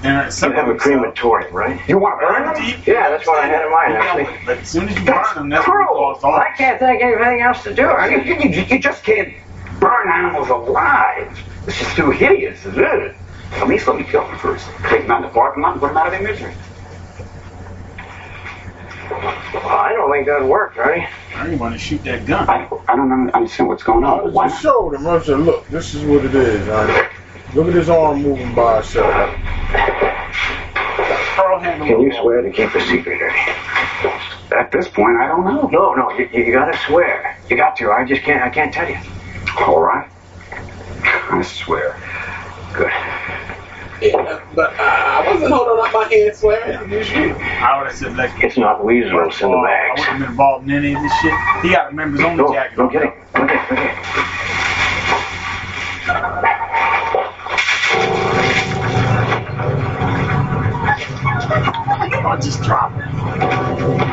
Do? 0.03 0.09
And 0.09 0.33
You 0.43 0.51
have 0.53 0.69
a 0.69 0.75
crematorium, 0.75 1.53
right? 1.55 1.81
You 1.89 1.99
want 1.99 2.21
to 2.21 2.27
burn 2.27 2.43
burn 2.45 2.55
them 2.55 2.63
them? 2.63 2.77
deep. 2.79 2.87
Yeah, 2.87 3.11
that's 3.11 3.27
what 3.27 3.39
I 3.43 3.47
had 3.47 3.65
in 3.65 3.71
mind, 3.71 3.93
actually. 3.95 4.47
But 4.47 4.59
as 4.59 4.69
soon 4.69 4.89
as 4.89 4.99
you 4.99 5.05
burn 5.05 5.25
them, 5.35 5.49
that's 5.49 5.67
what 5.67 5.87
Cruel. 5.87 6.15
cause. 6.17 6.25
I 6.25 6.51
can't 6.57 6.79
think 6.79 7.03
of 7.03 7.21
anything 7.21 7.43
else 7.43 7.63
to 7.65 7.75
do. 7.75 7.83
You, 7.83 7.89
Ernie. 7.89 8.29
you, 8.29 8.51
you, 8.51 8.63
you 8.65 8.79
just 8.79 9.05
can't 9.05 9.33
burn 9.81 10.09
animals 10.11 10.49
alive. 10.49 11.39
This 11.67 11.81
is 11.81 11.95
too 11.95 12.11
hideous. 12.11 12.65
Ugh. 12.67 13.15
At 13.53 13.69
least 13.69 13.87
let 13.87 13.97
me 13.97 14.05
kill 14.05 14.27
them 14.27 14.39
first. 14.39 14.67
Take 14.89 15.03
them 15.03 15.11
out 15.11 15.19
in 15.19 15.29
the 15.29 15.29
parking 15.29 15.63
lot 15.63 15.73
and 15.73 15.81
put 15.81 15.89
them 15.89 15.97
out 15.97 16.07
of 16.07 16.13
their 16.13 16.23
misery. 16.23 16.55
Well, 19.11 19.67
I 19.69 19.93
don't 19.93 20.11
think 20.11 20.27
that'd 20.27 20.49
work, 20.49 20.77
Ernie. 20.79 21.07
I 21.35 21.45
didn't 21.45 21.59
want 21.59 21.75
to 21.75 21.79
shoot 21.79 22.03
that 22.05 22.25
gun. 22.27 22.49
I, 22.49 22.67
I 22.89 22.97
don't 22.97 23.31
understand 23.31 23.69
what's 23.69 23.83
going 23.83 24.05
I 24.05 24.09
on. 24.21 24.33
Why 24.33 24.49
just 24.49 24.65
not? 24.65 24.73
showed. 24.73 24.95
I 25.07 25.23
said, 25.23 25.41
look, 25.41 25.67
this 25.69 25.95
is 25.95 26.03
what 26.05 26.25
it 26.25 26.35
is, 26.35 26.67
Ernie. 26.67 27.09
Look 27.55 27.69
at 27.69 27.75
his 27.75 27.89
arm 27.91 28.23
moving 28.23 28.55
by 28.55 28.79
itself. 28.79 29.37
Can 31.63 32.01
you 32.01 32.13
swear 32.21 32.41
to 32.43 32.51
keep 32.51 32.75
a 32.75 32.81
secret, 32.81 33.21
Ernie? 33.21 33.55
At 34.57 34.71
this 34.73 34.89
point, 34.89 35.17
I 35.19 35.29
don't 35.29 35.45
know. 35.45 35.69
No, 35.69 35.95
no, 35.95 36.11
you, 36.13 36.29
you 36.33 36.53
gotta 36.53 36.77
swear. 36.87 37.37
You 37.51 37.57
got 37.57 37.77
to. 37.77 37.91
I 37.91 38.05
just 38.05 38.23
can't. 38.23 38.43
I 38.43 38.49
can't 38.51 38.73
tell 38.73 38.89
you. 38.89 38.99
All 39.61 39.81
right. 39.81 40.09
I 41.05 41.43
swear. 41.43 41.97
Good. 42.75 42.91
Yeah, 44.03 44.41
but 44.55 44.73
uh, 44.79 44.83
I 44.83 45.25
wasn't 45.33 45.53
holding 45.53 45.85
up 45.85 45.93
my 45.93 46.05
hand 46.13 46.35
swearing. 46.37 46.91
It 46.93 46.99
was 46.99 47.11
you. 47.13 47.35
I 47.35 47.79
would 47.79 47.87
have 47.89 47.97
said, 47.97 48.17
like, 48.17 48.33
It's 48.43 48.57
not 48.59 48.85
weasel, 48.85 49.27
it's 49.29 49.41
in 49.41 49.51
the 49.51 49.57
bags. 49.59 49.63
I 49.63 49.65
bags. 49.69 50.01
wouldn't 50.01 50.07
have 50.09 50.19
been 50.21 50.31
involved 50.31 50.65
in 50.69 50.75
any 50.77 50.95
of 50.95 51.03
this 51.03 51.13
shit. 51.21 51.35
He 51.63 51.71
got 51.71 51.83
to 51.85 51.89
remember 51.91 52.17
his 52.17 52.27
own 52.27 52.37
Go, 52.37 52.53
jacket. 52.53 52.77
go 52.77 52.89
get 52.89 53.03
it. 53.03 53.15
Go 53.35 53.47
get 53.47 53.55
it, 53.57 53.69
go 53.69 53.77
get 53.77 53.89
it. 56.45 56.52
I'll 62.33 62.41
just 62.41 62.63
drop 62.63 62.91
it. 62.97 64.13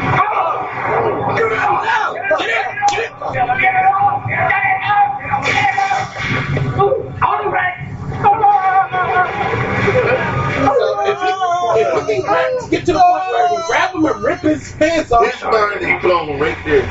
If 9.82 11.22
he, 11.22 11.82
if 11.82 12.08
he 12.08 12.14
can 12.16 12.22
grab, 12.22 12.70
get 12.70 12.86
to 12.86 12.94
the 12.94 13.00
point 13.00 13.24
where 13.32 13.48
he 13.50 13.56
can 13.56 13.66
grab 13.68 13.96
him 13.96 14.06
and 14.06 14.24
rip 14.24 14.40
his 14.42 14.74
pants 14.74 15.12
off. 15.12 15.22
This 15.24 15.42
burn 15.42 15.84
is 15.84 16.02
blown 16.02 16.40
right 16.40 16.58
there. 16.66 16.86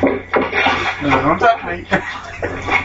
No, 1.03 1.21
don't 1.21 1.39
touch 1.39 1.63
me. 1.65 1.85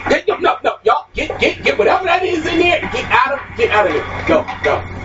Get, 0.09 0.27
no, 0.27 0.37
no, 0.37 0.57
no, 0.63 0.77
y'all, 0.83 1.07
get, 1.13 1.39
get, 1.39 1.63
get 1.63 1.77
whatever 1.77 2.05
that 2.05 2.23
is 2.23 2.45
in 2.45 2.59
there. 2.59 2.79
Get 2.93 3.05
out 3.11 3.33
of, 3.33 3.57
get 3.57 3.71
out 3.71 3.87
of 3.87 3.93
there. 3.93 4.27
Go, 4.27 4.45
go. 4.63 4.95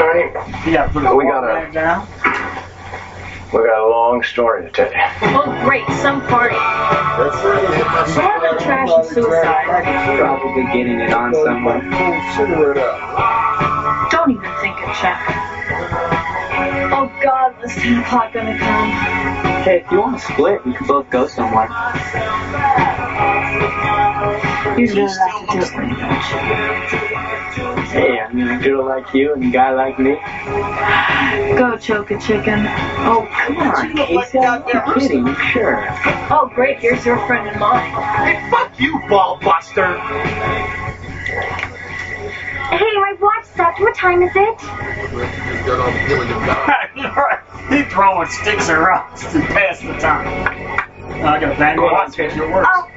Ernie, 0.00 0.30
You 0.66 0.76
got 0.76 0.86
to 0.86 0.92
put 0.92 1.16
We 1.16 1.24
gotta- 1.24 1.46
bag 1.48 1.72
down. 1.72 2.53
We 3.54 3.68
got 3.68 3.78
a 3.78 3.88
long 3.88 4.22
story 4.22 4.64
to 4.64 4.70
tell 4.70 4.90
you. 4.90 4.98
Oh, 5.22 5.60
great, 5.64 5.86
some 6.02 6.20
party. 6.26 6.56
That's 6.56 7.36
right. 7.44 7.62
More 8.18 8.40
than 8.40 8.58
trash 8.60 8.90
and 8.90 9.06
suicide. 9.06 10.18
Probably 10.18 10.64
getting 10.72 10.98
it 11.00 11.12
on 11.12 11.32
someone. 11.32 11.80
Consider 11.90 12.72
it 12.72 12.78
up. 12.78 14.10
Don't 14.10 14.30
even 14.32 14.50
think 14.60 14.76
of 14.82 14.96
Jack. 15.00 15.22
Oh 16.92 17.10
God, 17.22 17.54
was 17.62 17.74
10 17.74 18.02
o'clock 18.02 18.32
gonna 18.32 18.58
come? 18.58 18.90
Hey, 19.62 19.82
if 19.84 19.90
you 19.92 20.00
want 20.00 20.18
to 20.18 20.32
split, 20.32 20.64
we 20.66 20.74
can 20.74 20.86
both 20.86 21.08
go 21.10 21.28
somewhere. 21.28 21.68
You 24.76 24.86
don't 24.88 25.08
have 25.08 25.46
to 25.46 25.52
do 25.52 25.58
it 25.60 25.70
very 25.70 25.86
much. 25.88 27.23
Hey, 28.34 28.42
I 28.42 28.56
a 28.56 28.62
girl 28.62 28.84
like 28.84 29.14
you 29.14 29.32
and 29.32 29.44
a 29.44 29.50
guy 29.50 29.72
like 29.72 29.96
me. 29.96 30.14
Go 31.56 31.78
choke 31.78 32.10
a 32.10 32.18
chicken. 32.18 32.66
Oh, 33.06 33.28
come 33.30 33.58
on, 33.58 33.96
Casey. 33.96 34.38
I'm 34.40 34.94
kidding, 34.94 35.36
sure. 35.52 35.86
Oh, 36.30 36.50
great, 36.52 36.80
here's 36.80 37.06
your 37.06 37.24
friend 37.28 37.48
and 37.48 37.60
mine. 37.60 37.92
Hey, 38.26 38.50
fuck 38.50 38.80
you, 38.80 39.00
ball 39.08 39.38
buster. 39.40 39.86
Hey, 42.70 42.92
my 42.96 43.14
watch 43.20 43.44
stopped. 43.44 43.78
What 43.78 43.94
time 43.94 44.22
is 44.24 44.32
it? 44.34 44.58
Got 44.58 45.78
on 45.78 45.92
the 45.92 46.04
billion 46.08 46.38
right. 47.14 47.40
He 47.68 47.84
throwing 47.84 48.28
sticks 48.28 48.68
and 48.68 48.80
rocks 48.80 49.32
to 49.32 49.40
pass 49.42 49.80
the 49.80 49.92
time. 50.00 50.26
I 51.24 51.38
gotta 51.38 51.56
bang 51.56 51.76
Go 51.76 51.82
my 51.82 51.88
on, 51.88 51.92
watch 51.92 52.16
get 52.16 52.34
your 52.34 52.50
work. 52.50 52.66
Oh, 52.68 52.82
Fudge! 52.82 52.93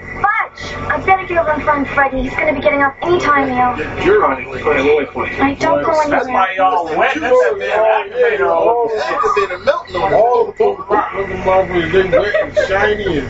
I 0.60 0.98
better 1.06 1.26
get 1.28 1.38
over 1.38 1.52
and 1.52 1.64
find 1.64 1.88
Freddy. 1.88 2.24
He's 2.24 2.32
gonna 2.34 2.54
be 2.54 2.62
getting 2.62 2.82
off 2.82 2.96
any 3.02 3.20
time 3.20 3.50
now. 3.50 3.76
You're 4.04 4.22
running. 4.22 4.46
Put 4.64 4.78
it 4.78 4.86
away 4.86 5.06
for 5.06 5.28
you. 5.28 5.38
I 5.42 5.54
don't 5.54 5.84
go 5.84 5.92
anywhere. 6.00 6.10
That's 6.10 6.28
why 6.28 6.54
y'all 6.58 6.86
wet. 6.86 7.16
That's 7.16 7.22
that 7.22 7.56
damn 7.60 8.10
activator 8.12 8.48
all 8.50 8.68
All 8.70 8.86
over 8.86 8.94
the 8.94 9.00
the 9.00 9.06
shit. 9.06 9.18
activator 9.20 9.66
melting 9.66 9.96
on 9.96 10.14
all 10.14 10.46
the 10.48 10.52
people 10.54 10.86
looking 10.90 11.38
motherfuckers, 11.38 11.92
they 11.92 12.18
wet 12.18 12.36
and 12.44 12.56
shiny 12.68 13.18
and 13.20 13.28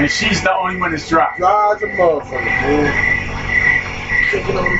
And 0.00 0.10
she's 0.10 0.42
the 0.42 0.52
only 0.54 0.80
one 0.80 0.92
that's 0.92 1.08
dry. 1.08 1.34
dry 1.36 1.72
as 1.76 1.82
a 1.82 1.86
motherfucker, 1.86 2.62
boy. 2.62 3.14
Kicking 4.30 4.56
on 4.56 4.78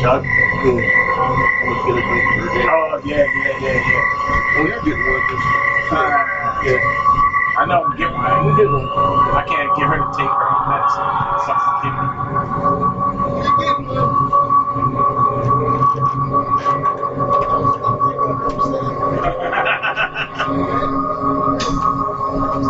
Jug. 0.00 0.22
Good. 0.62 0.84
I'm 0.84 1.34
gonna 1.64 1.82
get 1.86 1.96
a 1.96 2.02
drink 2.06 2.24
for 2.26 2.35
that. 2.35 2.35
Oh, 2.96 3.00
yeah, 3.04 3.20
yeah, 3.20 3.60
yeah, 3.60 3.76
yeah. 3.76 4.56
Oh, 4.56 4.64
you 4.64 4.72
get 4.80 4.96
one 4.96 5.20
just 5.28 5.92
Uh, 5.92 6.08
yeah. 6.64 6.80
I 7.60 7.68
know 7.68 7.84
I'm 7.84 7.92
getting 7.92 8.16
one. 8.16 8.48
You 8.48 8.56
get 8.56 8.72
one. 8.72 8.88
I 9.36 9.44
can't 9.44 9.68
get 9.76 9.84
her 9.84 10.00
to 10.00 10.08
take 10.16 10.32
her 10.32 10.46
own 10.48 10.64
medicine. 10.64 11.04
It 11.04 11.44
sucks 11.44 11.60
to 11.60 12.25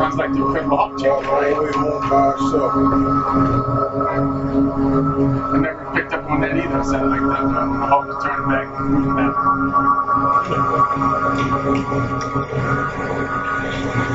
Sounds 0.06 0.18
the 0.18 0.44
way 0.46 1.72
home 1.72 2.00
by 2.08 2.30
herself. 2.30 2.72
I 5.52 5.58
never 5.58 5.84
picked 5.96 6.12
up 6.12 6.30
on 6.30 6.40
that 6.42 6.56
either. 6.56 6.78
It 6.78 6.84
sounded 6.84 7.10
like 7.10 7.22
that. 7.22 7.42
Uh, 7.42 7.86
Hulk 7.88 8.06
was 8.06 8.22
turning 8.22 8.48
back, 8.48 8.66
moving 8.82 9.16
back. 9.16 9.34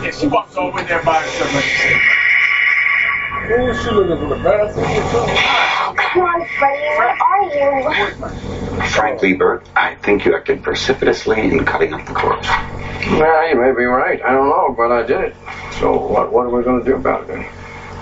Yeah, 0.01 0.11
she 0.11 0.27
walks 0.27 0.55
over 0.55 0.81
there 0.83 1.03
by 1.03 1.19
herself 1.23 1.53
like 1.55 2.20
she 3.51 3.57
said. 3.57 3.59
Who 3.59 3.67
is 3.67 3.83
she 3.83 3.91
looking 3.91 4.17
for 4.17 4.35
the 4.35 4.43
bathroom 4.43 4.85
or 4.85 5.11
something? 5.11 5.37
Come 5.97 6.41
where 6.61 7.17
are 7.21 7.43
you? 7.53 8.81
Frankly, 8.85 9.33
Bert, 9.33 9.67
I 9.75 9.95
think 9.95 10.25
you 10.25 10.35
acted 10.35 10.63
precipitously 10.63 11.41
in 11.41 11.65
cutting 11.65 11.93
up 11.93 12.05
the 12.05 12.13
corpse. 12.13 12.47
Well, 12.47 13.49
you 13.49 13.55
may 13.55 13.71
be 13.71 13.85
right. 13.85 14.21
I 14.23 14.31
don't 14.31 14.49
know, 14.49 14.73
but 14.75 14.91
I 14.91 15.03
did 15.03 15.21
it. 15.21 15.35
So 15.79 16.07
what, 16.07 16.31
what 16.31 16.45
are 16.45 16.49
we 16.49 16.63
going 16.63 16.83
to 16.83 16.85
do 16.85 16.95
about 16.95 17.23
it 17.23 17.27
then? 17.27 17.45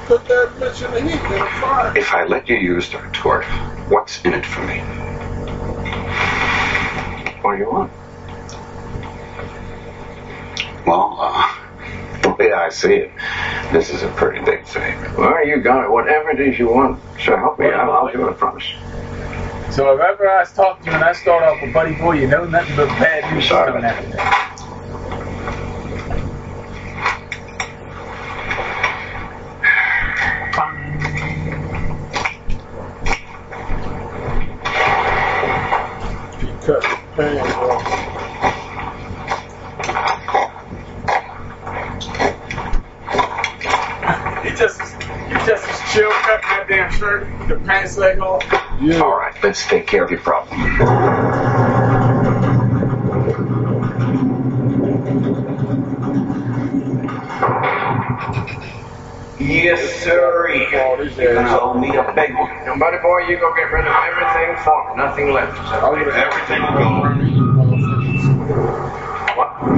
Put 0.05 0.25
that 0.25 0.49
bitch 0.57 0.85
in 0.85 0.91
the 0.91 1.01
heat, 1.11 1.21
in 1.21 1.61
fire. 1.61 1.97
If 1.97 2.13
I 2.13 2.25
let 2.25 2.49
you 2.49 2.57
use 2.57 2.89
the 2.89 2.97
retort, 2.99 3.45
what's 3.89 4.23
in 4.25 4.33
it 4.33 4.45
for 4.45 4.61
me? 4.65 4.79
What 7.41 7.53
do 7.53 7.59
you 7.59 7.71
want? 7.71 7.91
Well, 10.85 11.17
uh, 11.19 11.59
the 12.24 12.36
way 12.38 12.51
I 12.51 12.70
see 12.70 12.93
it, 12.93 13.11
this 13.72 13.89
is 13.89 14.03
a 14.03 14.09
pretty 14.09 14.43
big 14.43 14.65
favor. 14.65 15.13
Well, 15.17 15.45
you 15.47 15.57
got 15.61 15.86
it. 15.86 15.91
Whatever 15.91 16.32
it 16.32 16.39
is 16.39 16.59
you 16.59 16.67
want. 16.70 16.99
So 17.24 17.36
help 17.38 17.59
me 17.59 17.67
out. 17.67 17.89
I'll 17.89 18.11
do 18.11 18.28
it, 18.28 18.32
I 18.32 18.34
promise. 18.34 18.65
So 19.72 19.93
if 19.93 20.01
ever 20.01 20.28
I 20.28 20.45
talk 20.45 20.80
to 20.82 20.86
you 20.88 20.93
and 20.93 21.03
I 21.03 21.13
start 21.13 21.43
off 21.43 21.61
with 21.61 21.74
Buddy 21.74 21.93
Boy, 21.95 22.13
you 22.13 22.28
know 22.28 22.43
nothing 22.45 22.76
but 22.76 22.88
bad 22.99 23.32
news 23.34 23.43
is 23.43 23.49
Sorry. 23.49 23.72
coming 23.72 23.86
at 23.86 24.03
you. 24.03 24.09
She 36.39 36.47
cut 36.65 36.82
the 36.82 36.97
pants 37.15 37.53
off. 37.55 37.86
You 44.43 44.55
just 44.55 44.80
you 45.30 45.38
just 45.45 45.67
as 45.70 45.88
chill 45.99 46.11
cutting 46.11 46.49
that 46.49 46.65
damn 46.69 46.91
shirt, 46.91 47.27
the 47.49 47.55
pants 47.65 47.97
leg 47.97 48.19
off. 48.19 48.43
Yeah. 48.81 49.01
All 49.01 49.17
right, 49.17 49.35
let's 49.43 49.65
take 49.67 49.85
care 49.85 50.05
of 50.05 50.11
your 50.11 50.21
problem. 50.21 50.57
Yes, 59.39 60.03
sir. 60.03 60.47
Oh, 60.73 61.03
this 61.03 61.17
You're 61.17 61.33
gonna 61.33 61.47
ass. 61.49 61.59
owe 61.61 61.73
me 61.73 61.89
a 61.89 62.03
big 62.13 62.33
one. 62.35 62.49
Now, 62.65 62.77
buddy 62.77 62.97
boy, 62.99 63.27
you 63.27 63.37
go 63.37 63.53
get 63.55 63.71
rid 63.71 63.85
of 63.85 63.93
everything 63.93 64.63
for 64.63 64.89
me. 64.89 65.03
Nothing 65.03 65.33
left. 65.33 65.57
I 65.57 65.89
would 65.89 65.99
have 65.99 66.15
Everything 66.15 66.61
will 66.61 67.43
go. 67.43 67.48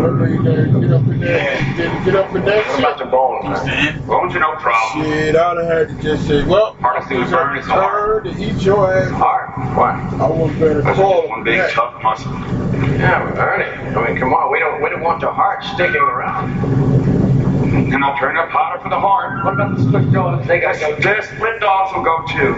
Remember 0.01 0.27
you 0.27 0.43
gotta 0.43 0.79
get 0.79 0.91
up 0.91 1.01
in 1.07 1.19
there. 1.19 1.61
You 1.69 1.73
didn't 1.77 2.03
get 2.05 2.15
up 2.15 2.35
in 2.35 2.45
that 2.45 2.65
What 2.67 2.79
about 2.79 2.97
shit. 2.97 3.05
the 3.05 3.11
bone, 3.11 3.43
man? 3.51 4.07
Bones 4.07 4.35
are 4.35 4.39
no 4.39 4.55
problem. 4.55 5.05
Shit, 5.05 5.35
I'd 5.35 5.57
have 5.57 5.67
had 5.67 5.87
to 5.97 6.03
just 6.03 6.27
say, 6.27 6.43
well, 6.43 6.75
Hardest 6.81 7.07
thing 7.09 7.23
to 7.23 7.29
burn 7.29 7.57
is 7.57 7.65
the 7.65 7.71
heart. 7.73 8.23
to 8.25 8.29
eat 8.31 8.61
your 8.63 8.93
ass. 8.93 9.09
Heart. 9.11 9.49
Why? 9.77 9.91
I 10.19 10.29
wouldn't 10.29 10.59
better 10.59 10.81
That's 10.81 10.97
just 10.97 11.27
one 11.29 11.43
big 11.43 11.57
that. 11.59 11.71
tough 11.71 12.01
muscle. 12.01 12.31
Yeah, 12.31 13.23
but 13.29 13.37
Ernie. 13.37 13.65
I 13.95 14.07
mean, 14.07 14.17
come 14.17 14.33
on. 14.33 14.51
We 14.51 14.59
don't 14.59 14.81
we 14.81 14.89
don't 14.89 15.01
want 15.01 15.21
the 15.21 15.31
heart 15.31 15.63
sticking 15.63 15.95
around. 16.01 16.51
And 17.93 18.03
I'll 18.03 18.17
turn 18.17 18.37
up 18.37 18.49
powder 18.49 18.81
for 18.81 18.89
the 18.89 18.99
heart. 18.99 19.43
What 19.45 19.53
about 19.53 19.77
the 19.77 19.83
split 19.83 20.11
dogs? 20.11 20.47
They 20.47 20.59
got 20.59 20.79
go. 20.79 20.95
The 20.95 21.21
split 21.21 21.59
dogs 21.59 21.93
will 21.95 22.03
go 22.03 22.25
too. 22.27 22.55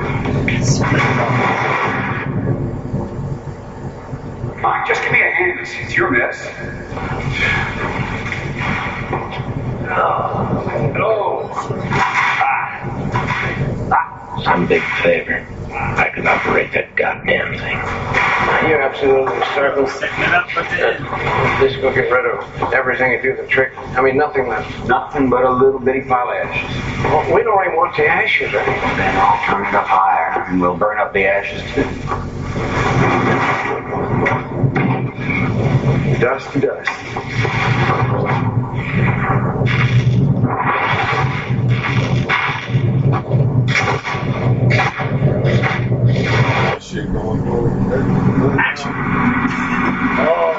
Fine, 4.64 4.88
just 4.88 5.02
give 5.04 5.12
me 5.12 5.20
a 5.20 5.30
hand. 5.30 5.60
It's, 5.60 5.72
it's 5.76 5.98
your 5.98 6.10
mess. 6.10 6.48
Oh. 10.96 11.52
Ah. 11.92 12.80
Ah. 13.92 14.42
Some 14.42 14.66
big 14.66 14.82
favor. 15.04 15.46
I 15.70 16.10
can 16.16 16.26
operate 16.28 16.72
that 16.72 16.96
goddamn 16.96 17.58
thing. 17.60 17.78
You're 18.70 18.82
absolutely, 18.82 19.38
sir. 19.54 19.76
Medical. 19.76 19.88
Setting 19.88 20.24
it 20.24 20.34
up 20.34 20.48
at 20.56 20.70
the 20.72 20.78
end. 20.96 21.60
Just 21.60 21.82
go 21.82 21.94
get 21.94 22.10
rid 22.10 22.26
of 22.26 22.74
everything 22.74 23.16
and 23.16 23.22
do 23.22 23.36
the 23.36 23.46
trick. 23.46 23.78
I 23.78 24.02
mean, 24.02 24.16
nothing 24.16 24.48
left. 24.48 24.88
Nothing 24.88 25.30
but 25.30 25.44
a 25.44 25.52
little 25.52 25.82
bitty 25.82 26.08
pile 26.08 26.30
of 26.30 26.36
ashes. 26.36 27.04
Well, 27.04 27.36
we 27.36 27.44
don't 27.44 27.62
even 27.66 27.76
want 27.76 27.98
the 27.98 28.08
ashes, 28.08 28.54
right? 28.54 28.66
Then 28.66 29.14
I'll 29.18 29.44
turn 29.46 29.66
it 29.68 29.76
up 29.76 29.88
higher 29.88 30.42
and 30.48 30.62
we'll 30.62 30.78
burn 30.78 31.00
up 31.00 31.12
the 31.12 31.26
ashes 31.26 31.62
too. 31.76 31.84
Dust 36.20 36.52
to 36.54 36.60
dust. 36.62 36.90
Shit 46.82 47.12
going 47.12 47.42
on. 47.48 48.60
Action. 48.60 48.92
Oh. 50.20 50.54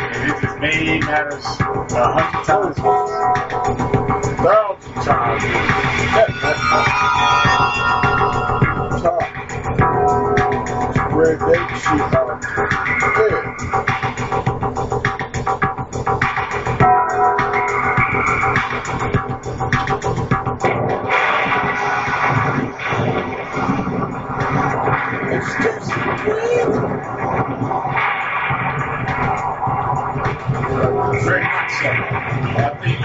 And 0.00 0.30
it 0.30 0.36
just 0.40 0.58
made 0.58 1.04
matters 1.04 1.44
a 1.44 2.04
hundred 2.12 2.44
times 2.46 2.78
worse. 2.80 3.10
Thousand 4.38 4.94
times. 5.04 5.44
Top. 9.02 9.22
Spread 10.94 11.38
that 11.40 11.80
shit 11.82 12.00
out. 12.00 12.27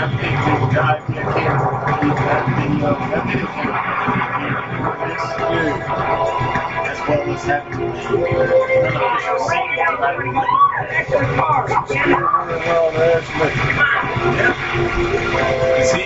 See, 0.04 0.10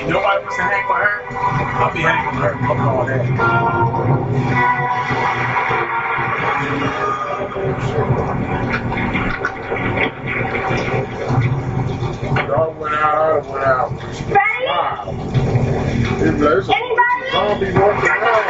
nobody 0.06 0.14
wants 0.14 0.54
to 0.58 0.62
hang 0.62 0.86
with 0.88 1.02
her. 1.02 1.26
I'll 1.80 1.92
be 1.92 2.02
hanging 2.02 2.36
with 2.36 2.44
her. 2.44 2.54
Fuck 2.68 2.78
all 2.78 3.04
that. 3.08 3.24
Out, 13.48 13.54
went 13.54 13.66
out. 13.66 13.92
Wow. 14.66 15.14
It 16.20 16.38
blows. 16.38 16.70
Anybody? 16.70 17.32
Zombie 17.32 17.72
walking 17.74 18.10
around. 18.10 18.44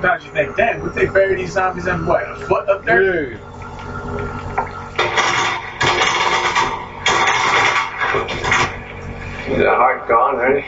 Just 0.02 0.10
cut 0.10 0.22
sometimes 0.22 0.24
you 0.24 0.32
think, 0.32 0.56
damn, 0.56 0.80
would 0.82 0.94
they 0.94 1.06
bury 1.06 1.36
these 1.36 1.52
zombies 1.52 1.86
in 1.86 2.04
what? 2.06 2.28
A 2.28 2.34
foot 2.46 2.68
up 2.68 2.84
there? 2.84 3.32
Yeah. 3.32 3.38
Is 9.46 9.58
the 9.58 9.70
heart 9.70 10.08
gone, 10.08 10.36
ready? 10.38 10.66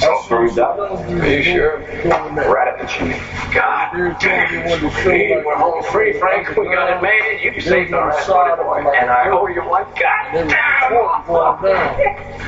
So 0.00 0.22
burned 0.28 0.58
up. 0.58 0.78
Are 0.78 1.26
you 1.26 1.42
sure? 1.42 1.80
Rat 1.80 2.68
at 2.68 2.80
the 2.80 2.86
chimney. 2.86 3.18
God 3.52 4.16
damn. 4.20 4.80
We 4.80 5.44
we're 5.44 5.56
home 5.56 5.82
free, 5.84 6.18
Frank. 6.18 6.56
We 6.56 6.64
got 6.66 6.96
it 6.96 7.02
made. 7.02 7.54
You 7.54 7.60
saved 7.60 7.92
our 7.92 8.10
ass, 8.10 8.26
boy. 8.26 8.90
And 8.96 9.10
I 9.10 9.28
owe 9.28 9.46
you 9.48 9.60
one. 9.62 9.84
God 10.00 10.32
damn. 10.32 10.48
a 10.48 11.24
fork 11.26 11.60
going 11.60 11.74
down. 11.74 11.98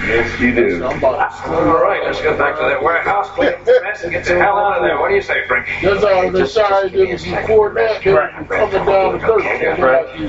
Yes, 0.06 0.40
you 0.40 0.54
do. 0.54 0.84
I'm 0.84 0.98
about 0.98 1.30
to 1.30 1.44
slow 1.44 1.76
All 1.76 1.82
right, 1.82 2.02
let's 2.04 2.20
get 2.22 2.38
back 2.38 2.56
to 2.56 2.62
that 2.62 2.82
warehouse, 2.82 3.28
clean 3.30 3.51
up 3.92 4.00
the 4.00 4.02
mess, 4.02 4.02
and 4.04 4.12
get 4.12 4.24
the 4.24 4.42
hell 4.42 4.58
out 4.58 4.78
of 4.78 4.82
there. 4.82 4.98
What 4.98 5.08
do 5.08 5.14
you 5.14 5.22
say, 5.22 5.46
Frank? 5.46 5.66
That's 5.82 6.02
how 6.02 6.30
the 6.30 6.46
side 6.46 6.92
that 6.92 7.08
was 7.08 7.24
before 7.24 7.74
that, 7.74 8.02
they 8.02 8.12
was 8.12 8.48
coming 8.48 8.86
down 8.86 9.12
the 9.12 9.18
dirt. 9.18 9.42
They 9.42 9.70
look 9.70 9.78
like 9.78 10.18
you, 10.18 10.26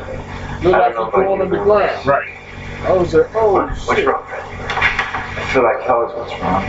look 0.70 0.74
like 0.74 0.94
you 0.96 1.12
going 1.12 1.42
underground. 1.42 2.06
Right. 2.06 2.38
I 2.84 2.92
was 2.94 3.14
like, 3.14 3.34
oh, 3.36 3.68
What's 3.68 3.86
shit. 4.00 4.08
wrong, 4.08 4.26
Frank? 4.28 4.44
I 4.46 5.54
feel 5.54 5.64
like 5.64 5.82
hell 5.84 6.08
is 6.08 6.14
what's 6.16 6.42
wrong. 6.42 6.64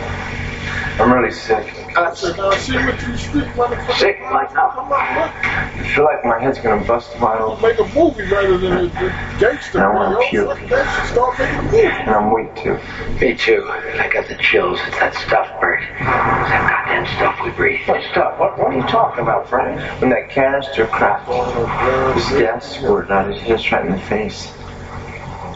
I'm 0.97 1.11
really 1.11 1.31
sick. 1.31 1.73
I 1.97 2.13
said, 2.13 2.37
now 2.37 2.51
see 2.51 2.75
what 2.77 3.01
you 3.01 3.17
street 3.17 3.43
motherfucker. 3.47 3.93
Sick 3.99 4.19
like 4.31 4.53
now? 4.53 5.64
Come 5.75 5.83
on, 5.83 5.83
look. 5.83 5.85
I 5.85 5.95
feel 5.95 6.03
like 6.05 6.25
my 6.25 6.39
head's 6.39 6.59
gonna 6.59 6.85
bust 6.85 7.19
wide 7.19 7.37
I'll 7.39 7.51
open. 7.51 7.61
make 7.69 7.79
a 7.79 7.83
movie 7.95 8.23
rather 8.23 8.57
than 8.57 8.73
a, 8.73 8.83
a 8.85 9.39
gangster 9.39 9.81
I 9.83 9.93
wanna 9.95 10.17
puke. 10.29 10.47
Oh, 10.49 10.55
fuck 10.55 10.69
that 10.69 11.01
shit, 11.01 11.13
start 11.13 11.39
making 11.39 11.59
a 11.59 11.61
movie. 11.63 11.87
And 11.87 12.09
I'm 12.09 12.33
weak 12.33 12.55
too. 12.55 12.79
Me 13.19 13.35
too. 13.35 13.63
I 13.69 14.09
got 14.11 14.27
the 14.27 14.35
chills. 14.35 14.79
It's 14.87 14.97
that 14.99 15.13
stuff, 15.15 15.49
Bert. 15.61 15.81
It's 15.81 15.99
that 15.99 16.85
goddamn 16.87 17.05
stuff 17.15 17.39
we 17.43 17.51
breathe. 17.51 17.87
What 17.87 18.03
stuff? 18.11 18.39
What, 18.39 18.57
what 18.57 18.73
are 18.73 18.75
you 18.75 18.83
talking 18.87 19.21
about, 19.23 19.47
Frank? 19.49 19.79
When 20.01 20.09
that 20.11 20.29
canister 20.29 20.85
cracked, 20.87 21.27
this 21.27 22.29
gas 22.39 22.75
squirted 22.75 23.11
out. 23.11 23.29
It 23.31 23.37
hit 23.37 23.59
us 23.59 23.71
right 23.71 23.85
in 23.85 23.91
the 23.91 23.99
face. 23.99 24.51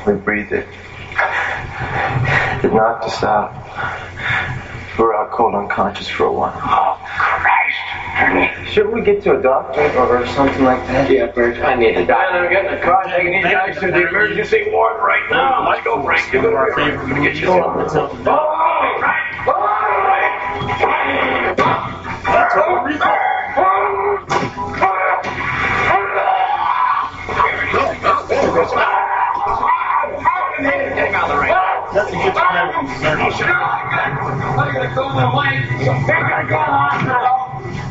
We 0.08 0.14
breathed 0.14 0.52
it. 0.52 0.68
It 2.64 2.74
knocked 2.74 3.06
us 3.06 3.24
out. 3.24 3.54
We 4.98 5.04
were 5.06 5.16
out 5.16 5.32
cold 5.32 5.56
unconscious 5.56 6.08
for 6.08 6.26
a 6.26 6.32
while. 6.34 6.54
Oh, 6.56 7.00
Christ. 7.70 8.74
Shouldn't 8.74 8.94
we 8.94 9.02
get 9.02 9.24
to 9.24 9.38
a 9.38 9.42
doctor 9.42 9.82
or 9.98 10.26
something 10.28 10.64
like 10.64 10.86
that? 10.88 11.10
Yeah, 11.10 11.26
Bert. 11.28 11.58
I 11.58 11.76
need 11.76 11.96
a 11.96 12.00
Man, 12.00 12.08
doctor. 12.08 12.38
I'm 12.38 12.50
getting 12.52 12.72
the 12.72 12.78
car, 12.82 13.04
taking 13.06 13.32
these 13.34 13.44
guys 13.44 13.76
to 13.80 13.88
the 13.88 14.08
emergency 14.08 14.66
ward 14.72 15.02
right 15.02 15.26
now. 15.30 15.70
Let's 15.70 15.84
go, 15.84 16.02
Frank. 16.04 16.34
One 16.34 16.46
of 16.46 16.54
our 16.54 16.74
favorite 16.76 17.08
movies 17.08 17.44
up 17.44 17.78
until 17.78 18.10
today. 18.10 18.24
Oh, 18.28 18.96
Frank. 19.00 19.48
Oh, 19.48 19.52
Frank. 20.80 21.58
Total 22.54 22.84
Recall. 22.84 23.18
Getting 30.60 31.16
out 31.16 31.24
of 31.24 31.30
the 31.30 31.38
rain. 31.42 31.54
Nothing 31.94 32.20
gets 32.20 32.38
better 32.38 32.66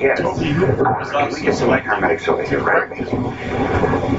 yes. 0.00 1.34
We 1.34 1.42
get 1.42 1.54
some 1.54 1.68
paramedics 1.68 2.28
over 2.28 2.42
here, 2.42 2.60
right? 2.62 2.88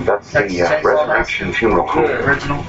That's 0.06 0.32
the 0.32 0.62
uh, 0.62 0.82
Resurrection 0.84 1.54
Funeral 1.54 1.88
Home. 1.88 2.06
Original. 2.06 2.60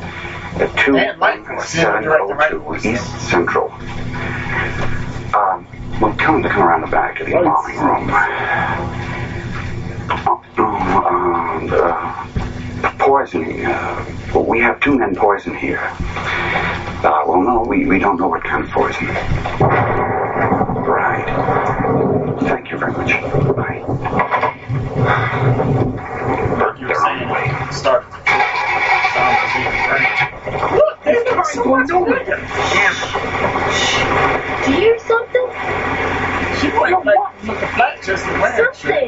At 0.61 0.71
21702 0.79 2.89
East 2.89 3.29
Central. 3.31 3.71
Um, 5.35 5.67
well, 6.01 6.15
tell 6.17 6.33
them 6.35 6.43
to 6.43 6.49
come 6.49 6.63
around 6.63 6.83
the 6.83 6.87
back 6.89 7.21
of 7.21 7.27
the 7.27 7.37
embalming 7.37 7.79
room. 7.79 8.11
Um, 10.59 11.69
uh, 11.73 12.95
poisoning. 12.99 13.65
Uh, 13.65 14.05
we 14.47 14.61
have 14.61 14.81
two 14.81 14.99
men 14.99 15.15
poisoned 15.15 15.57
here. 15.57 15.81
Uh, 17.05 17.23
well, 17.27 17.41
no, 17.41 17.65
we, 17.67 17.87
we 17.87 17.99
don't 17.99 18.19
know 18.19 18.29
what 18.29 18.43
kind 18.45 18.65
of 18.65 18.71
poison. 18.71 19.07
Right. 20.85 22.22
Thank 22.45 22.71
you 22.71 22.79
very 22.79 22.93
much. 22.93 23.13
Bye. 23.57 23.79
You 26.79 26.87
were 26.89 26.95
saying 26.95 27.73
start. 27.73 28.05
Look, 30.73 31.05
there's 31.05 31.25
the 31.25 31.43
someone's 31.53 31.91
over 31.91 32.11
there. 32.11 32.41
Do 34.65 34.71
you 34.73 34.79
hear 34.79 34.99
something? 34.99 35.47
She 36.61 36.69
went 36.79 37.05
like 37.05 37.43
with 37.43 37.61
the 37.61 37.67
flat 37.69 38.03
chest 38.03 38.27
and 38.27 38.43
ran. 38.43 38.75
Something. 38.75 39.02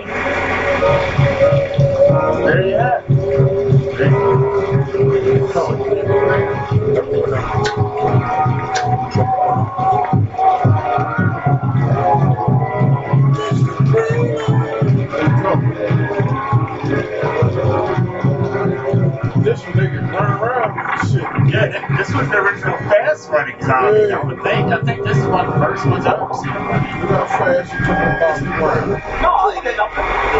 Fast 23.45 23.67
running 23.67 24.07
zombie, 24.07 24.13
I 24.13 24.23
would 24.23 24.43
think. 24.43 24.73
I 24.73 24.81
think 24.83 25.05
this 25.05 25.19
is 25.19 25.27
one 25.27 25.47
of 25.47 25.55
the 25.55 25.61
first 25.61 25.87
ones 25.87 26.07
I've 26.07 26.21
ever 26.21 26.35
seen. 26.35 26.53
Look 26.53 27.11
how 27.11 27.27
fast 27.27 27.73
you 27.73 27.79
took 27.79 27.89
off 28.23 28.39
the 28.41 28.47
ground. 28.47 28.91
No, 29.23 29.31
I 29.35 29.61
didn't. 29.63 29.77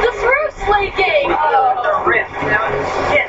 The 0.05 0.13
roof's 0.25 0.63
leaking. 0.69 1.29
The 1.31 1.93
rip. 2.07 2.29
Now, 2.49 2.71
shit. 3.13 3.29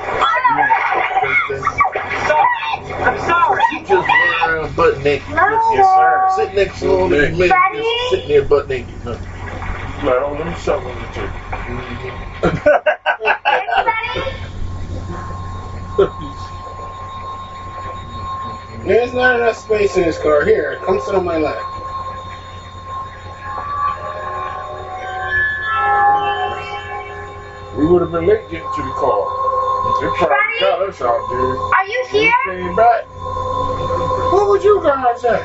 I'm 3.06 3.20
sorry. 3.20 3.64
He 3.72 3.80
just 3.80 3.92
run 3.92 4.50
around 4.50 4.76
butt 4.76 5.04
naked. 5.04 5.30
No. 5.30 5.36
Yes, 5.74 5.86
sir. 5.96 6.30
Sit 6.36 6.56
next 6.56 6.80
to 6.80 6.88
all 6.92 7.10
these 7.10 7.38
men 7.38 7.50
Daddy? 7.50 7.80
just 7.80 8.10
sitting 8.10 8.28
there 8.30 8.46
butt 8.46 8.68
naked. 8.70 9.06
No. 9.06 9.12
Like, 9.12 10.22
oh, 10.22 10.36
let 10.38 10.48
me 10.48 10.54
shovel 10.56 10.94
the 10.94 11.08
chick. 11.14 11.32
There's 18.86 19.15
not 19.26 19.40
enough 19.40 19.58
space 19.58 19.98
in 19.98 20.04
this 20.04 20.20
car. 20.20 20.46
Here, 20.46 20.80
come 20.86 21.02
sit 21.02 21.16
on 21.16 21.26
my 21.26 21.38
lap. 21.38 21.58
We 27.76 27.88
would 27.88 28.04
have 28.04 28.12
been 28.12 28.28
late 28.28 28.48
getting 28.52 28.70
to 28.70 28.82
the 28.84 28.94
car. 29.02 29.26
They 30.00 30.08
probably 30.18 30.60
got 30.60 30.90
us 30.90 31.02
out 31.02 31.26
there. 31.32 31.58
Are 31.58 31.88
you 31.88 32.06
here? 32.12 32.34
Came 32.50 32.76
back. 32.76 33.06
What 34.32 34.48
would 34.50 34.64
you 34.64 34.80
guys 34.84 35.22
say? 35.22 35.42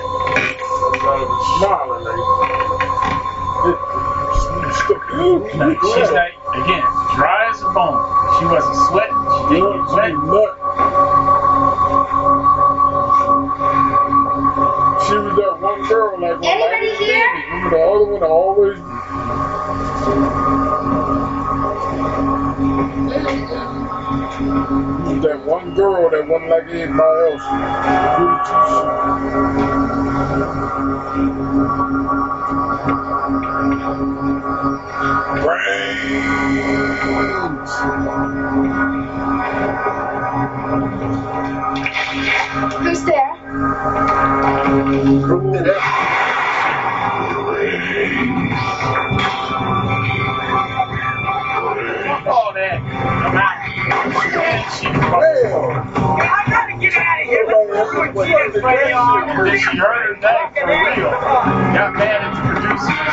She 58.27 58.33
heard 58.33 58.55
her 58.55 60.17
name 60.21 60.49
for 60.55 60.67
real. 60.67 61.11
Got 61.11 61.95
mad 61.95 62.21
at 62.23 62.33
the 62.35 62.43
producers 62.61 63.10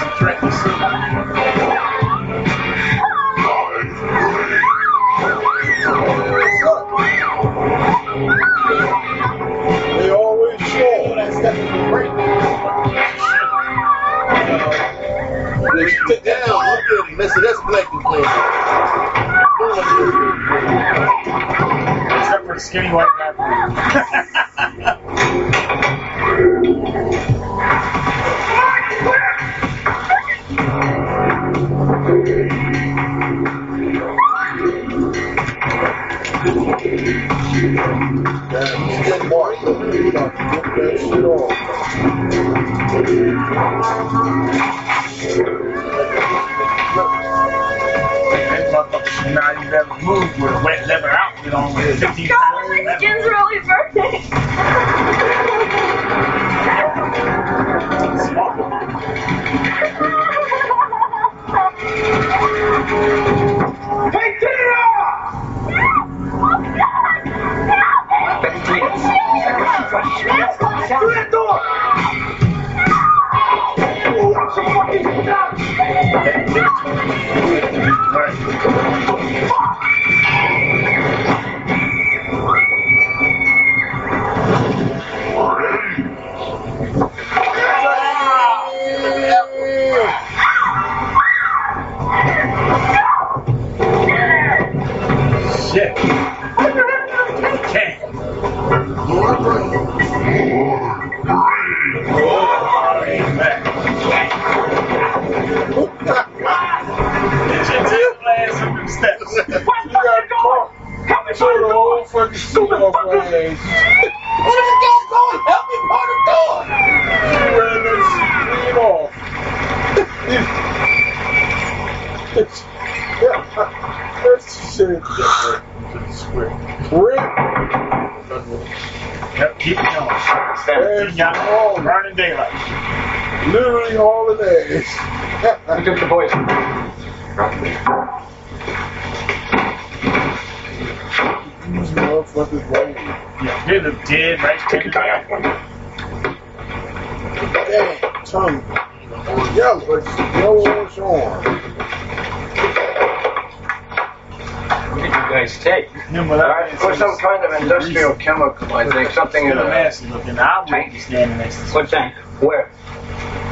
chemical, 158.27 158.73
I 158.73 158.89
think. 158.89 159.11
Something 159.11 159.45
in 159.45 159.57
a 159.57 159.63
nasty 159.63 160.07
looking. 160.07 160.37
I 160.37 160.59
wouldn't 160.59 160.91
be 160.91 160.99
standing 160.99 161.37
next 161.37 161.55
to 161.55 161.75
What 161.75 161.89
tank? 161.89 162.13
Where? 162.41 162.69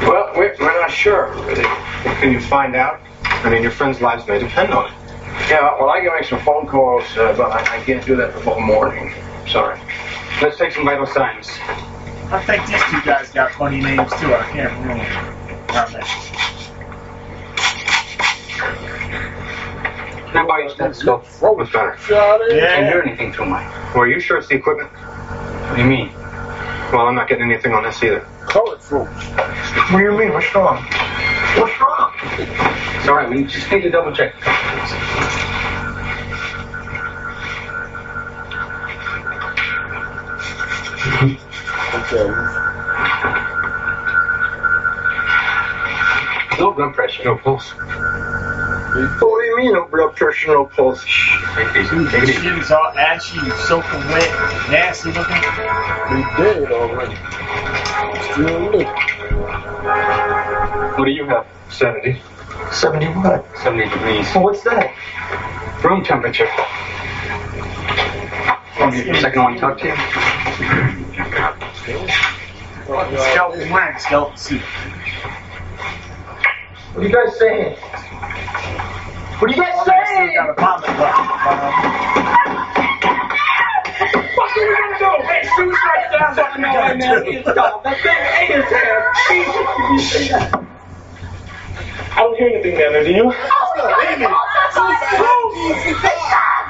Well, 0.02 0.32
we're, 0.36 0.54
we're 0.60 0.80
not 0.80 0.90
sure. 0.90 1.32
Can 2.20 2.32
you 2.32 2.40
find 2.40 2.76
out? 2.76 3.00
I 3.24 3.50
mean, 3.50 3.62
your 3.62 3.70
friends' 3.70 4.00
lives 4.00 4.26
may 4.26 4.38
depend 4.38 4.72
on 4.74 4.86
it. 4.86 4.92
Yeah, 5.48 5.76
well, 5.78 5.88
I 5.88 6.00
can 6.00 6.12
make 6.14 6.24
some 6.24 6.40
phone 6.40 6.66
calls, 6.66 7.04
uh, 7.16 7.34
but 7.36 7.52
I, 7.52 7.78
I 7.78 7.84
can't 7.84 8.04
do 8.04 8.16
that 8.16 8.34
before 8.34 8.60
morning. 8.60 9.14
Sorry. 9.48 9.80
Let's 10.42 10.58
take 10.58 10.72
some 10.72 10.84
vital 10.84 11.06
signs. 11.06 11.48
I 12.30 12.42
think 12.44 12.66
these 12.66 12.82
two 12.90 13.00
guys 13.02 13.30
got 13.30 13.52
funny 13.52 13.80
names 13.80 14.10
too. 14.20 14.34
I 14.34 14.42
can't 14.52 14.72
remember. 14.80 15.04
Not 15.72 15.92
that. 15.92 16.35
Can 20.26 20.44
I 20.44 20.46
buy 20.46 20.58
you 20.60 20.66
a 20.66 20.70
stethoscope? 20.70 21.24
What's 21.40 21.70
better? 21.72 21.96
Shot 21.98 22.40
it. 22.42 22.56
Yeah. 22.56 22.74
Can't 22.74 22.86
hear 22.86 23.02
anything 23.02 23.32
through 23.32 23.46
mine. 23.46 23.68
Well, 23.94 24.02
are 24.02 24.08
you 24.08 24.20
sure 24.20 24.38
it's 24.38 24.48
the 24.48 24.54
equipment? 24.56 24.90
What 24.90 25.76
do 25.76 25.82
you 25.82 25.88
mean? 25.88 26.12
Well, 26.92 27.06
I'm 27.06 27.14
not 27.14 27.28
getting 27.28 27.50
anything 27.50 27.72
on 27.72 27.84
this 27.84 28.02
either. 28.02 28.20
Colored 28.46 28.80
fruits. 28.80 29.10
What 29.90 29.98
do 29.98 30.04
you 30.04 30.12
mean? 30.16 30.32
What's 30.32 30.54
wrong? 30.54 30.84
What's 31.56 31.80
wrong? 31.80 32.12
It's 32.38 33.08
all 33.08 33.16
right. 33.16 33.28
We 33.30 33.44
just 33.44 33.70
need 33.70 33.82
to 33.82 33.90
double 33.90 34.12
check. 34.12 34.34
Okay. 41.96 42.28
No 46.58 46.72
blood 46.72 46.94
pressure, 46.94 47.24
no 47.24 47.36
pulse. 47.36 47.70
What 47.70 48.94
do 48.94 49.00
you 49.00 49.08
mean, 49.56 49.72
no 49.72 49.86
blood 49.86 50.14
pressure, 50.16 50.48
no 50.48 50.66
pulse? 50.66 51.02
Shh. 51.04 51.36
Take 51.54 51.76
it 51.76 51.92
easy. 51.92 52.10
Take 52.10 52.22
it 52.22 52.28
easy. 52.28 52.42
Shit 52.42 52.58
is 52.58 52.70
all 52.70 52.92
ashy, 52.96 53.38
soaking 53.66 54.06
wet, 54.08 54.30
nasty 54.70 55.12
looking. 55.12 55.36
They 56.10 56.22
dead 56.36 56.72
already. 56.72 57.16
Still 58.32 58.60
living. 58.70 58.86
What 60.96 61.04
do 61.04 61.10
you 61.10 61.24
have? 61.26 61.46
70. 61.70 62.20
70 62.72 63.06
what? 63.06 63.58
70 63.58 63.88
degrees. 63.88 64.26
Well, 64.34 64.44
what's 64.44 64.62
that? 64.64 64.94
Room 65.84 66.04
temperature. 66.04 66.48
I'll 68.78 68.90
give 68.90 69.06
you 69.06 69.12
a 69.12 69.20
second 69.20 69.40
I 69.40 69.44
want 69.44 69.54
to 69.56 69.60
talk 69.60 69.78
to 69.78 69.86
you. 69.86 69.94
Skeleton 73.32 73.70
wearing 73.70 73.98
skeleton 73.98 74.36
suit. 74.36 74.60
What 76.92 77.04
are 77.04 77.08
you 77.08 77.14
guys 77.14 77.38
saying? 77.38 77.76
What 79.38 79.50
are 79.50 79.54
you 79.54 79.60
guys 79.60 79.76
Still 79.82 79.92
got 80.32 80.48
a 80.48 80.54
vomit. 80.54 80.88
What 84.32 84.48
are 84.48 84.56
we 84.56 84.72
gonna 84.72 84.96
do? 84.98 85.10
Hey, 85.28 85.42
shoot 85.54 85.76
right 85.76 86.08
down 86.10 86.32
fucking 86.34 86.62
no 86.62 86.68
way, 86.72 86.96
man. 86.96 87.24
He 87.26 87.30
is 87.36 87.44
dog. 87.44 87.84
That 87.84 88.00
thing 88.00 88.16
ate 88.32 88.48
his 88.56 88.64
hand. 88.72 89.04
Jesus. 89.28 90.32
I 92.12 92.16
don't 92.16 92.34
hear 92.38 92.48
anything 92.48 92.78
down 92.78 92.92
there, 92.94 93.04
do 93.04 93.10
you? 93.12 93.30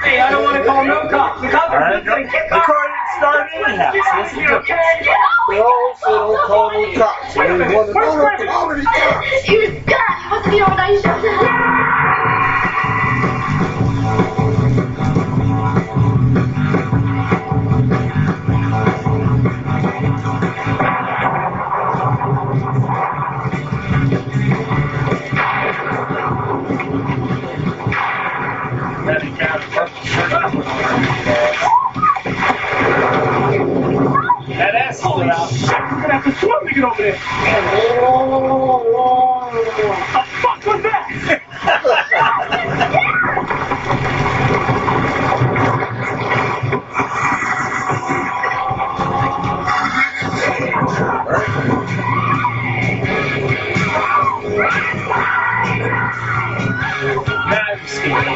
Hey, 0.02 0.18
I 0.18 0.30
don't 0.30 0.42
want 0.42 0.56
to 0.56 0.64
call 0.64 0.84
no 0.84 1.08
cops. 1.08 1.40
The 1.42 1.48
cops 1.48 1.70
are 1.70 1.92
just 1.92 2.06
gonna 2.06 2.24
go. 2.24 2.30
get 2.32 2.50
The 2.50 2.58
car 2.66 2.82
didn't 2.82 3.10
start 3.18 3.46
anyhow, 3.54 3.92
so 3.92 3.98
this 4.22 4.32
is 4.32 4.38
good. 4.42 4.66
They 5.50 5.58
all 5.62 5.94
say 6.02 6.10
don't 6.10 6.46
call 6.46 6.70
no 6.72 6.82
cops. 6.98 7.34
They 7.34 7.46
want 7.46 7.62
to 7.62 7.68
know 7.70 7.86
don't 7.86 7.94
call 7.94 8.70
any 8.72 8.82
cops. 8.82 9.44
He 9.46 9.54
was 9.54 9.70
gone. 9.86 10.18
He 10.18 10.30
wasn't 10.34 10.54
here 10.54 10.66
when 10.66 10.78
That 30.28 30.52
ass 34.74 34.98
still 34.98 35.22
out. 35.22 35.52
You're 35.52 35.70
gonna 35.70 36.12
have 36.14 36.24
to 36.24 36.32
swim 36.34 36.66
to 36.66 36.74
get 36.74 36.84
over 36.84 37.02
there. 37.02 37.18
The 40.12 40.22
fuck 40.42 40.66
was 40.66 40.82
that? 40.82 41.42
Now 57.48 57.72
you 57.80 57.88
see. 57.88 58.35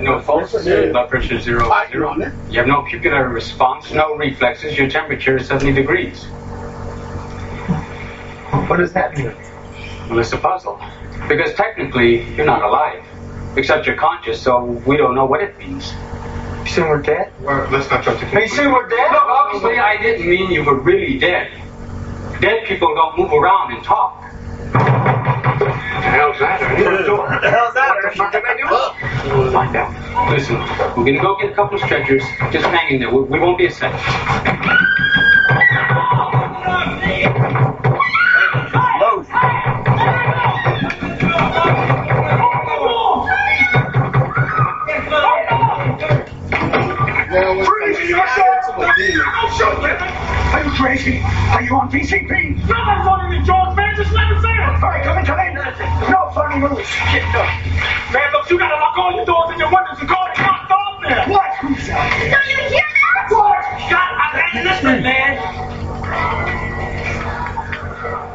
have 0.00 0.18
no 0.18 0.20
pulse, 0.24 0.52
blood 0.52 1.10
pressure 1.10 1.40
zero, 1.40 1.70
zero. 1.90 2.14
You 2.48 2.58
have 2.58 2.66
no 2.66 2.82
pupillary 2.82 3.32
response, 3.32 3.92
no 3.92 4.16
reflexes. 4.16 4.76
Your 4.76 4.88
temperature 4.88 5.36
is 5.36 5.48
70 5.48 5.72
degrees. 5.72 6.24
What 8.68 8.78
does 8.78 8.92
that 8.92 9.16
mean? 9.16 9.34
Well, 10.08 10.18
it's 10.18 10.32
a 10.32 10.38
puzzle. 10.38 10.80
Because 11.28 11.54
technically, 11.54 12.22
you're 12.34 12.46
not 12.46 12.62
alive. 12.62 13.04
Except 13.56 13.86
you're 13.86 13.96
conscious, 13.96 14.40
so 14.40 14.64
we 14.86 14.96
don't 14.96 15.14
know 15.14 15.24
what 15.24 15.42
it 15.42 15.58
means. 15.58 15.92
You 16.64 16.70
say 16.70 16.82
we're 16.82 17.02
dead? 17.02 17.32
Well, 17.40 17.68
let's 17.70 17.90
not 17.90 18.04
jump 18.04 18.20
to 18.20 18.40
You 18.40 18.48
say 18.48 18.66
we're 18.66 18.88
dead? 18.88 19.12
Look, 19.12 19.22
obviously, 19.22 19.78
I 19.78 20.00
didn't 20.00 20.28
mean 20.28 20.50
you 20.50 20.64
were 20.64 20.78
really 20.78 21.18
dead. 21.18 21.50
Dead 22.40 22.64
people 22.64 22.94
don't 22.94 23.18
move 23.18 23.32
around 23.32 23.72
and 23.74 23.84
talk. 23.84 24.24
What 26.10 26.16
the 26.16 26.22
hell's 26.22 26.38
that? 26.40 26.60
What 26.60 27.40
the 27.40 27.50
hell's 27.50 27.74
that? 27.74 27.94
What 27.94 28.02
the 28.02 28.18
fuck 28.18 28.34
am 28.34 28.42
I 28.44 28.56
doing? 28.56 29.52
Find 29.52 29.76
out. 29.76 30.30
Listen, 30.32 30.56
we're 30.96 31.04
gonna 31.04 31.20
go 31.22 31.36
get 31.38 31.52
a 31.52 31.54
couple 31.54 31.76
of 31.76 31.84
stretchers. 31.84 32.24
Just 32.50 32.66
hang 32.66 32.94
in 32.94 33.00
there. 33.00 33.14
We, 33.14 33.22
we 33.22 33.38
won't 33.38 33.58
be 33.58 33.66
a 33.66 33.70
second. 33.70 34.00
What? 48.80 48.96
Are 48.96 50.64
you 50.64 50.70
crazy? 50.72 51.20
Are 51.20 51.60
you 51.62 51.76
on 51.76 51.90
PCP? 51.90 52.66
No, 52.66 52.74
I'm 52.74 53.06
running 53.06 53.38
in 53.38 53.44
George, 53.44 53.76
man. 53.76 53.94
Just 53.94 54.10
let 54.12 54.30
me 54.32 54.40
say 54.40 54.48
it. 54.56 54.60
All 54.60 54.88
right, 54.88 55.04
come 55.04 55.18
in, 55.18 55.24
come 55.26 55.38
in. 55.38 55.54
No 56.08 56.30
funny 56.32 56.56
moves. 56.56 56.88
Get. 57.12 57.22
Man, 57.28 58.32
look, 58.32 58.48
you 58.48 58.56
gotta 58.58 58.80
lock 58.80 58.96
all 58.96 59.12
your 59.14 59.26
doors 59.26 59.50
and 59.50 59.60
your 59.60 59.68
windows 59.68 60.00
and 60.00 60.08
call 60.08 60.24
it 60.32 60.38
locked 60.40 60.70
off 60.72 60.96
there. 61.04 61.28
What? 61.28 61.50
Who's 61.60 61.90
out 61.90 62.08
here? 62.16 62.30
Don't 62.32 62.48
you 62.48 62.56
hear 62.72 62.88
that? 62.88 63.28
What? 63.28 63.60
God, 63.92 64.12
I 64.16 64.48
ain't 64.56 64.64
listen, 64.64 65.02
man. 65.04 65.32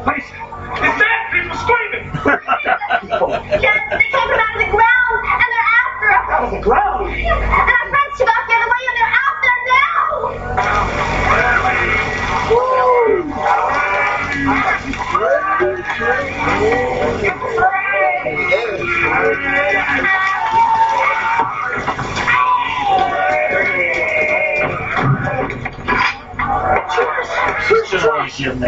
Listen. 0.06 0.38
it's 0.78 0.98
that 1.02 1.20
people 1.34 1.56
screaming. 1.58 2.06
yes, 3.66 3.82
they 3.98 4.08
came 4.14 4.28
from 4.30 4.38
out 4.38 4.54
of 4.54 4.62
the 4.62 4.70
ground 4.70 5.18
and 5.26 5.48
they're 5.50 5.70
after 5.74 6.06
us. 6.06 6.24
Out 6.30 6.44
of 6.46 6.50
the 6.54 6.62
ground? 6.62 7.10
And 7.10 7.66
our 7.66 7.86
friends 7.90 8.14
took 8.14 8.30
off 8.30 8.46
the 8.46 8.54
other 8.54 8.70
way 8.70 8.82
and 8.86 8.96
they're 8.96 9.10
after 9.10 9.25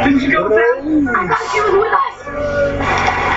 did 0.05 0.23
you 0.23 0.33
go 0.33 0.45
with 0.49 0.59
us? 0.59 1.09
I 1.09 1.29
thought 1.29 1.51
she 1.53 1.61
was 1.61 1.75
with 1.75 1.93
us. 1.95 3.28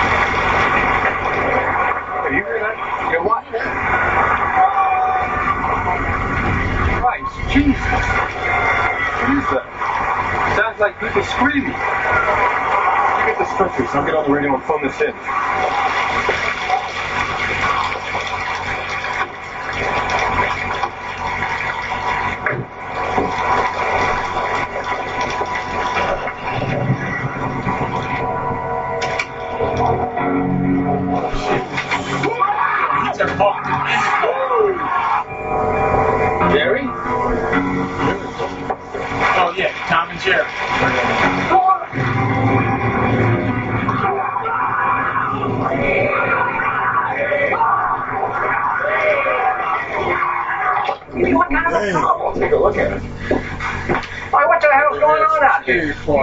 Like 10.82 10.98
people 10.98 11.22
screaming. 11.22 11.70
You 11.70 11.72
get 13.24 13.38
the 13.38 13.44
stretchers. 13.54 13.88
I'll 13.94 14.04
get 14.04 14.16
on 14.16 14.24
the 14.24 14.34
radio 14.34 14.52
and 14.52 14.64
phone 14.64 14.82
this 14.82 15.00
in. 15.00 16.51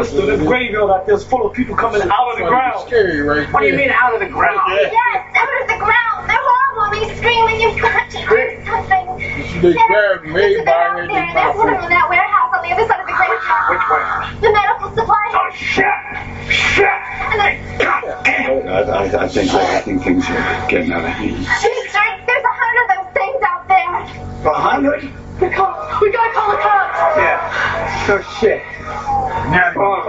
Here? 0.07 0.15
Mister, 0.15 0.37
this 0.37 0.47
graveyard 0.47 0.89
out 0.89 1.05
there's 1.05 1.23
full 1.23 1.45
of 1.45 1.53
people 1.53 1.75
coming 1.75 2.01
out 2.01 2.31
of 2.31 2.37
the 2.37 2.45
ground. 2.45 2.87
Scary 2.87 3.21
right 3.21 3.51
What 3.51 3.61
do 3.61 3.67
you 3.67 3.75
mean 3.75 3.89
out 3.91 4.13
of 4.13 4.19
the 4.19 4.27
ground? 4.27 4.59
Yes, 4.69 4.93
out 5.35 5.61
of 5.61 5.67
the 5.67 5.77
ground. 5.77 6.29
They're 6.29 6.39
horrible. 6.39 6.91
They 6.95 7.15
screaming. 7.15 7.59
You've 7.59 7.81
got 7.81 8.09
to 8.09 8.17
do 8.17 8.63
something. 8.65 9.05
They 9.61 9.73
grabbed 9.73 10.25
me 10.25 10.31
There's 10.33 10.65
by 10.65 10.71
out 10.71 10.95
the 10.95 11.07
there. 11.07 11.33
There's 11.33 11.55
one 11.57 11.69
of 11.69 11.75
them 11.75 11.83
in 11.83 11.89
that 11.89 12.07
warehouse 12.09 12.51
on 12.55 12.61
the 12.63 12.71
other 12.71 12.87
side 12.87 13.01
of 13.01 13.07
the 13.07 13.13
graveyard. 13.13 13.69
Which 13.69 13.85
warehouse? 13.89 14.31
The 14.39 14.49
medical 14.51 14.89
supply. 14.95 15.25
Oh, 15.35 15.51
shit! 15.53 15.99
Shit! 16.47 16.87
And 16.87 17.39
then, 17.39 17.59
I, 18.67 18.79
I, 18.79 19.23
I 19.23 19.27
think 19.27 19.51
I 19.51 19.81
think 19.81 20.03
things 20.03 20.23
are 20.29 20.69
getting 20.69 20.91
out 20.93 21.03
of 21.03 21.11
hand. 21.11 21.37
Mister, 21.37 21.99
there's 22.25 22.43
a 22.43 22.55
hundred 22.55 22.83
of 22.83 22.89
those 22.95 23.11
things 23.13 23.41
out 23.43 23.67
there. 23.67 23.91
A 24.49 24.53
hundred? 24.55 25.11
We, 25.41 25.49
call, 25.49 25.71
we 26.01 26.11
gotta 26.11 26.33
call 26.33 26.51
the 26.51 26.57
cops. 26.57 27.17
Yeah. 27.17 27.39
So 28.07 28.21
shit. 28.39 28.61
Now, 29.49 29.71
Phone. 29.73 30.03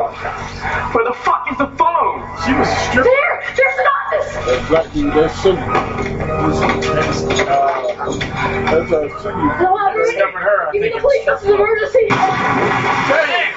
Where 0.92 1.04
the 1.04 1.14
fuck 1.14 1.46
is 1.52 1.58
the 1.58 1.68
phone? 1.78 2.20
she 2.44 2.52
was 2.54 2.68
a 2.68 2.76
stripper. 2.90 3.04
There, 3.04 3.42
there's 3.56 3.78
an 3.78 3.86
office. 3.86 4.34
That 4.46 4.68
black 4.68 4.92
dude, 4.92 5.12
that's 5.14 5.34
Cindy. 5.40 5.60
That's, 5.60 5.72
uh, 7.40 8.16
That's 8.70 8.92
uh, 8.92 9.22
Cindy. 9.22 9.46
No, 9.62 9.78
operator. 9.78 10.10
discovered 10.10 10.40
her. 10.40 10.68
I 10.68 10.72
Give 10.72 10.82
me 10.82 10.88
think 10.90 10.94
the 10.94 11.00
police. 11.00 11.24
This 11.26 11.40
is 11.42 11.46
an 11.48 11.54
emergency. 11.54 12.06
Damn! 13.10 13.54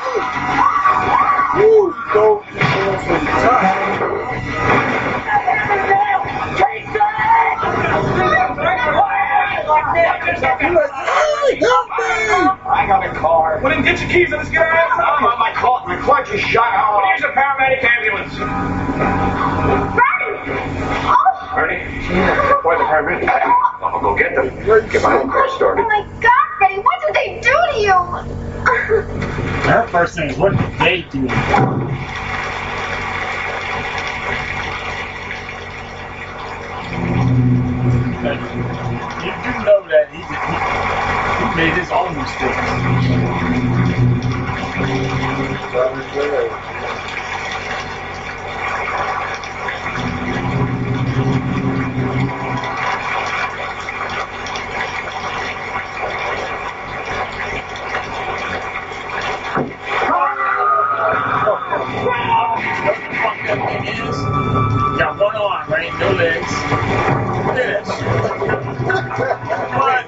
Woo, 1.58 1.96
go 2.14 2.26
from 2.44 3.26
the 3.26 3.32
top. 3.42 4.83
I 12.66 12.86
got 12.88 13.06
a 13.06 13.14
car. 13.14 13.60
Well, 13.62 13.74
then 13.74 13.84
get 13.84 14.00
your 14.00 14.10
keys 14.10 14.32
and 14.32 14.38
let's. 14.42 14.50
Oh, 14.56 15.36
my 15.40 15.52
car, 15.54 15.86
my 15.88 15.96
shot 16.40 16.74
out. 16.74 17.02
a 17.24 17.28
paramedic 17.30 17.84
ambulance. 17.84 18.34
Freddie! 19.94 20.58
Oh! 21.06 21.58
Ernie, 21.58 21.84
where's 22.64 22.80
the 22.80 22.86
paramedic? 22.86 23.30
I'll 23.30 24.02
go 24.02 24.16
get 24.18 24.34
them. 24.36 24.50
Get 24.90 25.04
my 25.04 25.14
own 25.20 25.30
car 25.30 25.48
Oh 25.48 25.56
started. 25.56 25.84
my 25.84 26.02
god, 26.22 26.48
Freddie, 26.58 26.80
what 26.80 27.00
did 27.06 27.14
they 27.16 27.40
do 27.42 27.54
to 27.72 27.80
you? 27.80 27.94
Her 29.70 29.88
first 29.90 30.16
thing 30.16 30.30
is, 30.30 30.38
what 30.38 30.52
did 30.58 30.80
they 30.80 31.02
do? 31.12 31.28
Like, 38.24 38.40
you 39.24 39.32
do 39.44 39.52
know 39.66 39.80
that 39.90 40.08
he, 40.54 41.56
made 41.56 41.74
his 41.78 41.90
own 41.92 42.16
mistakes. 42.18 43.54
Got 64.98 65.20
one 65.20 65.36
arm, 65.36 65.70
right? 65.70 65.92
No 66.00 66.12
legs. 66.12 66.54
Look 68.84 69.63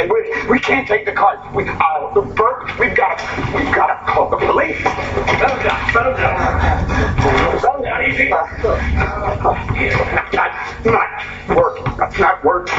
And 0.00 0.10
we, 0.10 0.50
we 0.50 0.58
can't 0.60 0.86
take 0.86 1.04
the 1.04 1.12
cars. 1.12 1.38
We, 1.54 1.68
uh, 1.68 2.14
the 2.14 2.22
Bert, 2.22 2.78
we've 2.78 2.96
got 2.96 3.18
to, 3.18 3.56
we've 3.56 3.74
got 3.74 3.86
to 3.88 4.12
call 4.12 4.30
the 4.30 4.36
police. 4.36 4.78
Settle 4.82 5.62
down, 5.62 5.92
settle 5.92 6.14
down. 6.14 7.60
Settle 7.60 7.82
down, 7.82 8.04
easy. 8.10 8.28
That's 8.30 8.62
not 10.86 11.08
working. 11.56 11.84
That's 11.98 12.18
not 12.18 12.44
working. 12.44 12.74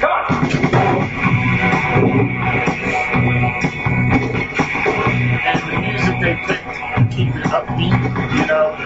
Come 0.00 0.10
on. 0.10 0.48
And 5.46 5.60
the 5.62 5.78
music 5.80 6.16
they 6.20 6.34
picked, 6.46 7.12
keep 7.12 7.28
it 7.34 7.44
upbeat, 7.46 7.96
you 8.36 8.46
know. 8.46 8.76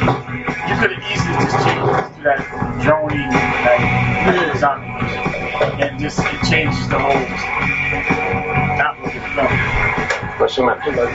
You 0.69 0.75
could 0.79 0.93
have 0.93 1.05
easily 1.11 1.35
just 1.41 1.57
changed 1.67 2.17
to 2.17 2.23
that 2.23 2.41
drony, 2.83 3.25
like, 3.65 4.57
zombie 4.59 4.93
music. 5.03 5.42
And 5.63 6.01
just, 6.01 6.19
it 6.33 6.43
changes 6.51 6.89
the 6.89 6.99
whole, 6.99 7.37
not 8.77 9.01
what 9.01 9.15
it's 9.17 9.31
done. 9.35 9.61
What's 10.39 10.57
the 10.57 10.65
matter? 10.67 10.93
When 10.93 11.11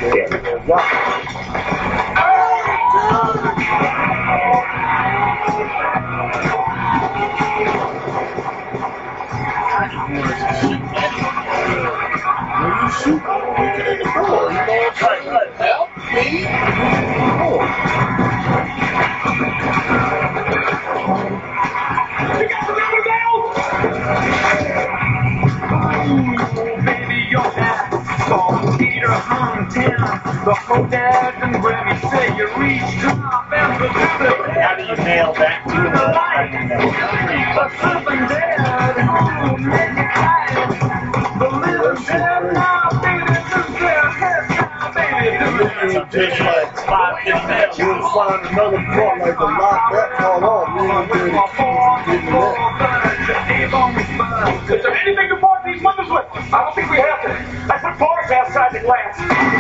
outside 58.67 58.81
the 58.81 58.85
glass. 58.85 59.56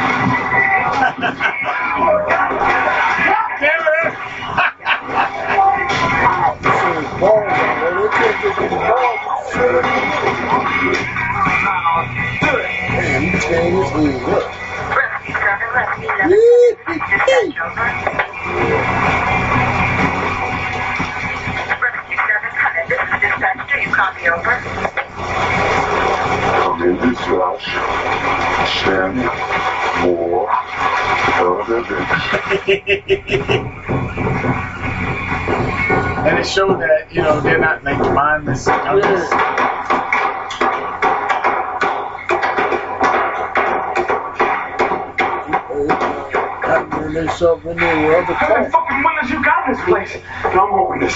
They 47.17 47.27
shove 47.35 47.65
in 47.65 47.77
there 47.77 48.19
with 48.19 48.29
other 48.29 48.33
How 48.33 48.55
many 48.55 48.69
fucking 48.69 49.03
windows 49.03 49.29
you 49.31 49.43
got 49.43 49.67
in 49.67 49.73
this 49.73 49.83
place? 49.85 50.23
No 50.53 50.69
more 50.69 50.89
windows. 50.91 51.15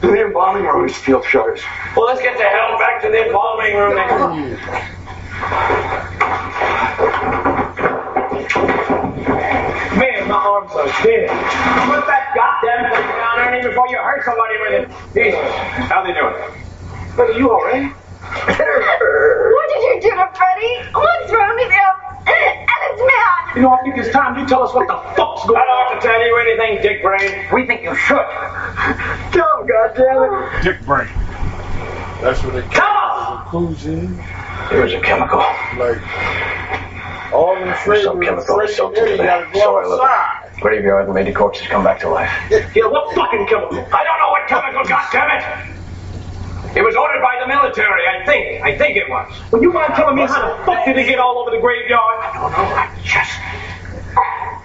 The 0.00 0.26
embalming 0.26 0.64
room 0.64 0.84
is 0.84 0.94
steel 0.96 1.22
shutters. 1.22 1.62
Well, 1.96 2.06
let's 2.06 2.20
get 2.20 2.36
the 2.36 2.44
hell 2.44 2.78
back 2.78 3.00
to 3.02 3.08
the 3.08 3.26
embalming 3.26 3.74
room. 3.74 3.94
Man, 9.98 10.28
my 10.28 10.34
arms 10.34 10.72
are 10.72 10.86
dead. 11.02 11.30
Put 11.30 12.06
that 12.06 12.32
goddamn 12.34 12.92
thing 12.92 13.08
down 13.16 13.52
there 13.52 13.68
before 13.68 13.88
you 13.88 13.96
hurt 13.96 14.24
somebody 14.24 14.58
with 14.60 14.72
it. 14.72 14.88
Jesus. 15.14 15.54
How 15.88 16.04
they 16.04 16.12
doing? 16.12 16.34
Brother, 17.16 17.32
you 17.38 17.50
alright? 17.50 17.92
What 19.54 19.68
did 19.70 19.82
you 19.82 20.10
do 20.10 20.16
to 20.16 20.30
Freddy? 20.34 20.90
What's 20.92 21.32
wrong 21.32 21.56
with 21.56 21.70
him? 21.70 21.94
And 22.26 22.68
his 22.90 23.00
man. 23.00 23.56
You 23.56 23.62
know, 23.62 23.72
I 23.72 23.82
think 23.82 23.98
it's 23.98 24.10
time 24.10 24.38
you 24.38 24.46
tell 24.46 24.62
us 24.62 24.74
what 24.74 24.88
the 24.88 24.94
fuck's 25.14 25.46
going 25.46 25.56
on. 25.56 25.62
I 25.62 25.66
don't 25.66 25.92
have 25.94 26.02
to 26.02 26.08
tell 26.08 26.26
you 26.26 26.36
anything, 26.38 26.82
Dick 26.82 27.02
Brain. 27.02 27.46
We 27.52 27.66
think 27.66 27.82
you 27.82 27.94
should. 27.94 28.16
Tell 29.32 29.60
him, 29.60 29.68
goddammit. 29.68 30.62
Dick 30.64 30.84
Brain. 30.84 31.08
That's 32.20 32.42
what 32.42 32.54
they 32.54 32.62
Come 32.62 32.72
call 32.72 33.36
conclusion. 33.50 34.18
Here's 34.70 34.94
a 34.94 35.00
chemical. 35.00 35.38
Like, 35.76 36.00
all 37.32 37.56
in 37.56 37.64
There's 37.64 37.78
flavor 37.80 38.02
some 38.02 38.16
of 38.18 38.22
chemical 38.24 38.56
Freddy 38.56 38.72
soaked 38.72 38.98
and 38.98 39.08
into 39.08 39.22
the 39.22 39.60
soil 39.60 39.92
of 39.92 40.00
the 40.00 40.60
graveyard 40.60 41.04
and 41.06 41.14
made 41.14 41.26
the 41.26 41.32
corpses 41.32 41.66
come 41.68 41.84
back 41.84 42.00
to 42.00 42.08
life. 42.08 42.30
Yeah, 42.50 42.86
what 42.86 43.14
fucking 43.14 43.46
chemical? 43.46 43.78
I 43.92 44.02
don't 44.02 44.18
know 44.18 44.30
what 44.30 44.48
chemical, 44.48 44.82
goddammit! 44.84 45.70
It 46.74 46.82
was 46.82 46.96
ordered 46.96 47.22
by 47.22 47.38
the 47.40 47.46
military, 47.46 48.02
I 48.08 48.24
think. 48.26 48.64
I 49.24 49.32
think 49.32 49.36
it 49.36 49.42
was. 49.42 49.52
Well, 49.52 49.62
you 49.62 49.72
mind 49.72 49.94
telling 49.94 50.16
me 50.16 50.22
how 50.26 50.56
the 50.56 50.64
fuck 50.64 50.84
did 50.84 50.96
it 50.98 51.06
get 51.06 51.18
all 51.18 51.38
over 51.38 51.50
the 51.50 51.60
graveyard? 51.60 52.00
I 52.22 52.32
don't 52.34 52.52
know. 52.52 52.58
I 52.58 52.88
just. 53.04 53.32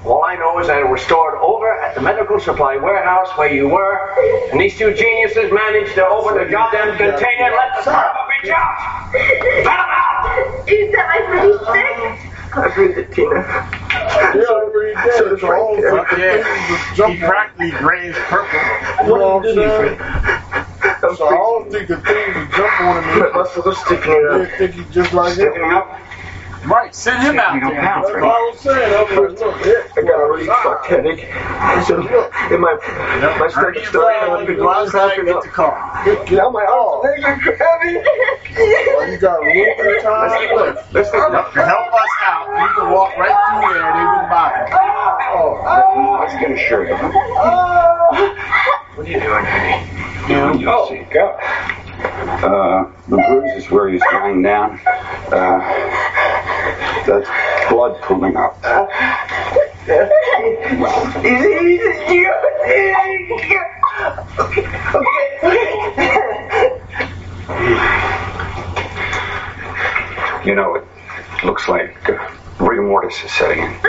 All 0.05 0.23
I 0.23 0.35
know 0.35 0.57
is 0.59 0.67
that 0.67 0.79
it 0.79 0.89
was 0.89 1.01
stored 1.01 1.35
over 1.39 1.69
at 1.81 1.93
the 1.93 2.01
medical 2.01 2.39
supply 2.39 2.77
warehouse 2.77 3.27
where 3.37 3.51
you 3.53 3.67
were, 3.67 4.15
and 4.51 4.59
these 4.59 4.77
two 4.77 4.93
geniuses 4.93 5.51
managed 5.51 5.93
to 5.95 6.05
open 6.07 6.37
the 6.37 6.45
goddamn 6.49 6.95
container 6.97 7.51
and 7.51 7.55
let 7.55 7.75
the 7.75 7.83
son 7.83 7.95
of 7.95 8.15
a 8.15 8.25
bitch 8.31 8.49
out. 8.49 9.13
Let 9.65 9.67
'em 9.67 9.91
out! 9.91 10.67
You 10.67 10.91
said 10.95 11.05
my 11.05 11.19
Freddy's 11.27 11.59
sick? 11.67 12.31
I 12.55 12.67
breathed 12.73 12.97
it, 12.97 13.11
Tina. 13.11 13.35
Yeah, 13.35 14.65
every 14.65 14.95
day. 14.95 15.11
So 15.17 15.33
It's 15.33 15.43
all 15.43 15.51
right 15.51 15.81
there. 15.81 15.91
fucking 15.91 16.19
Yeah. 16.19 16.87
He 16.89 16.95
jumping. 16.95 17.19
practically 17.19 17.71
grazed 17.71 18.17
purple. 18.17 18.59
You 19.05 19.11
what 19.13 19.45
I'm 19.45 19.53
saying? 19.53 20.38
So 21.17 21.27
I 21.27 21.31
don't 21.31 21.71
think 21.71 21.87
the 21.87 21.97
thing 21.97 22.27
would 22.35 22.51
jump 22.51 22.81
on 22.81 23.03
him. 23.03 23.19
My 23.19 23.29
muscles 23.33 23.65
are 23.67 23.75
sticking 23.75 24.27
up. 24.31 24.49
think 24.57 24.73
he 24.73 24.83
just 24.93 25.13
like 25.13 25.37
him. 25.37 25.51
Sticking 25.51 25.71
up. 25.71 25.89
Right, 26.65 26.93
send 26.93 27.23
him 27.23 27.39
out 27.39 27.59
there. 27.61 27.81
That's 27.81 28.09
what 28.09 28.23
I 28.23 28.51
was 28.51 28.59
saying. 28.59 28.93
I 28.93 29.03
was 29.03 29.39
like, 29.39 29.39
look. 29.39 29.97
I 29.97 30.01
got 30.01 30.19
a 30.19 30.25
really 30.29 30.47
fucked 30.47 30.87
headache. 30.87 31.25
So, 31.87 32.01
in 32.53 32.59
my, 32.61 32.75
my 33.39 33.47
stomach 33.49 33.85
started 33.85 34.27
Well, 34.29 34.45
to 34.45 34.55
go 34.55 34.69
outside 34.69 35.17
and 35.19 35.27
get 35.27 35.41
the 35.41 35.47
car. 35.49 35.73
Now 36.31 36.49
my 36.49 36.65
arms 36.65 37.05
legs 37.05 37.23
are 37.23 37.55
heavy. 37.55 37.95
Well, 37.95 39.07
you 39.09 39.17
got 39.17 39.39
a 39.39 39.45
little 39.45 39.75
bit 39.77 39.97
of 39.97 40.03
time 40.03 40.55
left. 40.57 40.93
Let's 40.93 41.09
Help, 41.11 41.53
to 41.53 41.65
help 41.65 41.93
us 41.93 42.09
out. 42.23 42.47
You 42.49 42.67
can 42.75 42.91
walk 42.91 43.15
right 43.17 43.35
through 43.49 43.73
there 43.73 43.83
and 43.87 43.95
they 43.95 44.05
wouldn't 44.05 44.29
bother. 44.29 44.67
I 44.69 46.23
was 46.23 46.33
gonna 46.33 46.55
assure 46.55 46.87
you. 46.87 46.95
What 48.95 49.07
are 49.07 49.11
you 49.11 49.19
doing, 49.19 49.45
honey? 49.45 50.61
You 50.61 50.69
Oh, 50.69 50.89
see, 50.89 51.03
go. 51.11 51.37
Uh, 52.01 52.89
the 53.07 53.17
bruise 53.17 53.63
is 53.63 53.69
where 53.71 53.89
he's 53.89 54.01
lying 54.13 54.41
down. 54.41 54.79
Uh, 55.31 55.59
that's 57.05 57.29
blood 57.69 57.99
pooling 58.01 58.35
up. 58.37 58.57
You 70.45 70.55
know, 70.55 70.75
it 70.75 70.85
looks 71.43 71.67
like 71.67 72.09
uh, 72.09 72.31
rigor 72.59 72.83
mortis 72.83 73.23
is 73.23 73.31
setting 73.31 73.63
in. 73.63 73.79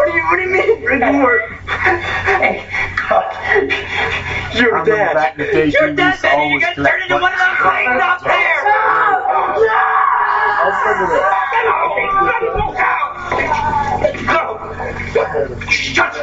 What 0.00 0.06
do 0.06 0.12
you, 0.16 0.24
what 0.24 0.36
do 0.36 0.42
you 0.44 0.48
mean? 0.48 0.80
Rigor. 0.82 1.40
Hey, 1.68 2.64
God. 2.96 3.28
Your 4.56 4.78
I 4.78 4.80
remember 4.80 4.96
dad. 4.96 5.12
back 5.12 5.38
in 5.38 5.44
the 5.44 5.52
day, 5.52 5.66
Your 5.68 5.88
he 5.90 5.94
dad, 5.94 6.14
used 6.14 6.24
you 6.24 6.58
got 6.60 6.74
turned 6.74 7.02
into 7.02 7.16
one 7.20 7.34
of 7.34 7.38
those 7.38 7.58
things 7.68 8.00
up 8.00 8.24
there. 8.24 8.64
Remember 12.16 12.72
that. 12.72 12.96
Shut 15.70 16.16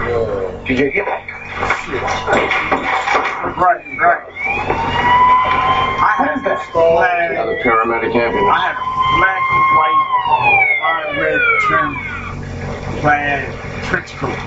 Uh, 0.00 0.64
Did 0.64 0.78
you 0.78 0.90
hear 0.90 1.04
that? 1.04 1.28
Right, 3.56 3.84
right. 4.00 4.22
I 6.00 6.12
had 6.16 6.40
that 6.44 6.60
flag. 6.72 7.34
Now 7.34 7.44
the 7.44 7.60
paramedic 7.60 8.16
ambulance. 8.16 8.48
I 8.48 8.60
had 8.64 8.80
a 8.80 8.84
black 9.20 9.44
and 9.52 9.64
white, 9.76 10.00
fine 10.80 11.12
red 11.20 11.40
trim 11.60 11.92
plaid 13.04 13.52
trench 13.84 14.16
coat. 14.16 14.40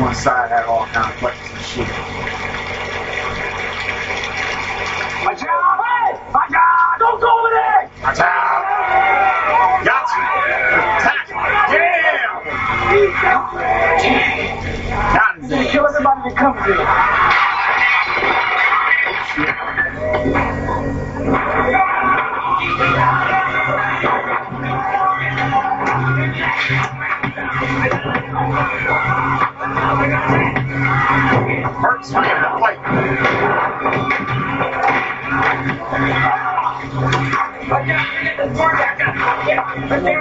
One 0.00 0.14
side 0.14 0.48
had 0.50 0.64
all 0.64 0.86
kind 0.86 1.12
of 1.12 1.20
buttons 1.20 1.52
and 1.52 1.64
shit. 1.68 1.88
Watch 5.20 5.44
out! 5.44 5.84
Hey! 5.84 6.16
Watch 6.32 6.54
out! 6.56 6.96
Don't 6.98 7.20
go 7.20 7.28
over 7.28 7.50
there! 7.52 7.90
Watch 8.02 8.20
out! 8.24 9.84
Got 9.84 10.08
you! 10.16 10.24
Attack! 10.96 11.28
Yeah! 11.28 12.21
Kill 15.70 15.86
everybody 15.86 16.28
that 16.28 16.36
comes 16.36 16.62
here. 16.66 16.76
The. 37.72 38.21
I 38.42 38.48
they 38.48 40.18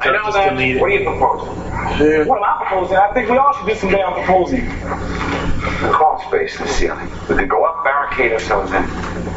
I 0.00 0.10
know 0.10 0.32
that. 0.32 0.80
What 0.80 0.90
are 0.90 0.94
you 0.94 1.04
proposing? 1.04 2.26
What 2.26 2.38
am 2.38 2.44
I 2.44 2.64
proposing? 2.66 2.96
I 2.96 3.12
think 3.12 3.30
we 3.30 3.38
all 3.38 3.52
should 3.54 3.66
do 3.66 3.74
some 3.74 3.90
damn 3.90 4.12
proposing. 4.12 4.64
The 4.66 5.90
crawl 5.92 6.22
space 6.26 6.58
in 6.58 6.66
the 6.66 6.72
ceiling. 6.72 7.08
We 7.28 7.36
could 7.36 7.48
go 7.48 7.64
up, 7.64 7.84
barricade 7.84 8.32
ourselves 8.32 8.72
in. 8.72 8.82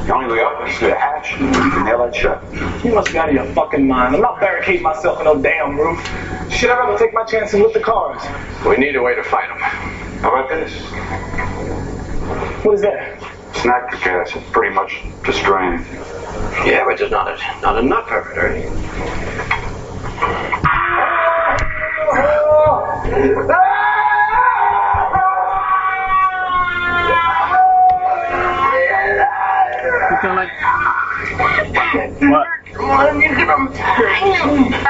The 0.08 0.14
only 0.14 0.34
way 0.34 0.42
up 0.42 0.68
is 0.68 0.78
through 0.78 0.90
the 0.90 0.96
hatch 0.96 1.34
and 1.34 1.86
nail 1.86 2.00
that 2.00 2.16
shut. 2.16 2.44
You 2.84 2.94
must 2.96 3.12
be 3.12 3.18
out 3.18 3.30
of 3.30 3.36
your 3.36 3.46
fucking 3.54 3.88
mind. 3.88 4.16
I'm 4.16 4.22
not 4.22 4.40
barricading 4.40 4.82
myself 4.82 5.20
in 5.20 5.26
no 5.26 5.42
damn 5.42 5.78
roof. 5.78 6.00
Shit, 6.52 6.70
I'd 6.70 6.80
rather 6.80 6.98
take 6.98 7.14
my 7.14 7.24
chances 7.24 7.62
with 7.62 7.74
the 7.74 7.80
cars. 7.80 8.22
We 8.66 8.78
need 8.78 8.96
a 8.96 9.02
way 9.02 9.16
to 9.16 9.24
fight 9.24 9.50
them. 9.50 9.60
How 9.60 10.36
about 10.36 10.50
this? 10.50 10.74
What 12.66 12.76
is 12.76 12.82
that? 12.82 13.22
Snack 13.56 13.92
the 13.92 13.98
gas 13.98 14.36
is 14.36 14.44
pretty 14.52 14.74
much 14.74 15.04
destroying 15.24 15.74
anything. 15.74 16.00
Yeah, 16.66 16.84
but 16.86 16.98
there's 16.98 17.12
not, 17.12 17.28
a, 17.28 17.62
not 17.62 17.78
enough 17.78 18.10
of 18.12 18.28
it, 18.28 18.38
Ernie. 18.38 19.23
What? 32.94 33.10
Come 33.36 33.50
on, 33.50 34.84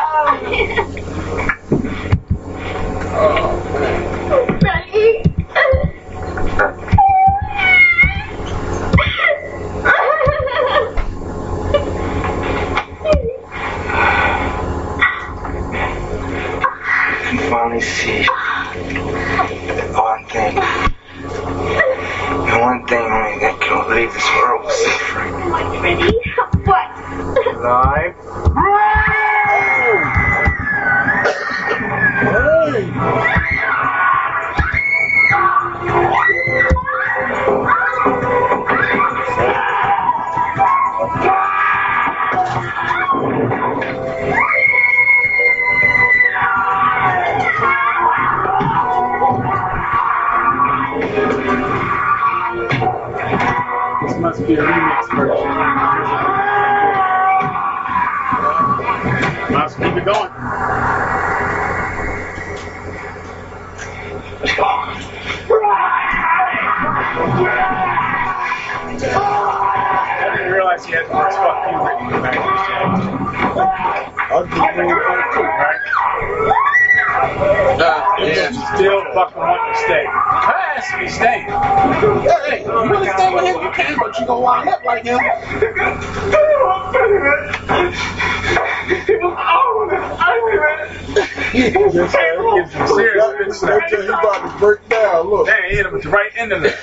bitch 93.43 93.53
slap. 93.55 93.89
He 93.89 93.95
about 94.07 94.51
to 94.51 94.59
break 94.59 94.89
down. 94.89 95.29
Look, 95.29 95.47
Damn, 95.47 95.69
he 95.69 95.75
hit 95.75 95.85
him 95.85 95.99
the 95.99 96.09
right 96.09 96.31
end 96.35 96.51
of 96.53 96.63
it. 96.65 96.73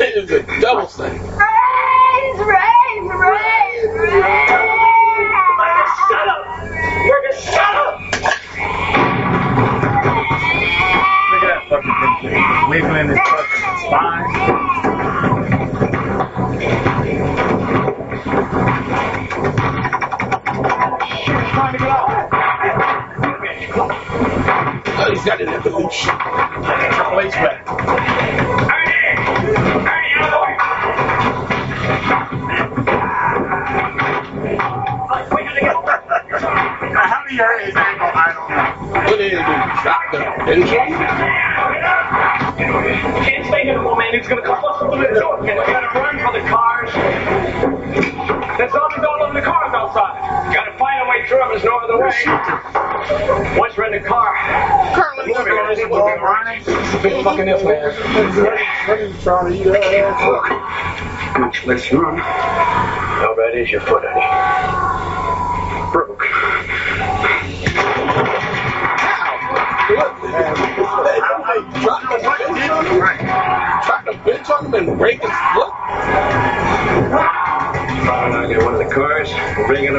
double 0.61 0.87
thing. 0.87 1.13
Raise, 1.13 2.39
raise, 2.39 3.11
raise, 3.11 3.89
raise. 3.99 4.21
Shut 6.09 6.29
up! 6.29 6.47
Nigga, 7.07 7.33
shut 7.41 7.75
up! 7.77 8.01
Look 11.31 11.43
at 11.43 11.49
that 11.49 11.61
fucking 11.69 12.31
thing. 12.31 12.71
Wiggling 12.71 13.09
his 13.09 13.19
Drop 40.51 40.57
the 40.57 40.57
pinch? 40.57 40.71
Can't 43.25 43.47
stay 43.47 43.63
here 43.63 43.77
no 43.77 43.83
more, 43.83 43.97
man. 43.97 44.15
He's 44.15 44.27
gonna 44.27 44.43
come 44.43 44.61
bust 44.61 44.81
through 44.81 44.99
the 44.99 45.21
door. 45.21 45.41
Man, 45.43 45.57
we 45.59 45.65
gotta 45.65 45.87
run 45.97 46.19
for 46.19 46.33
the 46.33 46.43
cars. 46.49 46.91
There's 48.59 48.73
zombies 48.73 49.05
all 49.05 49.23
over 49.23 49.33
the 49.33 49.43
cars 49.47 49.73
outside. 49.73 50.53
Gotta 50.53 50.77
find 50.77 51.07
a 51.07 51.09
way 51.09 51.25
through 51.29 51.39
them. 51.39 51.49
There's 51.51 51.63
no 51.63 51.79
other 51.79 51.99
way. 52.03 53.57
Once 53.57 53.77
we're 53.77 53.95
in 53.95 54.03
the 54.03 54.09
car, 54.09 54.35
Currently, 54.93 55.33
we'll 55.33 55.45
be 55.45 55.51
ready. 55.53 55.85
We'll 55.85 56.05
be 56.05 56.21
running. 56.21 56.65
Big 57.01 57.23
fucking 57.23 57.47
if, 57.47 57.65
man. 57.65 59.13
He's 59.13 59.23
trying 59.23 59.53
to 59.53 59.57
eat 59.57 59.67
her 59.67 59.77
ass 59.77 60.21
up. 61.31 61.41
Much 61.41 61.65
less 61.65 61.93
run. 61.93 62.19
How 62.19 63.37
bad 63.37 63.57
is 63.57 63.71
your 63.71 63.83
foot, 63.83 64.03
Eddie? 64.05 64.90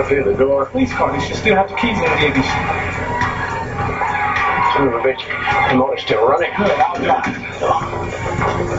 Up 0.02 0.10
here 0.10 0.24
the 0.24 0.34
door. 0.34 0.66
Police 0.66 0.92
car. 0.94 1.12
They 1.12 1.26
should 1.26 1.38
still 1.38 1.56
have 1.56 1.70
the 1.70 1.76
keys 1.76 1.98
in 1.98 2.04
the 2.04 2.18
babies. 2.18 2.50
Son 4.74 4.88
of 4.88 4.94
a 4.94 5.02
bitch. 5.06 5.22
The 5.70 5.76
motor's 5.78 6.02
still 6.02 6.28
running. 6.28 6.50
Good, 6.58 6.72
I'll 6.72 6.96
drive. 6.98 7.62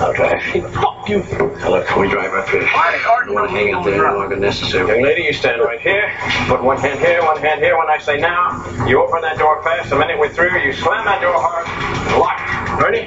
I'll 0.03 0.13
drive. 0.13 0.43
Fuck 0.75 1.09
you. 1.09 1.23
Now 1.63 1.71
look, 1.71 1.97
we 1.97 2.09
drive 2.09 2.33
up 2.35 2.49
here. 2.49 2.63
Don't 2.63 3.35
want 3.35 3.51
to 3.51 3.57
hang 3.57 3.73
out 3.73 3.85
there 3.85 4.03
longer 4.03 4.37
necessary. 4.37 4.89
Young 4.89 5.03
lady, 5.03 5.23
you 5.23 5.33
stand 5.33 5.61
right 5.63 5.81
here. 5.81 6.13
Put 6.49 6.63
one 6.63 6.79
hand 6.79 6.99
here, 6.99 7.23
one 7.23 7.39
hand 7.39 7.61
here. 7.61 7.79
When 7.79 7.89
I 7.89 7.99
say 7.99 8.19
now, 8.19 8.87
you 8.87 9.01
open 9.01 9.21
that 9.23 9.39
door 9.39 9.63
fast. 9.63 9.91
The 9.91 9.99
minute 9.99 10.19
we're 10.19 10.33
through, 10.33 10.59
you 10.59 10.73
slam 10.73 11.05
that 11.05 11.21
door 11.21 11.35
hard. 11.37 11.67
and 11.69 12.19
Lock. 12.19 12.81
Ready? 12.81 13.07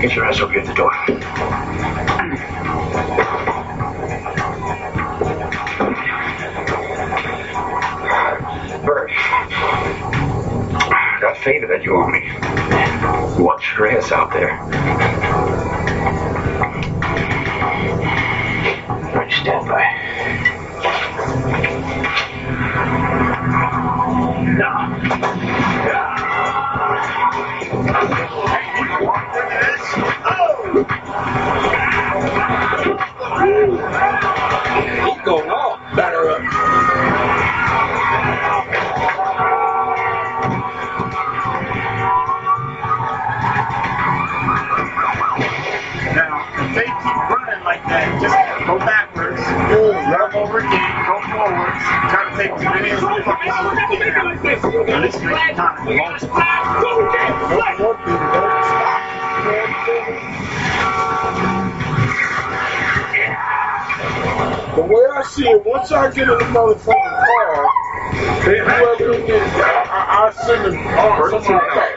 Get 0.00 0.16
your 0.16 0.24
ass 0.24 0.40
over 0.40 0.52
here 0.52 0.62
at 0.62 0.66
the 0.66 0.74
door. 0.74 1.73
Favor 11.44 11.66
that 11.66 11.84
you 11.84 11.94
owe 11.94 12.08
me. 12.08 12.20
Watch 13.44 13.74
your 13.76 13.90
ass 13.90 14.10
out 14.12 14.32
there. 14.32 14.93
Get 66.14 66.28
in 66.28 66.38
the 66.38 66.44
motherfucking 66.54 66.94
car, 66.94 67.66
whoever 68.46 69.14
it 69.14 69.28
is, 69.28 69.42
I, 69.58 69.90
I 69.90 70.46
send 70.46 70.64
them 70.64 70.78
on 70.78 71.42
somewhere 71.42 71.70
else. 71.74 71.94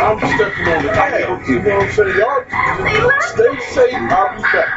I'm 0.00 0.18
stepping 0.18 0.68
on 0.70 0.86
the 0.86 0.92
gas. 0.94 1.48
You 1.48 1.58
know 1.60 1.76
what 1.76 1.82
I'm 1.82 1.92
saying? 1.92 2.16
Y'all 2.16 2.44
stay 3.20 3.54
safe. 3.74 3.94
I'll 3.98 4.36
be 4.36 4.42
back. 4.42 4.70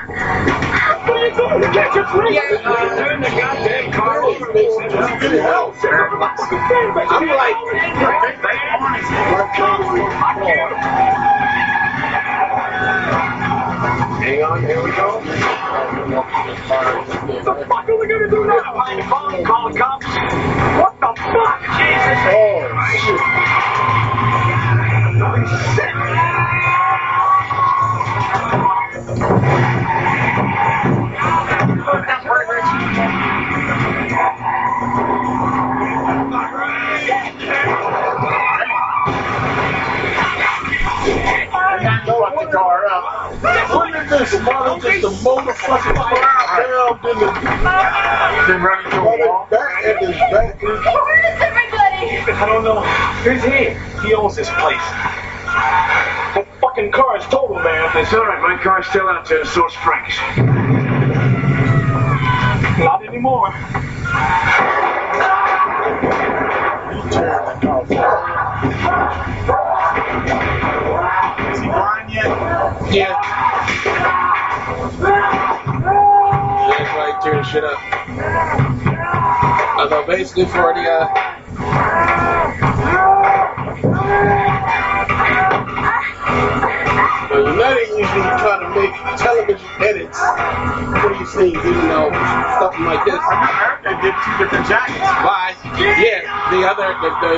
Get 1.73 1.95
your 1.95 2.07
free. 2.07 2.35
Turn 2.35 3.21
the 3.21 3.29
goddamn 3.29 3.91
car 3.93 4.23
over. 4.23 4.53
Get 4.53 5.39
out. 5.45 5.75
I'm 5.83 7.27
like, 7.29 8.12
Phone, 19.23 19.45
call 19.45 19.71
the 19.71 19.79
cops. 19.79 20.05
What 20.05 20.99
the 20.99 21.13
fuck? 21.15 21.61
Jesus. 21.79 22.19
Oh, 22.27 22.67
shit. 22.99 23.19
Fuck 42.05 42.35
the 42.39 42.51
car 42.51 42.85
up. 42.87 43.31
Look 43.41 43.95
at 43.95 44.09
this, 44.09 44.33
mother, 44.41 44.79
just 44.81 45.03
a 45.03 45.07
motherfucking 45.23 46.42
fire 47.01 47.13
down 47.13 47.35
in 47.37 48.47
the 48.47 48.53
Then 48.53 48.61
run 48.61 48.85
into 48.85 48.97
a 48.99 49.27
wall. 49.27 49.47
back 49.49 49.83
at 49.85 49.97
his 49.99 50.15
back. 50.31 50.61
Where 50.61 51.33
is 51.33 51.41
everybody? 51.41 52.31
I 52.31 52.45
don't 52.45 52.63
know. 52.63 52.81
Who's 53.23 53.43
he? 53.43 54.07
He 54.07 54.13
owns 54.13 54.35
this 54.35 54.49
place. 54.49 54.87
That 56.35 56.47
fucking 56.59 56.91
car 56.91 57.17
is 57.17 57.23
total, 57.25 57.55
man. 57.55 57.91
It's 57.97 58.13
all 58.13 58.25
right. 58.25 58.41
My 58.41 58.61
car's 58.61 58.87
still 58.87 59.07
out 59.07 59.27
there. 59.27 59.45
Source 59.45 59.73
Frank's. 59.75 60.17
Not 62.79 63.05
anymore. 63.07 63.53
I 80.23 80.25
know 80.25 80.31
basically 80.31 80.45
for 80.45 80.73
the 80.73 80.79
uh 80.79 81.07
So 87.29 87.35
United 87.45 87.89
usually 87.89 88.31
try 88.39 88.55
to 88.61 88.69
make 88.71 88.93
television 89.19 89.67
edits 89.81 90.19
for 91.01 91.09
these 91.11 91.33
things, 91.33 91.57
even 91.57 91.87
though 91.89 92.11
something 92.59 92.85
like 92.85 93.03
this. 93.03 93.19
I 93.19 93.35
heard 93.51 93.83
they 93.83 93.95
did 93.99 94.15
two 94.23 94.33
different 94.39 94.67
jackets. 94.67 95.11
Why? 95.25 95.55
Yeah, 95.75 96.23
the 96.51 96.63
other 96.69 96.95
the, 97.01 97.09
the, 97.19 97.31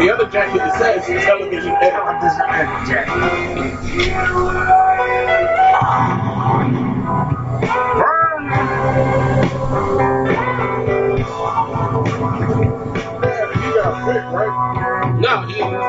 the 0.00 0.10
other 0.14 0.26
jacket 0.30 0.58
that 0.58 0.78
says 0.78 1.04
television 1.24 1.76
edit. 1.82 2.00
Yeah, 3.98 4.89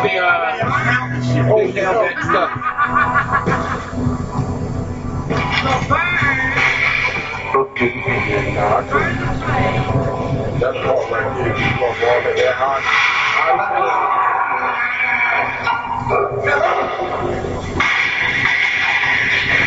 No, 0.02 0.08
he 0.08 0.14
was 0.14 0.14
the 0.14 0.18
uh 0.20 1.52
oh, 1.52 1.66
he 1.66 1.72
that 1.74 2.24
stuff. 2.24 2.52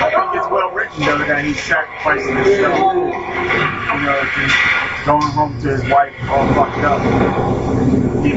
I 0.01 0.11
think 0.11 0.35
it's 0.35 0.51
well 0.51 0.71
written 0.73 1.01
though 1.05 1.19
that 1.19 1.45
he's 1.45 1.61
sacrificing 1.63 2.37
himself. 2.37 2.95
You 3.95 4.01
know, 4.03 4.25
just 4.35 4.57
going 5.07 5.23
home 5.33 5.61
to 5.63 5.69
his 5.69 5.89
wife 5.91 6.15
all 6.29 6.47
fucked 6.55 6.85
up. 6.85 7.03
He, 8.25 8.33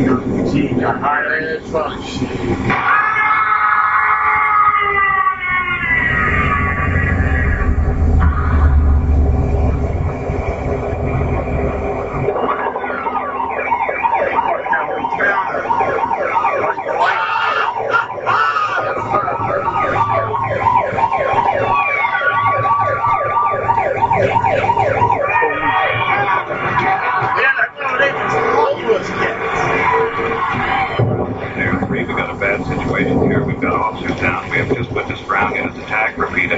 she 0.51 0.73
got 0.79 0.99
hired. 1.01 1.16
Fuck 1.37 2.03
shit. 2.03 2.96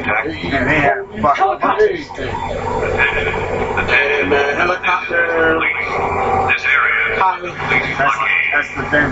And 0.10 0.68
they 0.70 0.80
had 0.80 1.06
fucking 1.22 1.44
Anything. 1.82 2.30
And 3.90 4.32
the 4.32 4.44
helicopter 4.56 5.60
This 6.52 6.66
area. 6.66 7.20
pilot, 7.20 7.54
That's, 7.54 8.18
that's 8.52 8.70
the 8.76 8.84
thing. 8.90 9.08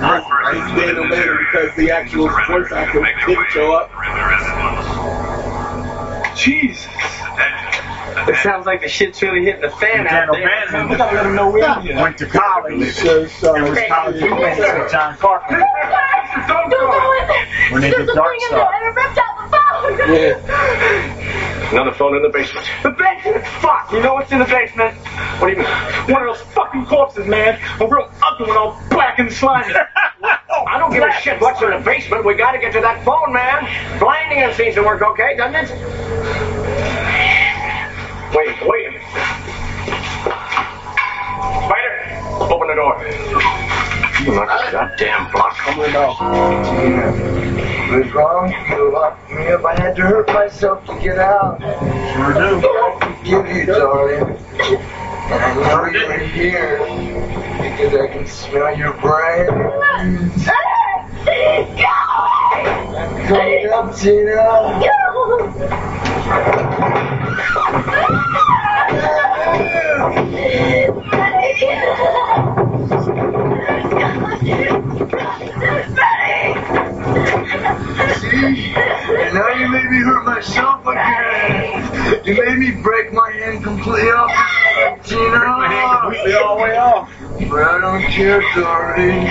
he's 0.54 0.70
dead 0.76 0.98
later 1.10 1.38
because 1.52 1.76
the 1.76 1.92
actual 1.92 2.30
voice 2.48 2.72
actor 2.72 3.02
didn't 3.28 3.50
show 3.52 3.74
up. 3.74 3.92
Jesus. 6.36 6.88
It 8.28 8.36
sounds 8.44 8.66
like 8.66 8.82
the 8.82 8.90
shit's 8.90 9.22
really 9.22 9.44
hitting 9.46 9.62
the 9.62 9.70
fan 9.70 10.08
out 10.08 10.28
Daniel 10.28 10.34
there. 10.36 10.50
Bannon 10.72 10.90
We 10.90 10.96
gotta 10.98 11.16
let 11.16 11.26
him 11.28 11.36
know 11.36 11.50
we're 11.52 11.80
here. 11.82 11.96
went 11.96 12.18
to 12.18 12.26
college 12.26 12.92
So, 12.94 13.26
so, 13.28 13.56
and 13.56 13.70
was 13.70 13.80
college 13.88 14.22
roommates 14.22 14.60
with 14.60 14.92
John 14.92 15.16
Carpenter 15.18 15.60
Don't 16.48 16.70
Don't 16.70 16.92
go 16.92 17.14
in 17.22 17.28
there. 17.28 17.48
when 17.72 17.82
they 17.82 17.90
did 17.92 18.08
Dark 18.16 18.34
thing 18.34 18.42
in 18.42 18.48
Star. 18.50 18.74
and 18.74 18.84
it 18.84 18.96
ripped 19.00 19.18
out 19.18 19.24
the 19.28 19.34
phone. 19.36 19.37
Oh, 19.80 19.90
yeah. 20.10 21.72
Another 21.72 21.92
phone 21.92 22.16
in 22.16 22.24
the 22.24 22.30
basement. 22.30 22.66
The 22.82 22.90
basement? 22.92 23.46
Fuck! 23.62 23.92
You 23.92 24.02
know 24.02 24.16
what's 24.16 24.32
in 24.32 24.40
the 24.40 24.46
basement? 24.46 24.96
What 25.40 25.48
do 25.48 25.54
you 25.54 25.60
mean? 25.60 25.68
One 26.10 26.28
of 26.28 26.36
those 26.36 26.42
fucking 26.54 26.86
corpses, 26.88 27.28
man. 27.28 27.60
A 27.80 27.86
real 27.86 28.10
ugly 28.24 28.48
one, 28.48 28.58
all 28.58 28.82
black 28.90 29.20
and 29.20 29.32
slimy. 29.32 29.74
I 30.24 30.78
don't 30.80 30.92
give 30.92 31.04
a 31.04 31.12
shit 31.22 31.40
what's 31.40 31.62
in 31.62 31.70
the 31.70 31.80
basement. 31.80 32.26
We 32.26 32.34
gotta 32.34 32.58
get 32.58 32.74
to 32.74 32.82
that 32.82 33.04
phone, 33.06 33.34
man. 33.34 33.68
Blinding 34.00 34.40
him 34.40 34.54
seems 34.54 34.76
to 34.76 34.82
work 34.82 35.02
okay, 35.02 35.38
doesn't 35.38 35.56
it? 35.56 35.70
Wait, 38.34 38.56
wait 38.66 38.88
a 38.88 38.92
minute. 38.92 39.08
Spider, 41.66 41.94
open 42.52 42.68
the 42.68 42.76
door. 42.76 43.67
You 44.28 44.34
lock 44.34 44.66
the 44.66 44.72
goddamn 44.74 45.32
block. 45.32 45.56
Coming 45.56 45.96
off. 45.96 46.20
What's 47.90 48.12
wrong? 48.14 48.52
You 48.68 48.92
locked 48.92 49.32
me 49.32 49.48
up. 49.48 49.64
I 49.64 49.80
had 49.80 49.96
to 49.96 50.02
hurt 50.02 50.28
myself 50.28 50.86
to 50.88 51.00
get 51.00 51.18
out. 51.18 51.62
Sure 51.62 52.34
do. 52.34 52.60
I 52.68 53.00
forgive 53.00 53.48
you, 53.56 53.66
darling. 53.68 54.36
And 55.32 55.42
I 55.42 55.56
know 55.56 55.86
you're 55.86 56.18
here 56.18 56.80
because 57.58 57.94
I 57.96 58.08
can 58.08 58.28
smell 58.28 58.78
your 58.78 58.92
brain. 58.96 59.48
Coming 63.30 63.72
up, 63.72 63.96
Tina. 63.96 64.68
See? 78.20 78.74
And 78.76 79.34
now 79.34 79.50
you 79.50 79.68
made 79.70 79.90
me 79.90 80.00
hurt 80.04 80.24
myself 80.24 80.86
again. 80.86 82.26
You 82.26 82.36
made 82.36 82.58
me 82.60 82.72
break 82.84 83.12
my 83.14 83.32
hand 83.32 83.64
completely 83.64 84.12
off. 84.12 84.30
Gina. 85.04 85.40
My 85.40 85.68
hand 85.68 86.02
completely 86.02 86.36
all 86.36 86.58
the 86.58 86.64
way 86.64 86.78
off. 86.78 87.10
But 87.50 87.64
I 87.64 87.82
don't 87.82 88.04
care, 88.04 88.42
darling. 88.54 89.24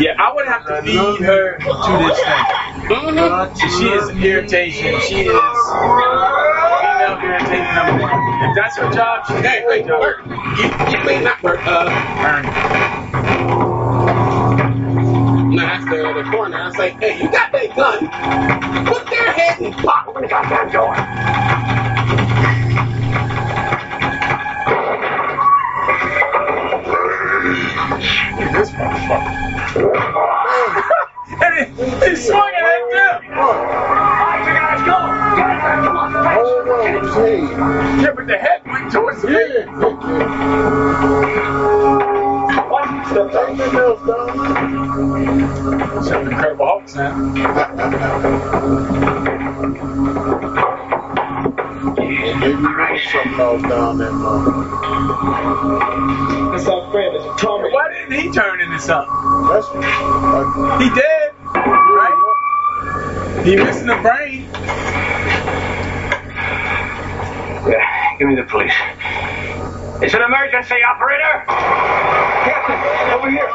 Yeah, 0.00 0.16
I 0.18 0.32
would 0.34 0.46
have 0.46 0.66
to 0.66 0.82
feed 0.82 1.24
her 1.24 1.58
to 1.58 1.98
this 2.02 2.20
thing. 2.88 3.70
She 3.78 3.86
is 3.88 4.08
an 4.08 4.22
irritation. 4.22 5.00
She 5.00 5.22
is 5.22 6.63
female 7.20 7.30
irritation 7.30 7.74
number 7.74 8.02
one. 8.02 8.50
If 8.50 8.56
that's 8.56 8.76
her 8.78 8.90
job, 8.92 9.24
she's 9.26 9.40
Hey, 9.40 9.60
doing 9.62 9.82
hey, 9.84 9.88
her 9.88 9.98
Bert. 9.98 10.18
job. 10.24 10.28
You, 10.58 10.98
you 10.98 11.04
may 11.04 11.20
not 11.22 11.40
Bert. 11.42 11.60
Uh, 11.66 11.88
Earn. 12.24 12.44
and 15.52 15.60
I 15.60 15.64
asked 15.64 15.88
the, 15.88 16.24
coroner, 16.30 16.58
I 16.58 16.66
was 16.66 16.76
like, 16.76 17.00
hey, 17.00 17.18
you 17.22 17.30
got 17.30 17.52
that 17.52 17.74
gun. 17.76 18.86
Put 18.86 19.06
their 19.10 19.32
head 19.32 19.60
and 19.60 19.74
pop 19.74 20.08
open 20.08 20.22
the 20.22 20.28
goddamn 20.28 20.70
door. 20.70 20.94
This 28.54 28.70
motherfucker. 28.70 29.34
and 31.42 31.54
he, 31.76 32.10
he 32.10 32.16
swung 32.16 32.52
at 32.54 32.64
it 32.74 32.90
too. 32.90 33.34
Oh, 33.36 34.84
no, 34.86 35.23
hey. 37.14 37.40
Yeah, 38.02 38.12
but 38.14 38.26
the 38.26 38.36
head 38.38 38.62
went 38.66 38.92
towards 38.92 39.22
the 39.22 39.30
Yeah, 39.30 39.38
feet. 39.38 39.64
Take 43.14 43.56
the 43.56 43.66
nails 43.72 44.00
down. 44.06 44.28
Some 46.04 46.26
Incredible 46.28 46.66
Hulk 46.66 46.94
now. 46.94 47.14
Maybe 52.40 52.60
you 52.60 52.76
know 52.76 52.98
something 53.12 53.40
else 53.40 53.62
down 53.62 53.98
there, 53.98 54.12
man. 54.12 54.44
That's 56.52 56.66
our 56.68 56.90
friend. 56.90 57.38
Tommy. 57.38 57.70
Why 57.72 57.88
didn't 57.92 58.20
he 58.20 58.30
turn 58.30 58.60
into 58.60 58.78
something? 58.78 59.14
That's 59.48 59.66
uh, 59.68 60.78
He 60.78 60.88
did, 60.90 61.32
right? 61.54 62.23
He 63.44 63.56
missing 63.56 63.86
the 63.86 63.96
brain. 63.96 64.48
Yeah, 67.68 68.16
give 68.18 68.26
me 68.26 68.36
the 68.36 68.44
police. 68.44 68.72
It's 70.00 70.14
an 70.14 70.22
emergency, 70.22 70.76
operator. 70.80 71.44
Captain, 72.48 72.80
over 73.12 73.30
here. 73.30 73.46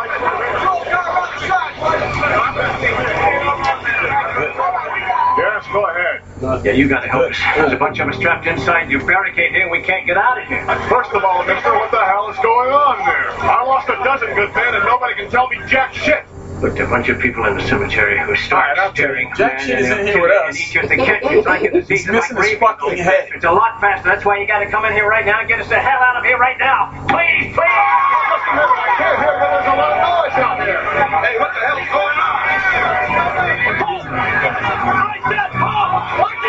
Yes, 5.39 5.65
go 5.73 5.85
ahead. 5.87 6.21
Yeah, 6.63 6.71
you 6.73 6.87
gotta 6.87 7.07
help 7.07 7.31
us. 7.31 7.39
There's 7.55 7.73
a 7.73 7.75
bunch 7.75 7.99
of 7.99 8.09
us 8.09 8.19
trapped 8.19 8.45
inside. 8.45 8.91
You 8.91 8.99
barricade 8.99 9.53
here 9.53 9.63
and 9.63 9.71
we 9.71 9.81
can't 9.81 10.05
get 10.05 10.17
out 10.17 10.39
of 10.39 10.47
here. 10.47 10.63
First 10.87 11.13
of 11.13 11.23
all, 11.23 11.43
mister, 11.47 11.73
what 11.73 11.89
the 11.89 12.05
hell 12.05 12.29
is 12.29 12.37
going 12.37 12.69
on 12.69 12.99
there? 13.07 13.31
I 13.41 13.63
lost 13.65 13.89
a 13.89 13.95
dozen 14.03 14.35
good 14.35 14.53
men 14.53 14.75
and 14.75 14.85
nobody 14.85 15.15
can 15.15 15.31
tell 15.31 15.47
me 15.49 15.57
jack 15.67 15.95
shit. 15.95 16.28
Look, 16.59 16.73
there 16.75 16.83
are 16.83 16.87
a 16.87 16.89
bunch 16.89 17.07
of 17.07 17.21
people 17.21 17.45
in 17.45 17.55
the 17.55 17.63
cemetery 17.63 18.19
who 18.19 18.35
start 18.35 18.77
Alright, 18.77 18.79
I'll 18.79 18.93
staring. 18.93 19.29
you. 19.29 19.35
Jack 19.35 19.59
shit 19.61 19.79
isn't 19.79 20.07
here 20.07 20.19
with 20.21 20.31
us. 20.31 20.59
Eat 20.59 20.73
you 20.75 20.81
if 20.81 20.89
they 20.89 20.97
catch 20.97 21.23
you. 21.23 21.39
It's 21.39 21.47
like 21.47 21.63
a 21.63 21.71
disease. 21.71 22.03
He's 22.03 22.11
missing 22.11 22.35
his 22.35 22.59
fucking 22.59 22.89
rabies. 22.89 23.05
head. 23.05 23.29
It's 23.33 23.45
a 23.45 23.51
lot 23.51 23.79
faster. 23.79 24.09
That's 24.09 24.25
why 24.25 24.39
you 24.39 24.47
gotta 24.47 24.69
come 24.69 24.83
in 24.83 24.91
here 24.91 25.07
right 25.07 25.25
now 25.25 25.39
and 25.39 25.47
get 25.47 25.61
us 25.61 25.69
the 25.69 25.79
hell 25.79 26.01
out 26.03 26.17
of 26.17 26.25
here 26.25 26.37
right 26.37 26.57
now. 26.59 26.91
Please, 27.07 27.55
please. 27.55 27.63
I 27.63 28.91
can't 28.99 29.19
hear, 29.23 29.39
but 29.39 29.49
there's 29.55 29.71
a 29.71 29.75
lot 29.79 29.91
of 29.95 30.03
noise 30.03 30.35
out 30.35 30.59
there. 30.59 30.83
Hey, 31.23 31.39
what 31.39 31.51
the 31.55 31.63
hell's 31.63 31.87
going 31.95 32.19
on? 32.19 32.43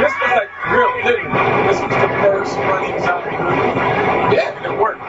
This 0.00 0.14
was 0.18 0.32
like 0.34 0.50
real 0.74 0.90
literal. 1.06 1.30
This 1.70 1.78
was 1.78 1.94
the 2.02 2.10
first 2.18 2.56
running 2.66 2.98
zombie 2.98 3.30
movie. 3.38 4.34
Yeah, 4.34 4.58
and 4.58 4.66
it 4.66 4.74
worked. 4.74 5.06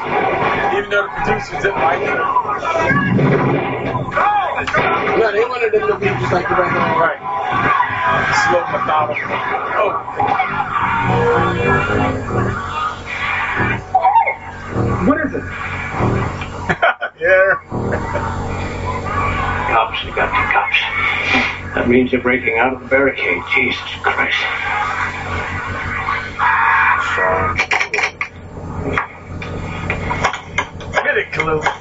Even 0.78 0.90
though 0.94 1.10
the 1.10 1.14
producers 1.26 1.58
didn't 1.64 1.82
like 1.82 2.06
it. 2.06 3.21
No, 4.12 5.32
they 5.32 5.46
wanted 5.46 5.72
them 5.72 5.88
to 5.88 5.98
be 5.98 6.08
just 6.08 6.34
like 6.34 6.48
the 6.50 6.56
regular. 6.56 7.00
Right. 7.00 7.20
Slow, 8.44 8.62
methodical. 8.72 9.32
Oh, 9.80 9.92
What 15.08 15.18
is 15.26 15.34
it? 15.34 15.44
yeah. 17.22 17.56
Cops, 19.72 20.04
we 20.06 20.12
got 20.12 20.30
the 20.30 20.44
cops. 20.52 20.80
That 21.76 21.88
means 21.88 22.12
they're 22.12 22.20
breaking 22.22 22.58
out 22.60 22.74
of 22.74 22.82
the 22.82 22.88
barricade. 22.88 23.42
Jesus 23.56 23.80
Christ. 24.04 24.38
Get 31.04 31.18
it, 31.18 31.32
Clu. 31.32 31.81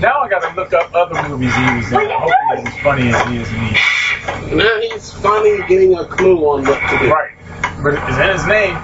Now 0.00 0.20
I 0.20 0.28
gotta 0.30 0.54
look 0.56 0.72
up 0.72 0.94
other 0.94 1.28
movies 1.28 1.54
he 1.54 1.76
was 1.76 1.92
in. 1.92 2.08
Hopefully 2.08 2.56
he's 2.56 2.66
as 2.68 2.80
funny 2.82 3.08
as 3.08 3.28
he 3.28 3.36
is 3.36 3.52
in 3.52 3.60
these. 3.68 4.56
Now 4.56 4.80
he's 4.80 5.12
finally 5.12 5.62
getting 5.68 5.94
a 5.94 6.06
clue 6.06 6.38
on 6.48 6.64
what 6.64 6.80
to 6.90 6.98
do. 6.98 7.12
Right. 7.12 7.32
But 7.82 7.94
it's 7.94 8.18
in 8.18 8.28
his 8.30 8.46
name. 8.46 8.76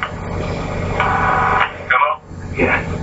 Hello? 1.88 2.20
Yeah. 2.55 2.95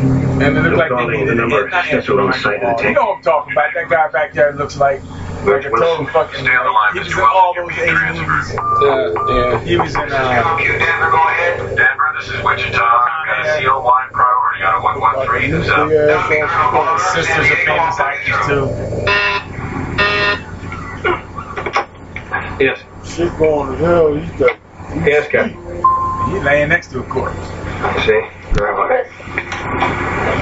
And 0.00 0.56
it 0.56 0.62
looks 0.62 0.78
like 0.78 0.90
they 0.90 1.04
in 1.04 1.10
needed 1.10 1.28
the 1.28 1.34
number. 1.34 1.64
get 1.64 1.70
not 1.70 1.84
That's 1.90 2.08
what 2.08 2.20
I'm 2.20 2.32
saying. 2.32 2.60
Oh, 2.64 2.80
You 2.82 2.94
know 2.94 3.04
what 3.04 3.16
I'm 3.18 3.22
talking 3.22 3.52
about. 3.52 3.74
That 3.74 3.88
guy 3.90 4.08
back 4.08 4.32
there 4.32 4.52
looks 4.54 4.76
like 4.78 5.02
like 5.44 5.64
a 5.64 5.70
total 5.70 6.06
fucking. 6.06 6.40
Stay 6.40 6.52
on 6.56 6.64
the 6.64 6.72
line, 6.72 6.92
He 6.92 6.98
was 7.00 7.08
Mr. 7.08 7.18
in 7.18 7.24
all 7.24 7.54
those 7.54 7.76
You're 7.76 7.86
being 7.86 7.96
80 7.96 8.20
movies. 8.24 8.48
Yeah, 8.52 9.12
yeah. 9.28 9.64
He 9.64 9.76
was 9.76 9.94
in 9.94 10.00
uh, 10.00 10.58
You, 10.60 10.72
Denver, 10.78 11.10
go 11.10 11.20
ahead. 11.28 11.76
Denver, 11.76 12.08
this 12.18 12.28
is 12.28 12.40
Wichita. 12.44 12.76
Got 12.80 13.44
a 13.44 13.64
COY 13.64 14.00
priority 14.12 14.64
on 14.64 14.74
a 14.74 15.00
113. 15.00 15.50
Who's 15.50 15.68
up? 15.68 15.90
Yeah, 15.90 17.12
Sisters 17.14 17.50
of 17.50 17.58
Famous 17.64 18.00
Actors 18.00 18.40
too. 18.48 18.64
Yes. 22.60 22.80
shit 23.04 23.32
going 23.38 23.72
to 23.72 23.76
hell. 23.78 24.14
He's 24.14 24.30
got. 24.32 24.58
Yes, 25.04 25.28
Captain. 25.28 25.56
He 26.32 26.40
laying 26.40 26.68
next 26.68 26.88
to 26.92 27.00
a 27.00 27.02
corpse. 27.04 27.36
See? 28.04 28.20
Very 28.52 28.74
well. 28.74 29.04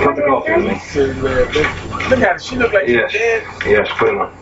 Put 0.02 0.16
the 0.16 0.22
coffee 0.22 0.52
in 0.52 0.64
me. 0.64 0.74
He's 0.74 0.82
sitting 0.90 1.22
there. 1.22 1.44
They, 1.46 1.62
Look 2.08 2.20
at 2.20 2.32
her. 2.32 2.38
She 2.38 2.56
look 2.56 2.72
like 2.72 2.86
Yes. 2.88 3.10
she's 3.12 3.20
dead. 3.20 3.42
Yes, 3.66 3.88
put 3.98 4.08
him 4.10 4.20
on. 4.20 4.32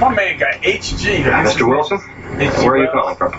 My 0.00 0.14
man 0.14 0.38
got 0.38 0.54
HG. 0.62 1.22
Mr. 1.24 1.66
Wilson? 1.68 1.98
HG 1.98 2.64
Where 2.64 2.72
are 2.74 2.78
you 2.78 2.88
calling 2.92 3.16
from? 3.16 3.32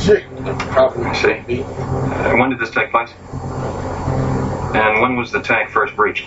chick. 0.00 0.24
Probably. 0.70 1.04
I 1.04 1.12
see. 1.14 1.62
Uh, 1.62 2.36
when 2.36 2.50
did 2.50 2.58
this 2.58 2.70
take 2.70 2.90
place? 2.90 3.10
And 4.74 5.00
when 5.00 5.16
was 5.16 5.30
the 5.32 5.40
tank 5.40 5.70
first 5.70 5.94
breached? 5.96 6.26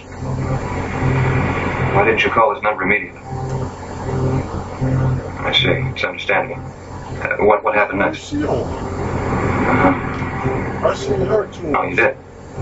Why 1.93 2.03
didn't 2.05 2.23
you 2.23 2.29
call 2.31 2.53
his 2.53 2.63
number 2.63 2.83
immediately? 2.83 3.19
I 5.39 5.51
see. 5.53 5.67
It's 5.91 6.03
understandable. 6.03 6.61
Uh, 6.63 7.37
what 7.45 7.63
what 7.63 7.75
happened 7.75 7.99
next? 7.99 8.19
She 8.29 8.37
on. 8.43 8.63
Uh-huh. 9.67 10.87
I 10.87 10.93
seen 10.95 11.21
her 11.21 11.47
too. 11.47 11.73
Oh, 11.75 11.83
you 11.83 11.95
did. 11.95 12.17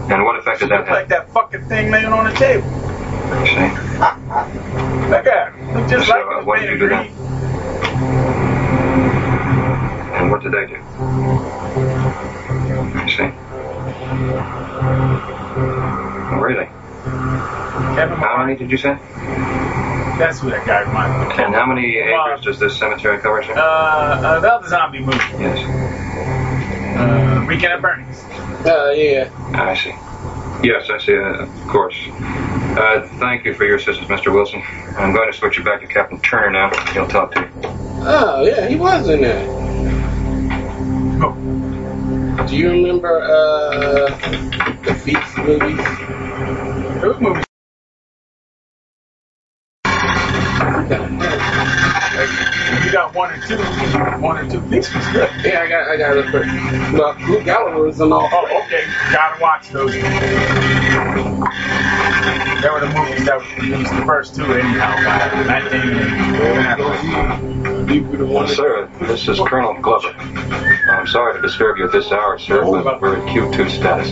And 0.07 0.23
what 0.23 0.37
effect 0.37 0.59
did 0.59 0.69
that 0.69 0.81
look 0.81 0.89
like 0.89 1.07
that 1.07 1.29
fucking 1.33 1.65
thing 1.67 1.89
laying 1.91 2.05
on 2.05 2.25
the 2.25 2.31
table. 2.37 2.69
I 2.69 3.45
see. 3.47 5.09
Look 5.09 5.25
at. 5.25 5.73
Look 5.73 5.89
just 5.89 6.07
So, 6.07 6.13
like 6.13 6.25
uh, 6.25 6.45
what 6.45 6.59
did 6.59 6.69
you 6.69 6.77
do 6.77 6.85
agreed. 6.85 7.11
And 10.15 10.31
what 10.31 10.41
did 10.43 10.51
they 10.51 10.65
do? 10.67 10.75
I 12.95 13.07
see. 13.09 13.31
Really? 16.39 16.65
Kevin 17.95 18.17
How 18.17 18.37
many 18.45 18.55
did 18.57 18.69
you 18.69 18.77
say? 18.77 18.97
That's 20.17 20.39
who 20.39 20.49
that 20.51 20.65
guy 20.65 20.81
reminded 20.81 21.27
me 21.27 21.33
of. 21.33 21.39
And 21.39 21.55
how 21.55 21.65
many 21.65 21.97
acres 21.97 22.41
does 22.41 22.59
this 22.59 22.77
cemetery 22.77 23.19
cover, 23.19 23.43
sir? 23.43 23.53
Uh, 23.53 23.59
uh, 23.59 24.39
the 24.39 24.53
other 24.53 24.67
zombie 24.67 24.99
movie. 24.99 25.17
Yes. 25.39 25.59
Uh, 26.97 27.45
Weekend 27.47 27.73
at 27.73 27.81
Bernie's. 27.81 28.23
Uh, 28.65 28.91
yeah. 28.91 29.29
I 29.53 29.75
see. 29.75 29.93
Yes, 30.67 30.89
I 30.89 30.97
see, 30.97 31.15
uh, 31.15 31.43
of 31.43 31.67
course. 31.67 31.95
Uh, 32.09 33.07
thank 33.19 33.45
you 33.45 33.53
for 33.53 33.63
your 33.65 33.75
assistance, 33.75 34.07
Mr. 34.07 34.33
Wilson. 34.33 34.63
I'm 34.97 35.13
going 35.13 35.31
to 35.31 35.37
switch 35.37 35.57
you 35.57 35.63
back 35.63 35.81
to 35.81 35.87
Captain 35.87 36.19
Turner 36.21 36.49
now. 36.51 36.69
He'll 36.93 37.07
talk 37.07 37.33
to 37.33 37.41
you. 37.41 37.49
Oh, 38.07 38.43
yeah, 38.43 38.67
he 38.67 38.75
was 38.75 39.07
in 39.07 39.21
that. 39.21 39.47
Oh. 41.21 42.45
Do 42.47 42.57
you 42.57 42.71
remember 42.71 43.21
uh, 43.21 44.09
the 44.83 44.95
Feast 44.95 45.37
movies? 45.37 47.01
Those 47.01 47.21
movies. 47.21 47.44
One 53.15 53.31
or 53.31 53.39
two, 53.47 53.57
one 54.21 54.37
or 54.37 54.49
two 54.49 54.59
Feast 54.69 54.93
was 54.93 55.07
good. 55.13 55.29
Yeah, 55.45 55.61
I 55.61 55.69
got, 55.69 55.87
I 55.87 55.95
got 55.95 56.17
it. 56.17 56.25
But, 56.33 56.45
well, 56.99 57.13
Clu 57.15 57.39
Gulager 57.39 57.85
was 57.85 58.01
in 58.01 58.11
all. 58.11 58.27
Oh, 58.29 58.63
okay. 58.65 58.83
Gotta 59.09 59.41
watch 59.41 59.69
those. 59.69 59.93
They 59.93 60.01
were 62.69 62.81
the 62.81 62.91
movies 62.93 63.25
that 63.25 63.37
were 63.37 63.63
released 63.63 63.93
the 63.95 64.03
first 64.05 64.35
two 64.35 64.43
anyhow. 64.43 64.95
By 64.95 65.43
Matt 65.45 65.71
Damon 65.71 65.97
and 65.97 66.33
Ben 66.37 66.77
Affleck. 66.77 68.17
the 68.17 68.25
one. 68.25 68.47
Sir, 68.49 68.89
this 68.99 69.27
is 69.29 69.39
Colonel 69.39 69.79
Glover. 69.81 70.09
I'm 70.89 71.07
sorry 71.07 71.35
to 71.35 71.41
disturb 71.41 71.77
you 71.77 71.85
at 71.85 71.93
this 71.93 72.11
hour, 72.11 72.37
sir, 72.37 72.65
but 72.65 72.99
we're 72.99 73.15
at 73.15 73.27
Q2 73.29 73.69
status. 73.69 74.09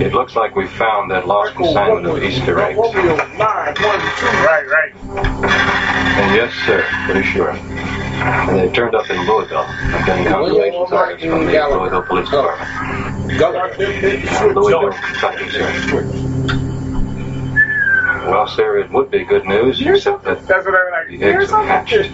It 0.00 0.14
looks 0.14 0.34
like 0.34 0.56
we 0.56 0.66
found 0.66 1.10
that 1.12 1.28
lost 1.28 1.54
consignment 1.54 2.06
of 2.06 2.22
Easter 2.22 2.58
eggs. 2.58 2.76
Romeo 2.76 3.14
nine 3.16 3.36
one 3.36 4.00
two. 4.00 4.26
Right, 4.42 4.66
right. 4.66 4.92
And 4.96 6.34
yes, 6.34 6.52
sir, 6.66 6.84
pretty 7.06 7.22
sure. 7.28 7.52
And 8.20 8.58
they 8.58 8.70
turned 8.72 8.94
up 8.94 9.08
in 9.08 9.16
Louisville. 9.26 9.64
I'm 9.66 10.04
getting 10.04 10.26
confirmation 10.26 10.90
letters 10.90 11.22
from 11.22 11.46
the 11.46 11.76
Louisville 11.78 12.02
Police 12.02 12.28
oh. 12.32 13.26
Department. 13.28 14.54
Louisville, 14.54 14.92
Kentucky, 14.92 15.50
sir. 15.50 16.30
Well, 18.26 18.46
sir, 18.46 18.78
it 18.78 18.90
would 18.90 19.10
be 19.10 19.24
good 19.24 19.46
news, 19.46 19.80
except 19.80 20.24
that 20.24 20.46
That's 20.46 20.66
what 20.66 20.74
I 20.74 20.90
like. 20.90 21.08
the 21.08 21.24
eggs 21.24 21.50
are 21.50 21.64
hatched. 21.64 22.12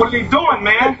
What 0.00 0.12
are 0.12 0.16
you 0.16 0.28
doing, 0.30 0.62
man? 0.64 0.94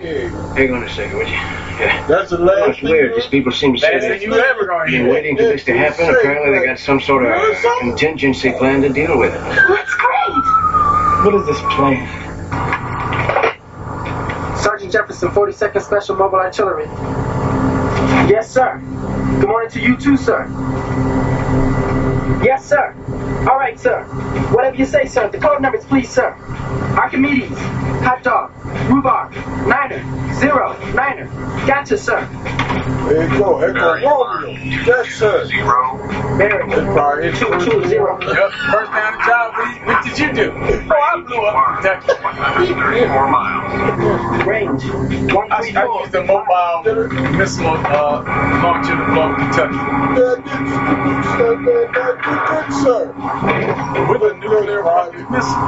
Hang 0.54 0.72
on 0.74 0.82
a 0.82 0.88
second, 0.90 1.16
would 1.16 1.28
you? 1.28 1.32
Yeah. 1.32 2.06
That's 2.06 2.30
the 2.30 2.38
last 2.38 2.66
That's 2.66 2.82
weird. 2.82 3.16
These 3.16 3.26
people 3.26 3.50
seem 3.52 3.74
to 3.74 3.80
say 3.80 3.98
that 3.98 4.20
you 4.20 4.32
ever 4.32 4.66
gonna 4.66 4.90
been 4.90 5.08
waiting 5.08 5.36
for 5.36 5.42
this 5.42 5.64
to 5.64 5.76
happen. 5.76 6.08
Apparently, 6.08 6.58
they 6.58 6.66
got 6.66 6.78
some 6.78 7.00
sort 7.00 7.24
of 7.24 7.56
contingency 7.80 8.52
plan 8.52 8.82
to 8.82 8.90
deal 8.90 9.18
with 9.18 9.34
it. 9.34 9.40
That's 9.40 9.94
great. 9.94 10.44
What 11.24 11.34
is 11.34 11.46
this 11.46 11.60
plan? 11.74 12.06
Sergeant 14.64 14.90
Jefferson, 14.92 15.28
42nd 15.28 15.82
Special 15.82 16.16
Mobile 16.16 16.38
Artillery. 16.38 16.86
Yes, 18.30 18.50
sir. 18.50 18.80
Good 19.38 19.48
morning 19.50 19.70
to 19.72 19.78
you 19.78 19.94
too, 19.94 20.16
sir. 20.16 20.46
Yes, 22.42 22.66
sir. 22.66 22.94
All 23.48 23.56
right, 23.58 23.78
sir. 23.78 24.04
Whatever 24.54 24.76
you 24.76 24.86
say, 24.86 25.04
sir. 25.06 25.28
The 25.28 25.38
code 25.38 25.60
numbers, 25.60 25.84
please, 25.84 26.08
sir. 26.08 26.30
Archimedes, 26.98 27.58
hot 28.04 28.22
dog, 28.22 28.50
rhubarb, 28.88 29.32
niner, 29.66 30.00
zero, 30.34 30.76
niner. 30.94 31.26
Gotcha, 31.66 31.98
sir. 31.98 32.24
There 33.08 33.30
you 33.30 33.38
go. 33.38 33.58
Echo 33.60 33.94
Romeo. 34.00 34.48
Yes, 34.86 35.08
sir. 35.14 35.44
Zero. 35.46 35.96
Mary, 36.36 36.68
That's 36.70 36.82
probably 36.94 37.28
it. 37.28 37.36
two, 37.36 37.50
two, 37.70 37.84
zero. 37.88 38.18
Yep. 38.20 38.50
First 38.72 38.92
down 38.92 39.12
the 39.12 39.24
job. 39.26 39.52
What, 39.54 39.86
what 39.86 40.04
did 40.04 40.18
you 40.18 40.32
do? 40.32 40.52
Oh, 40.52 41.00
I 41.00 41.20
blew 41.20 41.44
up 41.44 41.54
Kentucky. 41.82 43.06
Four 43.06 43.28
miles. 43.30 44.44
Range, 44.46 44.84
one, 45.32 45.52
I, 45.52 45.60
three, 45.60 45.76
I 45.76 45.84
four. 45.84 46.00
used 46.00 46.12
the 46.12 46.24
mobile 46.24 46.82
missile 47.36 47.66
uh, 47.66 48.22
launcher 48.62 48.96
to 48.96 49.04
blow 49.12 49.22
up 49.22 49.38
Kentucky. 49.38 49.76
That 50.14 50.36
did 50.44 51.24
sir. 51.36 51.52
That 51.64 51.86
that 51.94 52.14
did 52.24 52.40
good, 52.48 52.68
sir. 52.82 53.00
With 53.34 54.22
a 54.22 54.34
nuclear 54.38 54.82
rocket 54.82 55.28
missile. 55.28 55.58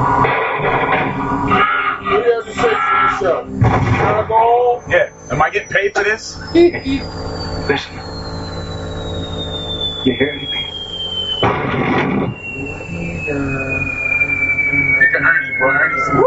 What 2.06 2.22
do 2.22 2.28
you 2.28 2.34
have 2.34 2.44
to 2.44 2.52
say 2.52 2.62
for 2.62 2.68
yourself? 2.70 3.48
Can 3.48 4.14
I 4.14 4.24
go 4.28 4.36
home? 4.36 4.90
Yeah. 4.90 5.10
Am 5.32 5.42
I 5.42 5.50
getting 5.50 5.68
paid 5.68 5.92
for 5.92 6.04
this? 6.04 6.36
Listen. 6.54 7.94
You 10.06 10.12
hear 10.14 10.30
anything? 10.30 10.66
Look 14.96 15.14
at 15.14 15.22
Ernie, 15.22 15.56
bro. 15.58 15.68
Ernie's 15.68 16.08
woo. 16.14 16.22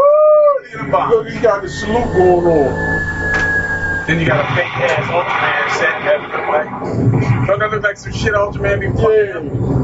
Look 0.84 0.92
at. 0.92 1.08
Look, 1.08 1.28
he 1.28 1.40
got 1.40 1.62
the 1.62 1.68
salute 1.70 2.12
going 2.12 2.46
on. 2.46 4.06
Then 4.06 4.20
you 4.20 4.26
got 4.26 4.44
a 4.44 4.54
fake 4.54 4.66
ass 4.66 5.06
Ultraman 5.08 5.70
set 5.78 6.04
that 6.04 6.20
look 6.20 6.48
like. 6.48 7.46
Don't 7.46 7.58
that 7.58 7.70
look 7.70 7.82
like 7.82 7.96
some 7.96 8.12
shit 8.12 8.34
Ultraman 8.34 8.80
be 8.80 8.86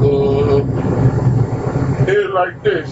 Yeah. 0.07 1.06
Here 2.07 2.29
like 2.29 2.63
this. 2.63 2.89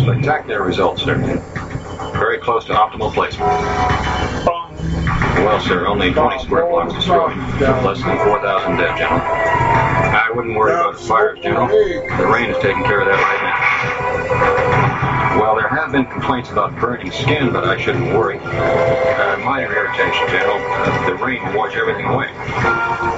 Spectacular 0.00 0.64
results, 0.64 1.02
sir. 1.02 1.14
Very 2.14 2.38
close 2.38 2.64
to 2.64 2.72
optimal 2.72 3.12
placement. 3.14 3.48
Well, 5.44 5.60
sir, 5.60 5.86
only 5.86 6.12
20 6.12 6.42
square 6.44 6.66
blocks 6.68 6.94
destroyed. 6.94 7.36
Less 7.60 8.02
than 8.02 8.16
4,000 8.18 8.76
dead, 8.76 8.98
General. 8.98 9.20
I 9.20 10.30
wouldn't 10.34 10.56
worry 10.56 10.72
about 10.72 10.94
the 10.94 11.00
fires, 11.00 11.38
General. 11.40 11.68
The 11.68 12.26
rain 12.26 12.50
is 12.50 12.56
taking 12.60 12.82
care 12.82 13.00
of 13.00 13.06
that 13.06 13.20
right 13.22 14.80
now. 14.80 14.83
Well, 15.44 15.56
there 15.56 15.68
have 15.68 15.92
been 15.92 16.06
complaints 16.06 16.48
about 16.50 16.74
burning 16.80 17.12
skin, 17.12 17.52
but 17.52 17.64
I 17.64 17.76
shouldn't 17.76 18.06
worry. 18.16 18.38
Uh, 18.40 19.36
minor 19.44 19.68
irritation, 19.76 20.24
General. 20.32 20.56
Uh, 20.56 21.10
the 21.10 21.14
rain 21.22 21.44
will 21.44 21.58
wash 21.58 21.76
everything 21.76 22.06
away. 22.06 22.32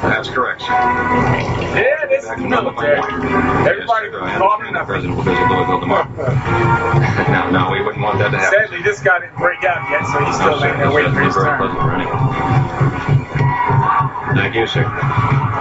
That's 0.02 0.28
correct, 0.28 0.62
sir. 0.62 0.72
Yeah, 1.78 2.02
this 2.10 2.24
is 2.24 2.28
Back 2.28 2.38
the 2.38 2.48
military. 2.48 2.98
Everybody 2.98 3.78
Yes, 3.78 3.86
sir, 4.10 4.22
I 4.26 4.38
calling 4.42 4.66
understand 4.66 4.74
the. 4.74 4.84
President 4.90 5.14
will 5.16 5.22
visit 5.22 5.46
Louisville 5.46 5.78
tomorrow. 5.78 6.10
no, 7.30 7.50
no, 7.54 7.70
we 7.70 7.78
wouldn't 7.86 8.02
want 8.02 8.18
that 8.18 8.30
to 8.34 8.38
happen. 8.38 8.58
Sadly, 8.58 8.82
this 8.82 8.98
guy 9.00 9.20
didn't 9.20 9.38
break 9.38 9.62
out 9.62 9.86
yet, 9.88 10.02
so 10.10 10.18
he's 10.26 10.34
still 10.34 10.50
No, 10.50 10.66
laying 10.66 10.78
there 10.82 10.90
waiting 10.90 11.14
for 11.14 11.20
his 11.22 11.34
turn. 11.34 11.58
pleasant 11.62 11.78
for 11.78 11.94
anyone. 11.94 12.18
Thank 14.34 14.56
you, 14.58 14.66
sir. 14.66 14.82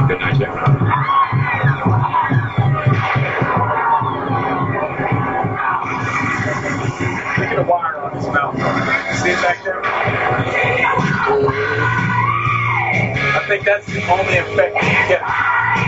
Good 0.10 0.18
night, 0.18 0.38
sir. 0.42 0.50
See 9.26 9.32
it 9.32 9.42
back 9.42 9.64
there? 9.64 9.82
I 13.34 13.44
think 13.48 13.66
that's 13.66 13.88
the 13.88 14.06
only 14.12 14.38
effect 14.38 14.76
you 14.76 14.82
get. 15.10 15.22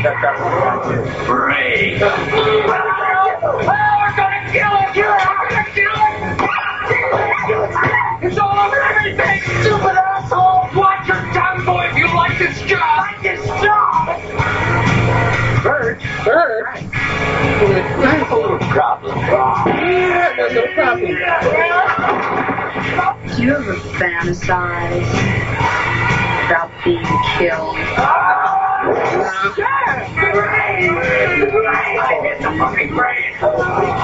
That 0.02 0.18
that 0.24 0.42
one 0.42 0.58
back 0.66 0.82
there. 0.90 1.06
Brave. 1.28 2.02
We're 2.02 2.66
gonna 2.66 2.98
kill 4.50 4.74
it! 4.74 4.90
We're 4.98 5.14
gonna 5.54 5.70
kill 5.70 6.02
it! 7.54 8.26
It's 8.26 8.40
all 8.40 8.58
over 8.58 8.82
everything, 8.82 9.42
stupid 9.62 9.98
asshole! 10.02 10.74
Watch 10.74 11.08
your 11.08 11.22
tongue, 11.32 11.64
boy, 11.64 11.90
if 11.92 11.96
you 11.96 12.08
like 12.16 12.40
this 12.40 12.60
job! 12.64 13.06
Like 13.06 13.22
this 13.22 13.46
job! 13.62 14.18
Bird, 15.62 16.02
Bird. 16.26 16.66
I 16.66 18.16
have 18.18 18.32
a 18.32 18.36
little 18.36 18.58
problem. 18.58 19.16
Yeah, 19.16 20.34
that's 20.36 20.56
a 20.56 20.74
problem. 20.74 21.06
Do 21.06 22.37
you 23.38 23.54
ever 23.56 23.76
fantasize 24.00 25.08
about 26.48 26.72
being 26.84 27.04
killed? 27.38 27.78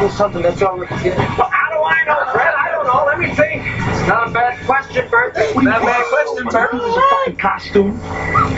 It's 0.04 0.18
something 0.18 0.42
that's 0.42 0.62
already 0.62 1.04
given. 1.04 1.20
Well, 1.20 1.50
how 1.50 1.70
do 1.72 1.82
I 1.82 2.04
know, 2.06 2.32
Fred? 2.32 2.54
I 2.54 2.72
don't 2.72 2.86
know. 2.86 3.06
Let 3.06 3.20
me 3.20 3.34
think. 3.34 3.64
It's 3.66 4.08
not 4.08 4.28
a 4.28 4.32
bad 4.32 4.66
question, 4.66 5.10
Bert. 5.10 5.34
Not 5.56 5.82
a 5.82 5.86
bad 5.86 6.06
question, 6.08 6.48
Bert. 6.48 6.72
This 6.74 6.82
is 6.84 6.96
a 6.96 7.02
fucking 7.10 7.38
costume. 7.38 8.00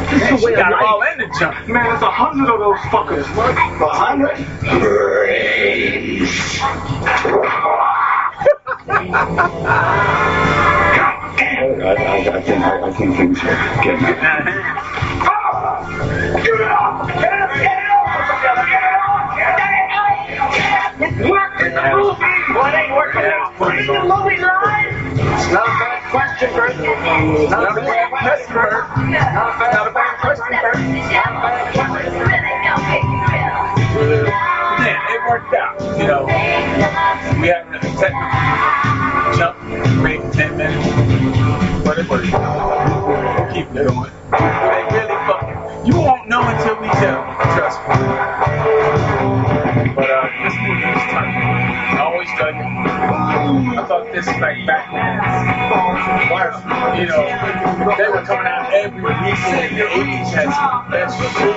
This 0.09 0.31
is 0.31 0.41
the 0.41 0.45
way 0.45 0.55
got 0.55 0.73
all 0.73 0.99
life. 0.99 1.13
in 1.13 1.19
the 1.29 1.35
junk. 1.39 1.67
Man, 1.67 1.93
it's 1.93 2.01
a 2.01 2.09
hundred 2.11 2.49
of 2.51 2.59
those 2.59 2.79
fuckers. 2.89 3.25
A 3.79 3.89
hundred? 3.89 4.35
Brains. 4.81 6.31
I, 8.87 8.91
I, 8.91 10.61
I 12.29 12.41
think 12.41 12.61
I, 12.61 12.81
I 12.85 12.91
think 12.91 13.15
things 13.17 13.39
are 13.39 13.57
getting! 13.83 14.05
It 21.01 21.29
worked 21.29 21.61
in 21.61 21.73
the 21.73 21.81
movie! 21.91 22.21
It 22.21 22.75
ain't 22.75 22.93
working 22.95 23.25
out. 23.25 23.57
The 23.57 23.65
movie 24.05 24.37
live! 24.37 24.93
Not 25.51 25.65
a 25.65 25.73
bad 25.81 25.99
question, 26.11 26.49
Bert. 26.53 26.77
Not 27.49 27.77
a 27.77 27.81
bad 27.81 28.09
question, 28.11 28.53
Bert. 28.53 28.85
Not 28.85 29.25
a 29.25 29.57
bad, 29.57 29.73
not 29.73 29.87
a 29.87 29.91
bad 29.93 30.13
question, 30.21 30.53
Bert. 30.61 30.77
Not 30.77 31.25
a 31.25 31.41
bad 31.41 31.73
question. 31.73 32.13
Yeah, 34.85 35.13
it 35.15 35.21
worked 35.29 35.53
out. 35.55 35.64
You 35.97 36.07
know, 36.07 36.25
we 36.25 37.47
had 37.47 37.63
a 37.71 37.79
technical 37.79 39.37
jump, 39.37 39.55
break 40.01 40.19
10 40.33 40.57
minutes, 40.57 40.85
but 41.85 41.97
it 41.97 42.09
out. 42.09 43.53
Keep 43.53 43.67
it 43.71 43.87
going. 43.87 44.11
They 44.31 44.83
really 44.91 45.15
fucking, 45.23 45.85
you 45.87 45.95
won't 45.99 46.27
know 46.27 46.41
until 46.43 46.75
we 46.81 46.87
tell 46.99 47.23
you, 47.23 47.35
trust 47.55 47.79
me. 47.87 47.95
But 49.95 50.11
uh, 50.11 50.27
this 50.43 50.55
movie 50.59 50.83
was 50.83 51.05
tight. 51.15 51.31
I 51.31 52.03
always 52.03 52.27
dug 52.37 52.55
it. 52.55 52.65
I 53.79 53.87
thought 53.87 54.11
this 54.11 54.27
like 54.27 54.67
Batman. 54.67 55.15
You 56.99 57.07
know, 57.07 57.23
they 57.95 58.09
were 58.09 58.25
coming 58.25 58.47
out 58.47 58.73
every 58.73 59.01
weekend. 59.01 59.79
The 59.79 59.85
80s 59.87 60.27
had 60.35 60.51
some 60.51 60.91
best 60.91 61.15
shit. 61.15 61.55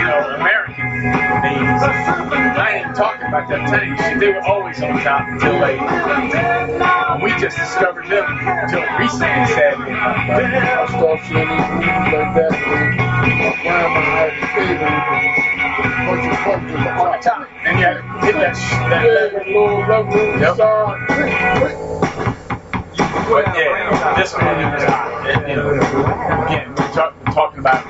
You 0.00 0.04
know, 0.08 0.36
American 0.36 0.48
80s. 0.48 0.59
I 1.02 2.82
ain't 2.84 2.96
talking 2.96 3.26
about 3.28 3.48
that 3.48 3.68
time 3.68 3.96
shit. 3.96 4.20
They 4.20 4.28
were 4.28 4.42
always 4.42 4.80
on 4.82 5.00
top 5.00 5.26
until 5.28 5.58
late. 5.58 5.80
And 5.80 7.22
we 7.22 7.30
just 7.40 7.56
discovered 7.56 8.06
them 8.06 8.26
until 8.28 8.82
recently, 8.98 9.46
sadly. 9.56 9.92
I 9.94 10.86
start 10.88 11.20
seeing 11.24 11.48
these 11.48 11.68
movies 11.72 12.12
like 12.12 12.34
that. 12.36 12.52
My 13.40 13.56
grandma 13.62 14.00
had 14.12 14.30
to 14.36 14.46
say 14.52 14.68
them. 14.76 14.94
Bunch 16.06 16.26
of 16.28 16.36
On 16.48 17.12
the 17.12 17.18
top. 17.24 17.48
And 17.64 17.78
you 17.78 17.84
had 17.86 17.94
to 17.96 18.02
hit 18.26 18.34
that, 18.34 18.54
sh- 18.56 18.70
that, 18.90 19.04
Yeah, 19.04 19.38
that 19.38 19.46
little 19.46 19.82
rubber 19.84 20.38
Yep. 20.38 20.56
side. 20.56 21.00
But 23.30 23.46
yeah, 23.56 24.16
this 24.16 24.32
one 24.34 24.58
is 24.60 24.82
you 25.48 25.56
know, 25.56 25.70
again, 26.46 26.68
we're, 26.76 26.92
talk, 26.92 27.14
we're 27.24 27.32
talking 27.32 27.60
about 27.60 27.80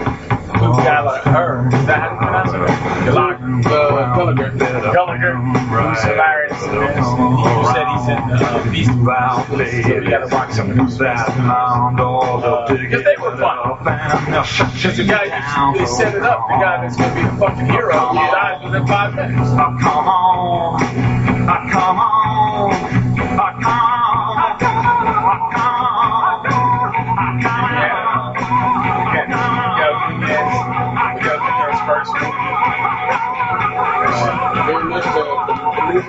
Clu 0.56 0.72
Gulager. 0.72 1.72
Is 1.72 1.86
that 1.86 2.00
how 2.00 2.10
you 2.12 2.18
pronounce 2.18 2.52
it? 2.52 2.58
Gallagher. 3.06 3.68
Uh, 3.68 4.14
Gallagher. 4.16 4.50
Gallagher, 4.92 5.34
who's 5.36 6.02
hilarious. 6.02 6.60
You 6.62 7.64
said 7.72 7.86
he's 7.94 8.08
in 8.08 8.18
uh, 8.18 8.68
Beast 8.70 8.94
Wars, 8.98 9.46
so 9.46 9.56
we 10.00 10.06
gotta 10.10 10.28
watch 10.34 10.52
some 10.52 10.70
of 10.70 10.76
those 10.76 10.98
Because 10.98 11.26
they 13.04 13.16
were 13.16 13.36
fun. 13.36 13.78
Because 13.80 14.96
the 14.96 15.04
guy 15.04 15.28
who 15.28 15.86
set 15.86 16.14
it 16.14 16.22
up, 16.22 16.46
the 16.48 16.54
guy 16.54 16.80
that's 16.82 16.96
gonna 16.96 17.14
be 17.14 17.22
the 17.22 17.36
fucking 17.36 17.66
hero, 17.66 18.08
he 18.12 18.18
dies 18.18 18.62
within 18.64 18.86
five 18.86 19.14
minutes. 19.14 19.50
Oh, 19.52 19.76
come 19.80 20.08
on. 20.08 20.82
Oh, 20.82 21.68
come 21.72 21.98
on. 21.98 22.19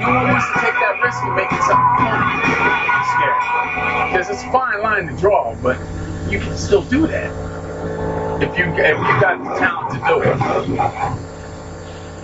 No 0.00 0.08
one 0.08 0.28
wants 0.28 0.46
to 0.46 0.54
take 0.60 0.72
that 0.80 0.98
risk 1.04 1.22
of 1.24 1.36
making 1.36 1.60
something 1.68 2.08
scary. 3.12 3.40
Because 4.08 4.30
it's 4.30 4.42
a 4.42 4.50
fine 4.50 4.82
line 4.82 5.06
to 5.08 5.16
draw, 5.20 5.54
but 5.62 5.78
you 6.30 6.40
can 6.40 6.56
still 6.56 6.82
do 6.84 7.06
that. 7.06 7.30
If 8.42 8.56
you 8.56 8.64
if 8.64 8.96
you 8.96 9.20
got 9.20 9.44
the 9.44 9.50
talent 9.58 9.92
to 9.92 9.98
do 10.08 10.22
it. 10.22 10.38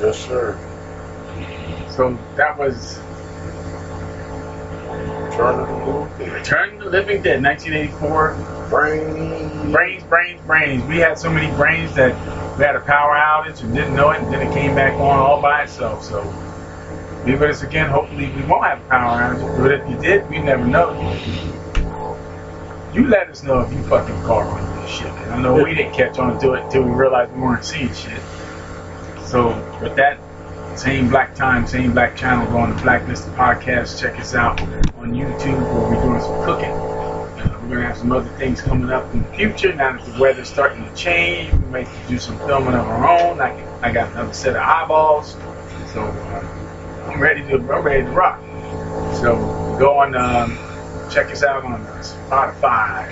Yes, 0.01 0.27
sir. 0.27 0.59
So 1.91 2.17
that 2.37 2.59
was 2.59 2.99
Return 5.37 5.61
of 5.61 5.69
the 5.69 5.75
Living 5.77 6.19
Dead. 6.19 6.33
Return 6.33 6.75
of 6.77 6.81
the 6.85 6.91
Living 6.91 7.23
Dead, 7.23 7.43
1984. 7.43 8.69
Brains. 8.71 9.73
Brains, 9.73 10.03
brains, 10.05 10.41
brains. 10.47 10.83
We 10.85 10.97
had 10.97 11.19
so 11.19 11.31
many 11.31 11.55
brains 11.57 11.95
that 11.95 12.15
we 12.57 12.65
had 12.65 12.75
a 12.75 12.81
power 12.81 13.15
outage 13.15 13.63
and 13.63 13.75
didn't 13.75 13.95
know 13.95 14.11
it, 14.13 14.23
and 14.23 14.33
then 14.33 14.47
it 14.47 14.53
came 14.55 14.75
back 14.75 14.95
on 14.95 15.19
all 15.19 15.43
by 15.43 15.65
itself. 15.65 16.03
So 16.03 16.23
us 17.35 17.63
again. 17.63 17.91
Hopefully, 17.91 18.31
we 18.31 18.43
won't 18.43 18.65
have 18.65 18.89
power 18.89 19.21
outage. 19.21 19.59
But 19.59 19.73
if 19.73 19.91
you 19.91 20.01
did, 20.01 20.29
we 20.31 20.39
never 20.39 20.65
know. 20.65 20.93
You 22.95 23.09
let 23.09 23.29
us 23.29 23.43
know 23.43 23.61
if 23.61 23.73
you 23.73 23.83
fucking 23.85 24.23
caught 24.23 24.47
on 24.47 24.83
this 24.83 24.91
shit. 24.91 25.07
I 25.07 25.41
know 25.41 25.55
we 25.63 25.75
didn't 25.75 25.93
catch 25.93 26.19
on 26.19 26.41
to 26.41 26.55
it 26.55 26.65
until 26.65 26.85
we 26.85 26.91
realized 26.91 27.33
we 27.33 27.41
weren't 27.41 27.65
seeing 27.65 27.93
shit. 27.93 28.21
So 29.27 29.49
with 29.83 29.97
that, 29.97 30.19
same 30.79 31.09
black 31.09 31.35
time, 31.35 31.67
same 31.67 31.93
black 31.93 32.17
channel, 32.17 32.47
go 32.51 32.59
on 32.59 32.75
the 32.75 32.83
Blacklisted 32.83 33.33
Podcast. 33.35 34.01
Check 34.01 34.19
us 34.21 34.35
out 34.35 34.61
on 34.61 35.13
YouTube 35.13 35.61
where 35.61 35.91
we're 35.91 36.03
doing 36.03 36.21
some 36.21 36.45
cooking. 36.45 36.71
Uh, 36.71 37.61
we're 37.63 37.77
gonna 37.77 37.89
have 37.89 37.99
some 37.99 38.13
other 38.13 38.31
things 38.39 38.63
coming 38.63 38.91
up 38.91 39.13
in 39.13 39.23
the 39.23 39.29
future. 39.37 39.75
Now 39.75 39.93
that 39.97 40.05
the 40.05 40.21
weather's 40.21 40.49
starting 40.49 40.85
to 40.85 40.95
change, 40.95 41.53
we 41.53 41.67
might 41.67 41.89
do 42.09 42.19
some 42.19 42.39
filming 42.39 42.75
of 42.75 42.87
our 42.87 43.09
own. 43.09 43.41
I, 43.41 43.51
can, 43.51 43.85
I 43.85 43.93
got 43.93 44.13
another 44.13 44.33
set 44.33 44.57
of 44.57 44.63
eyeballs, 44.63 45.33
so 45.93 46.03
uh, 46.03 46.56
I'm 47.07 47.21
ready 47.21 47.41
to 47.43 47.55
I'm 47.55 47.83
ready 47.83 48.03
to 48.03 48.11
rock. 48.11 48.41
So 49.17 49.37
go 49.79 49.99
on, 49.99 50.15
um, 50.15 50.59
check 51.11 51.31
us 51.31 51.43
out 51.43 51.65
on 51.65 51.81
Spotify, 52.03 53.07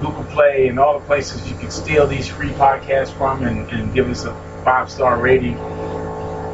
Google 0.00 0.24
Play, 0.24 0.68
and 0.68 0.78
all 0.78 0.98
the 0.98 1.04
places 1.06 1.48
you 1.50 1.56
can 1.56 1.70
steal 1.70 2.06
these 2.06 2.26
free 2.26 2.50
podcasts 2.50 3.12
from, 3.12 3.44
and, 3.44 3.68
and 3.70 3.94
give 3.94 4.08
us 4.08 4.24
a 4.24 4.34
five 4.64 4.90
star 4.90 5.20
rating. 5.20 5.56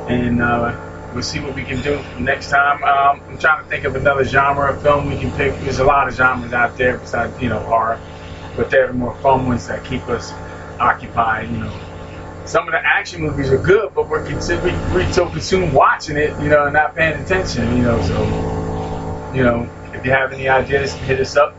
And 0.09 0.43
uh, 0.43 1.11
we'll 1.15 1.23
see 1.23 1.41
what 1.41 1.55
we 1.55 1.63
can 1.63 1.81
do 1.83 2.03
next 2.19 2.51
time. 2.51 2.83
Um, 2.83 3.23
I'm 3.29 3.39
trying 3.39 3.63
to 3.63 3.71
think 3.71 3.85
of 3.85 3.97
another 3.97 4.25
genre 4.25 4.73
of 4.73 4.83
film 4.83 5.09
we 5.09 5.19
can 5.19 5.31
pick. 5.33 5.59
There's 5.61 5.79
a 5.79 5.85
lot 5.85 6.09
of 6.09 6.15
genres 6.15 6.53
out 6.53 6.77
there 6.77 6.99
besides 6.99 7.41
you 7.41 7.49
know 7.49 7.61
horror, 7.61 8.01
but 8.57 8.71
they're 8.71 8.89
the 8.89 8.93
more 8.93 9.15
fun 9.17 9.47
ones 9.47 9.69
that 9.69 9.85
keep 9.85 10.09
us 10.09 10.33
occupied. 10.79 11.51
You 11.51 11.59
know, 11.59 11.81
some 12.47 12.67
of 12.69 12.73
the 12.73 12.85
action 12.85 13.23
movies 13.23 13.51
are 13.51 13.59
good, 13.59 13.95
but 13.95 14.09
we're 14.09 14.25
considering 14.25 14.75
we're 14.93 15.11
so 15.13 15.29
consumed 15.29 15.73
watching 15.73 16.17
it, 16.17 16.31
you 16.41 16.49
know, 16.49 16.65
and 16.65 16.73
not 16.75 16.95
paying 16.95 17.21
attention. 17.21 17.77
You 17.77 17.83
know, 17.83 18.03
so 18.03 19.33
you 19.35 19.43
know, 19.43 19.69
if 19.93 20.05
you 20.05 20.13
have 20.13 20.33
any 20.33 20.49
ideas, 20.49 20.95
hit 20.95 21.21
us 21.21 21.37
up 21.37 21.55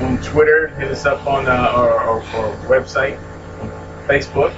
on 0.00 0.18
Twitter, 0.22 0.68
hit 0.68 0.90
us 0.90 1.06
up 1.06 1.26
on 1.26 1.46
uh, 1.46 1.50
our, 1.50 1.90
our, 1.90 2.22
our 2.22 2.56
website, 2.66 3.18
Facebook. 4.06 4.52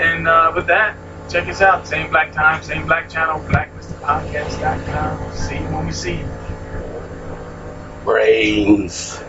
And 0.00 0.26
uh, 0.26 0.52
with 0.54 0.66
that, 0.66 0.96
check 1.30 1.48
us 1.48 1.60
out. 1.62 1.86
Same 1.86 2.10
black 2.10 2.32
time, 2.32 2.62
same 2.62 2.86
black 2.86 3.08
channel, 3.08 3.40
blacklistedpodcast.com. 3.48 5.32
See 5.34 5.56
you 5.56 5.64
when 5.64 5.86
we 5.86 5.92
see 5.92 6.18
you. 6.18 6.28
Brains. 8.04 9.20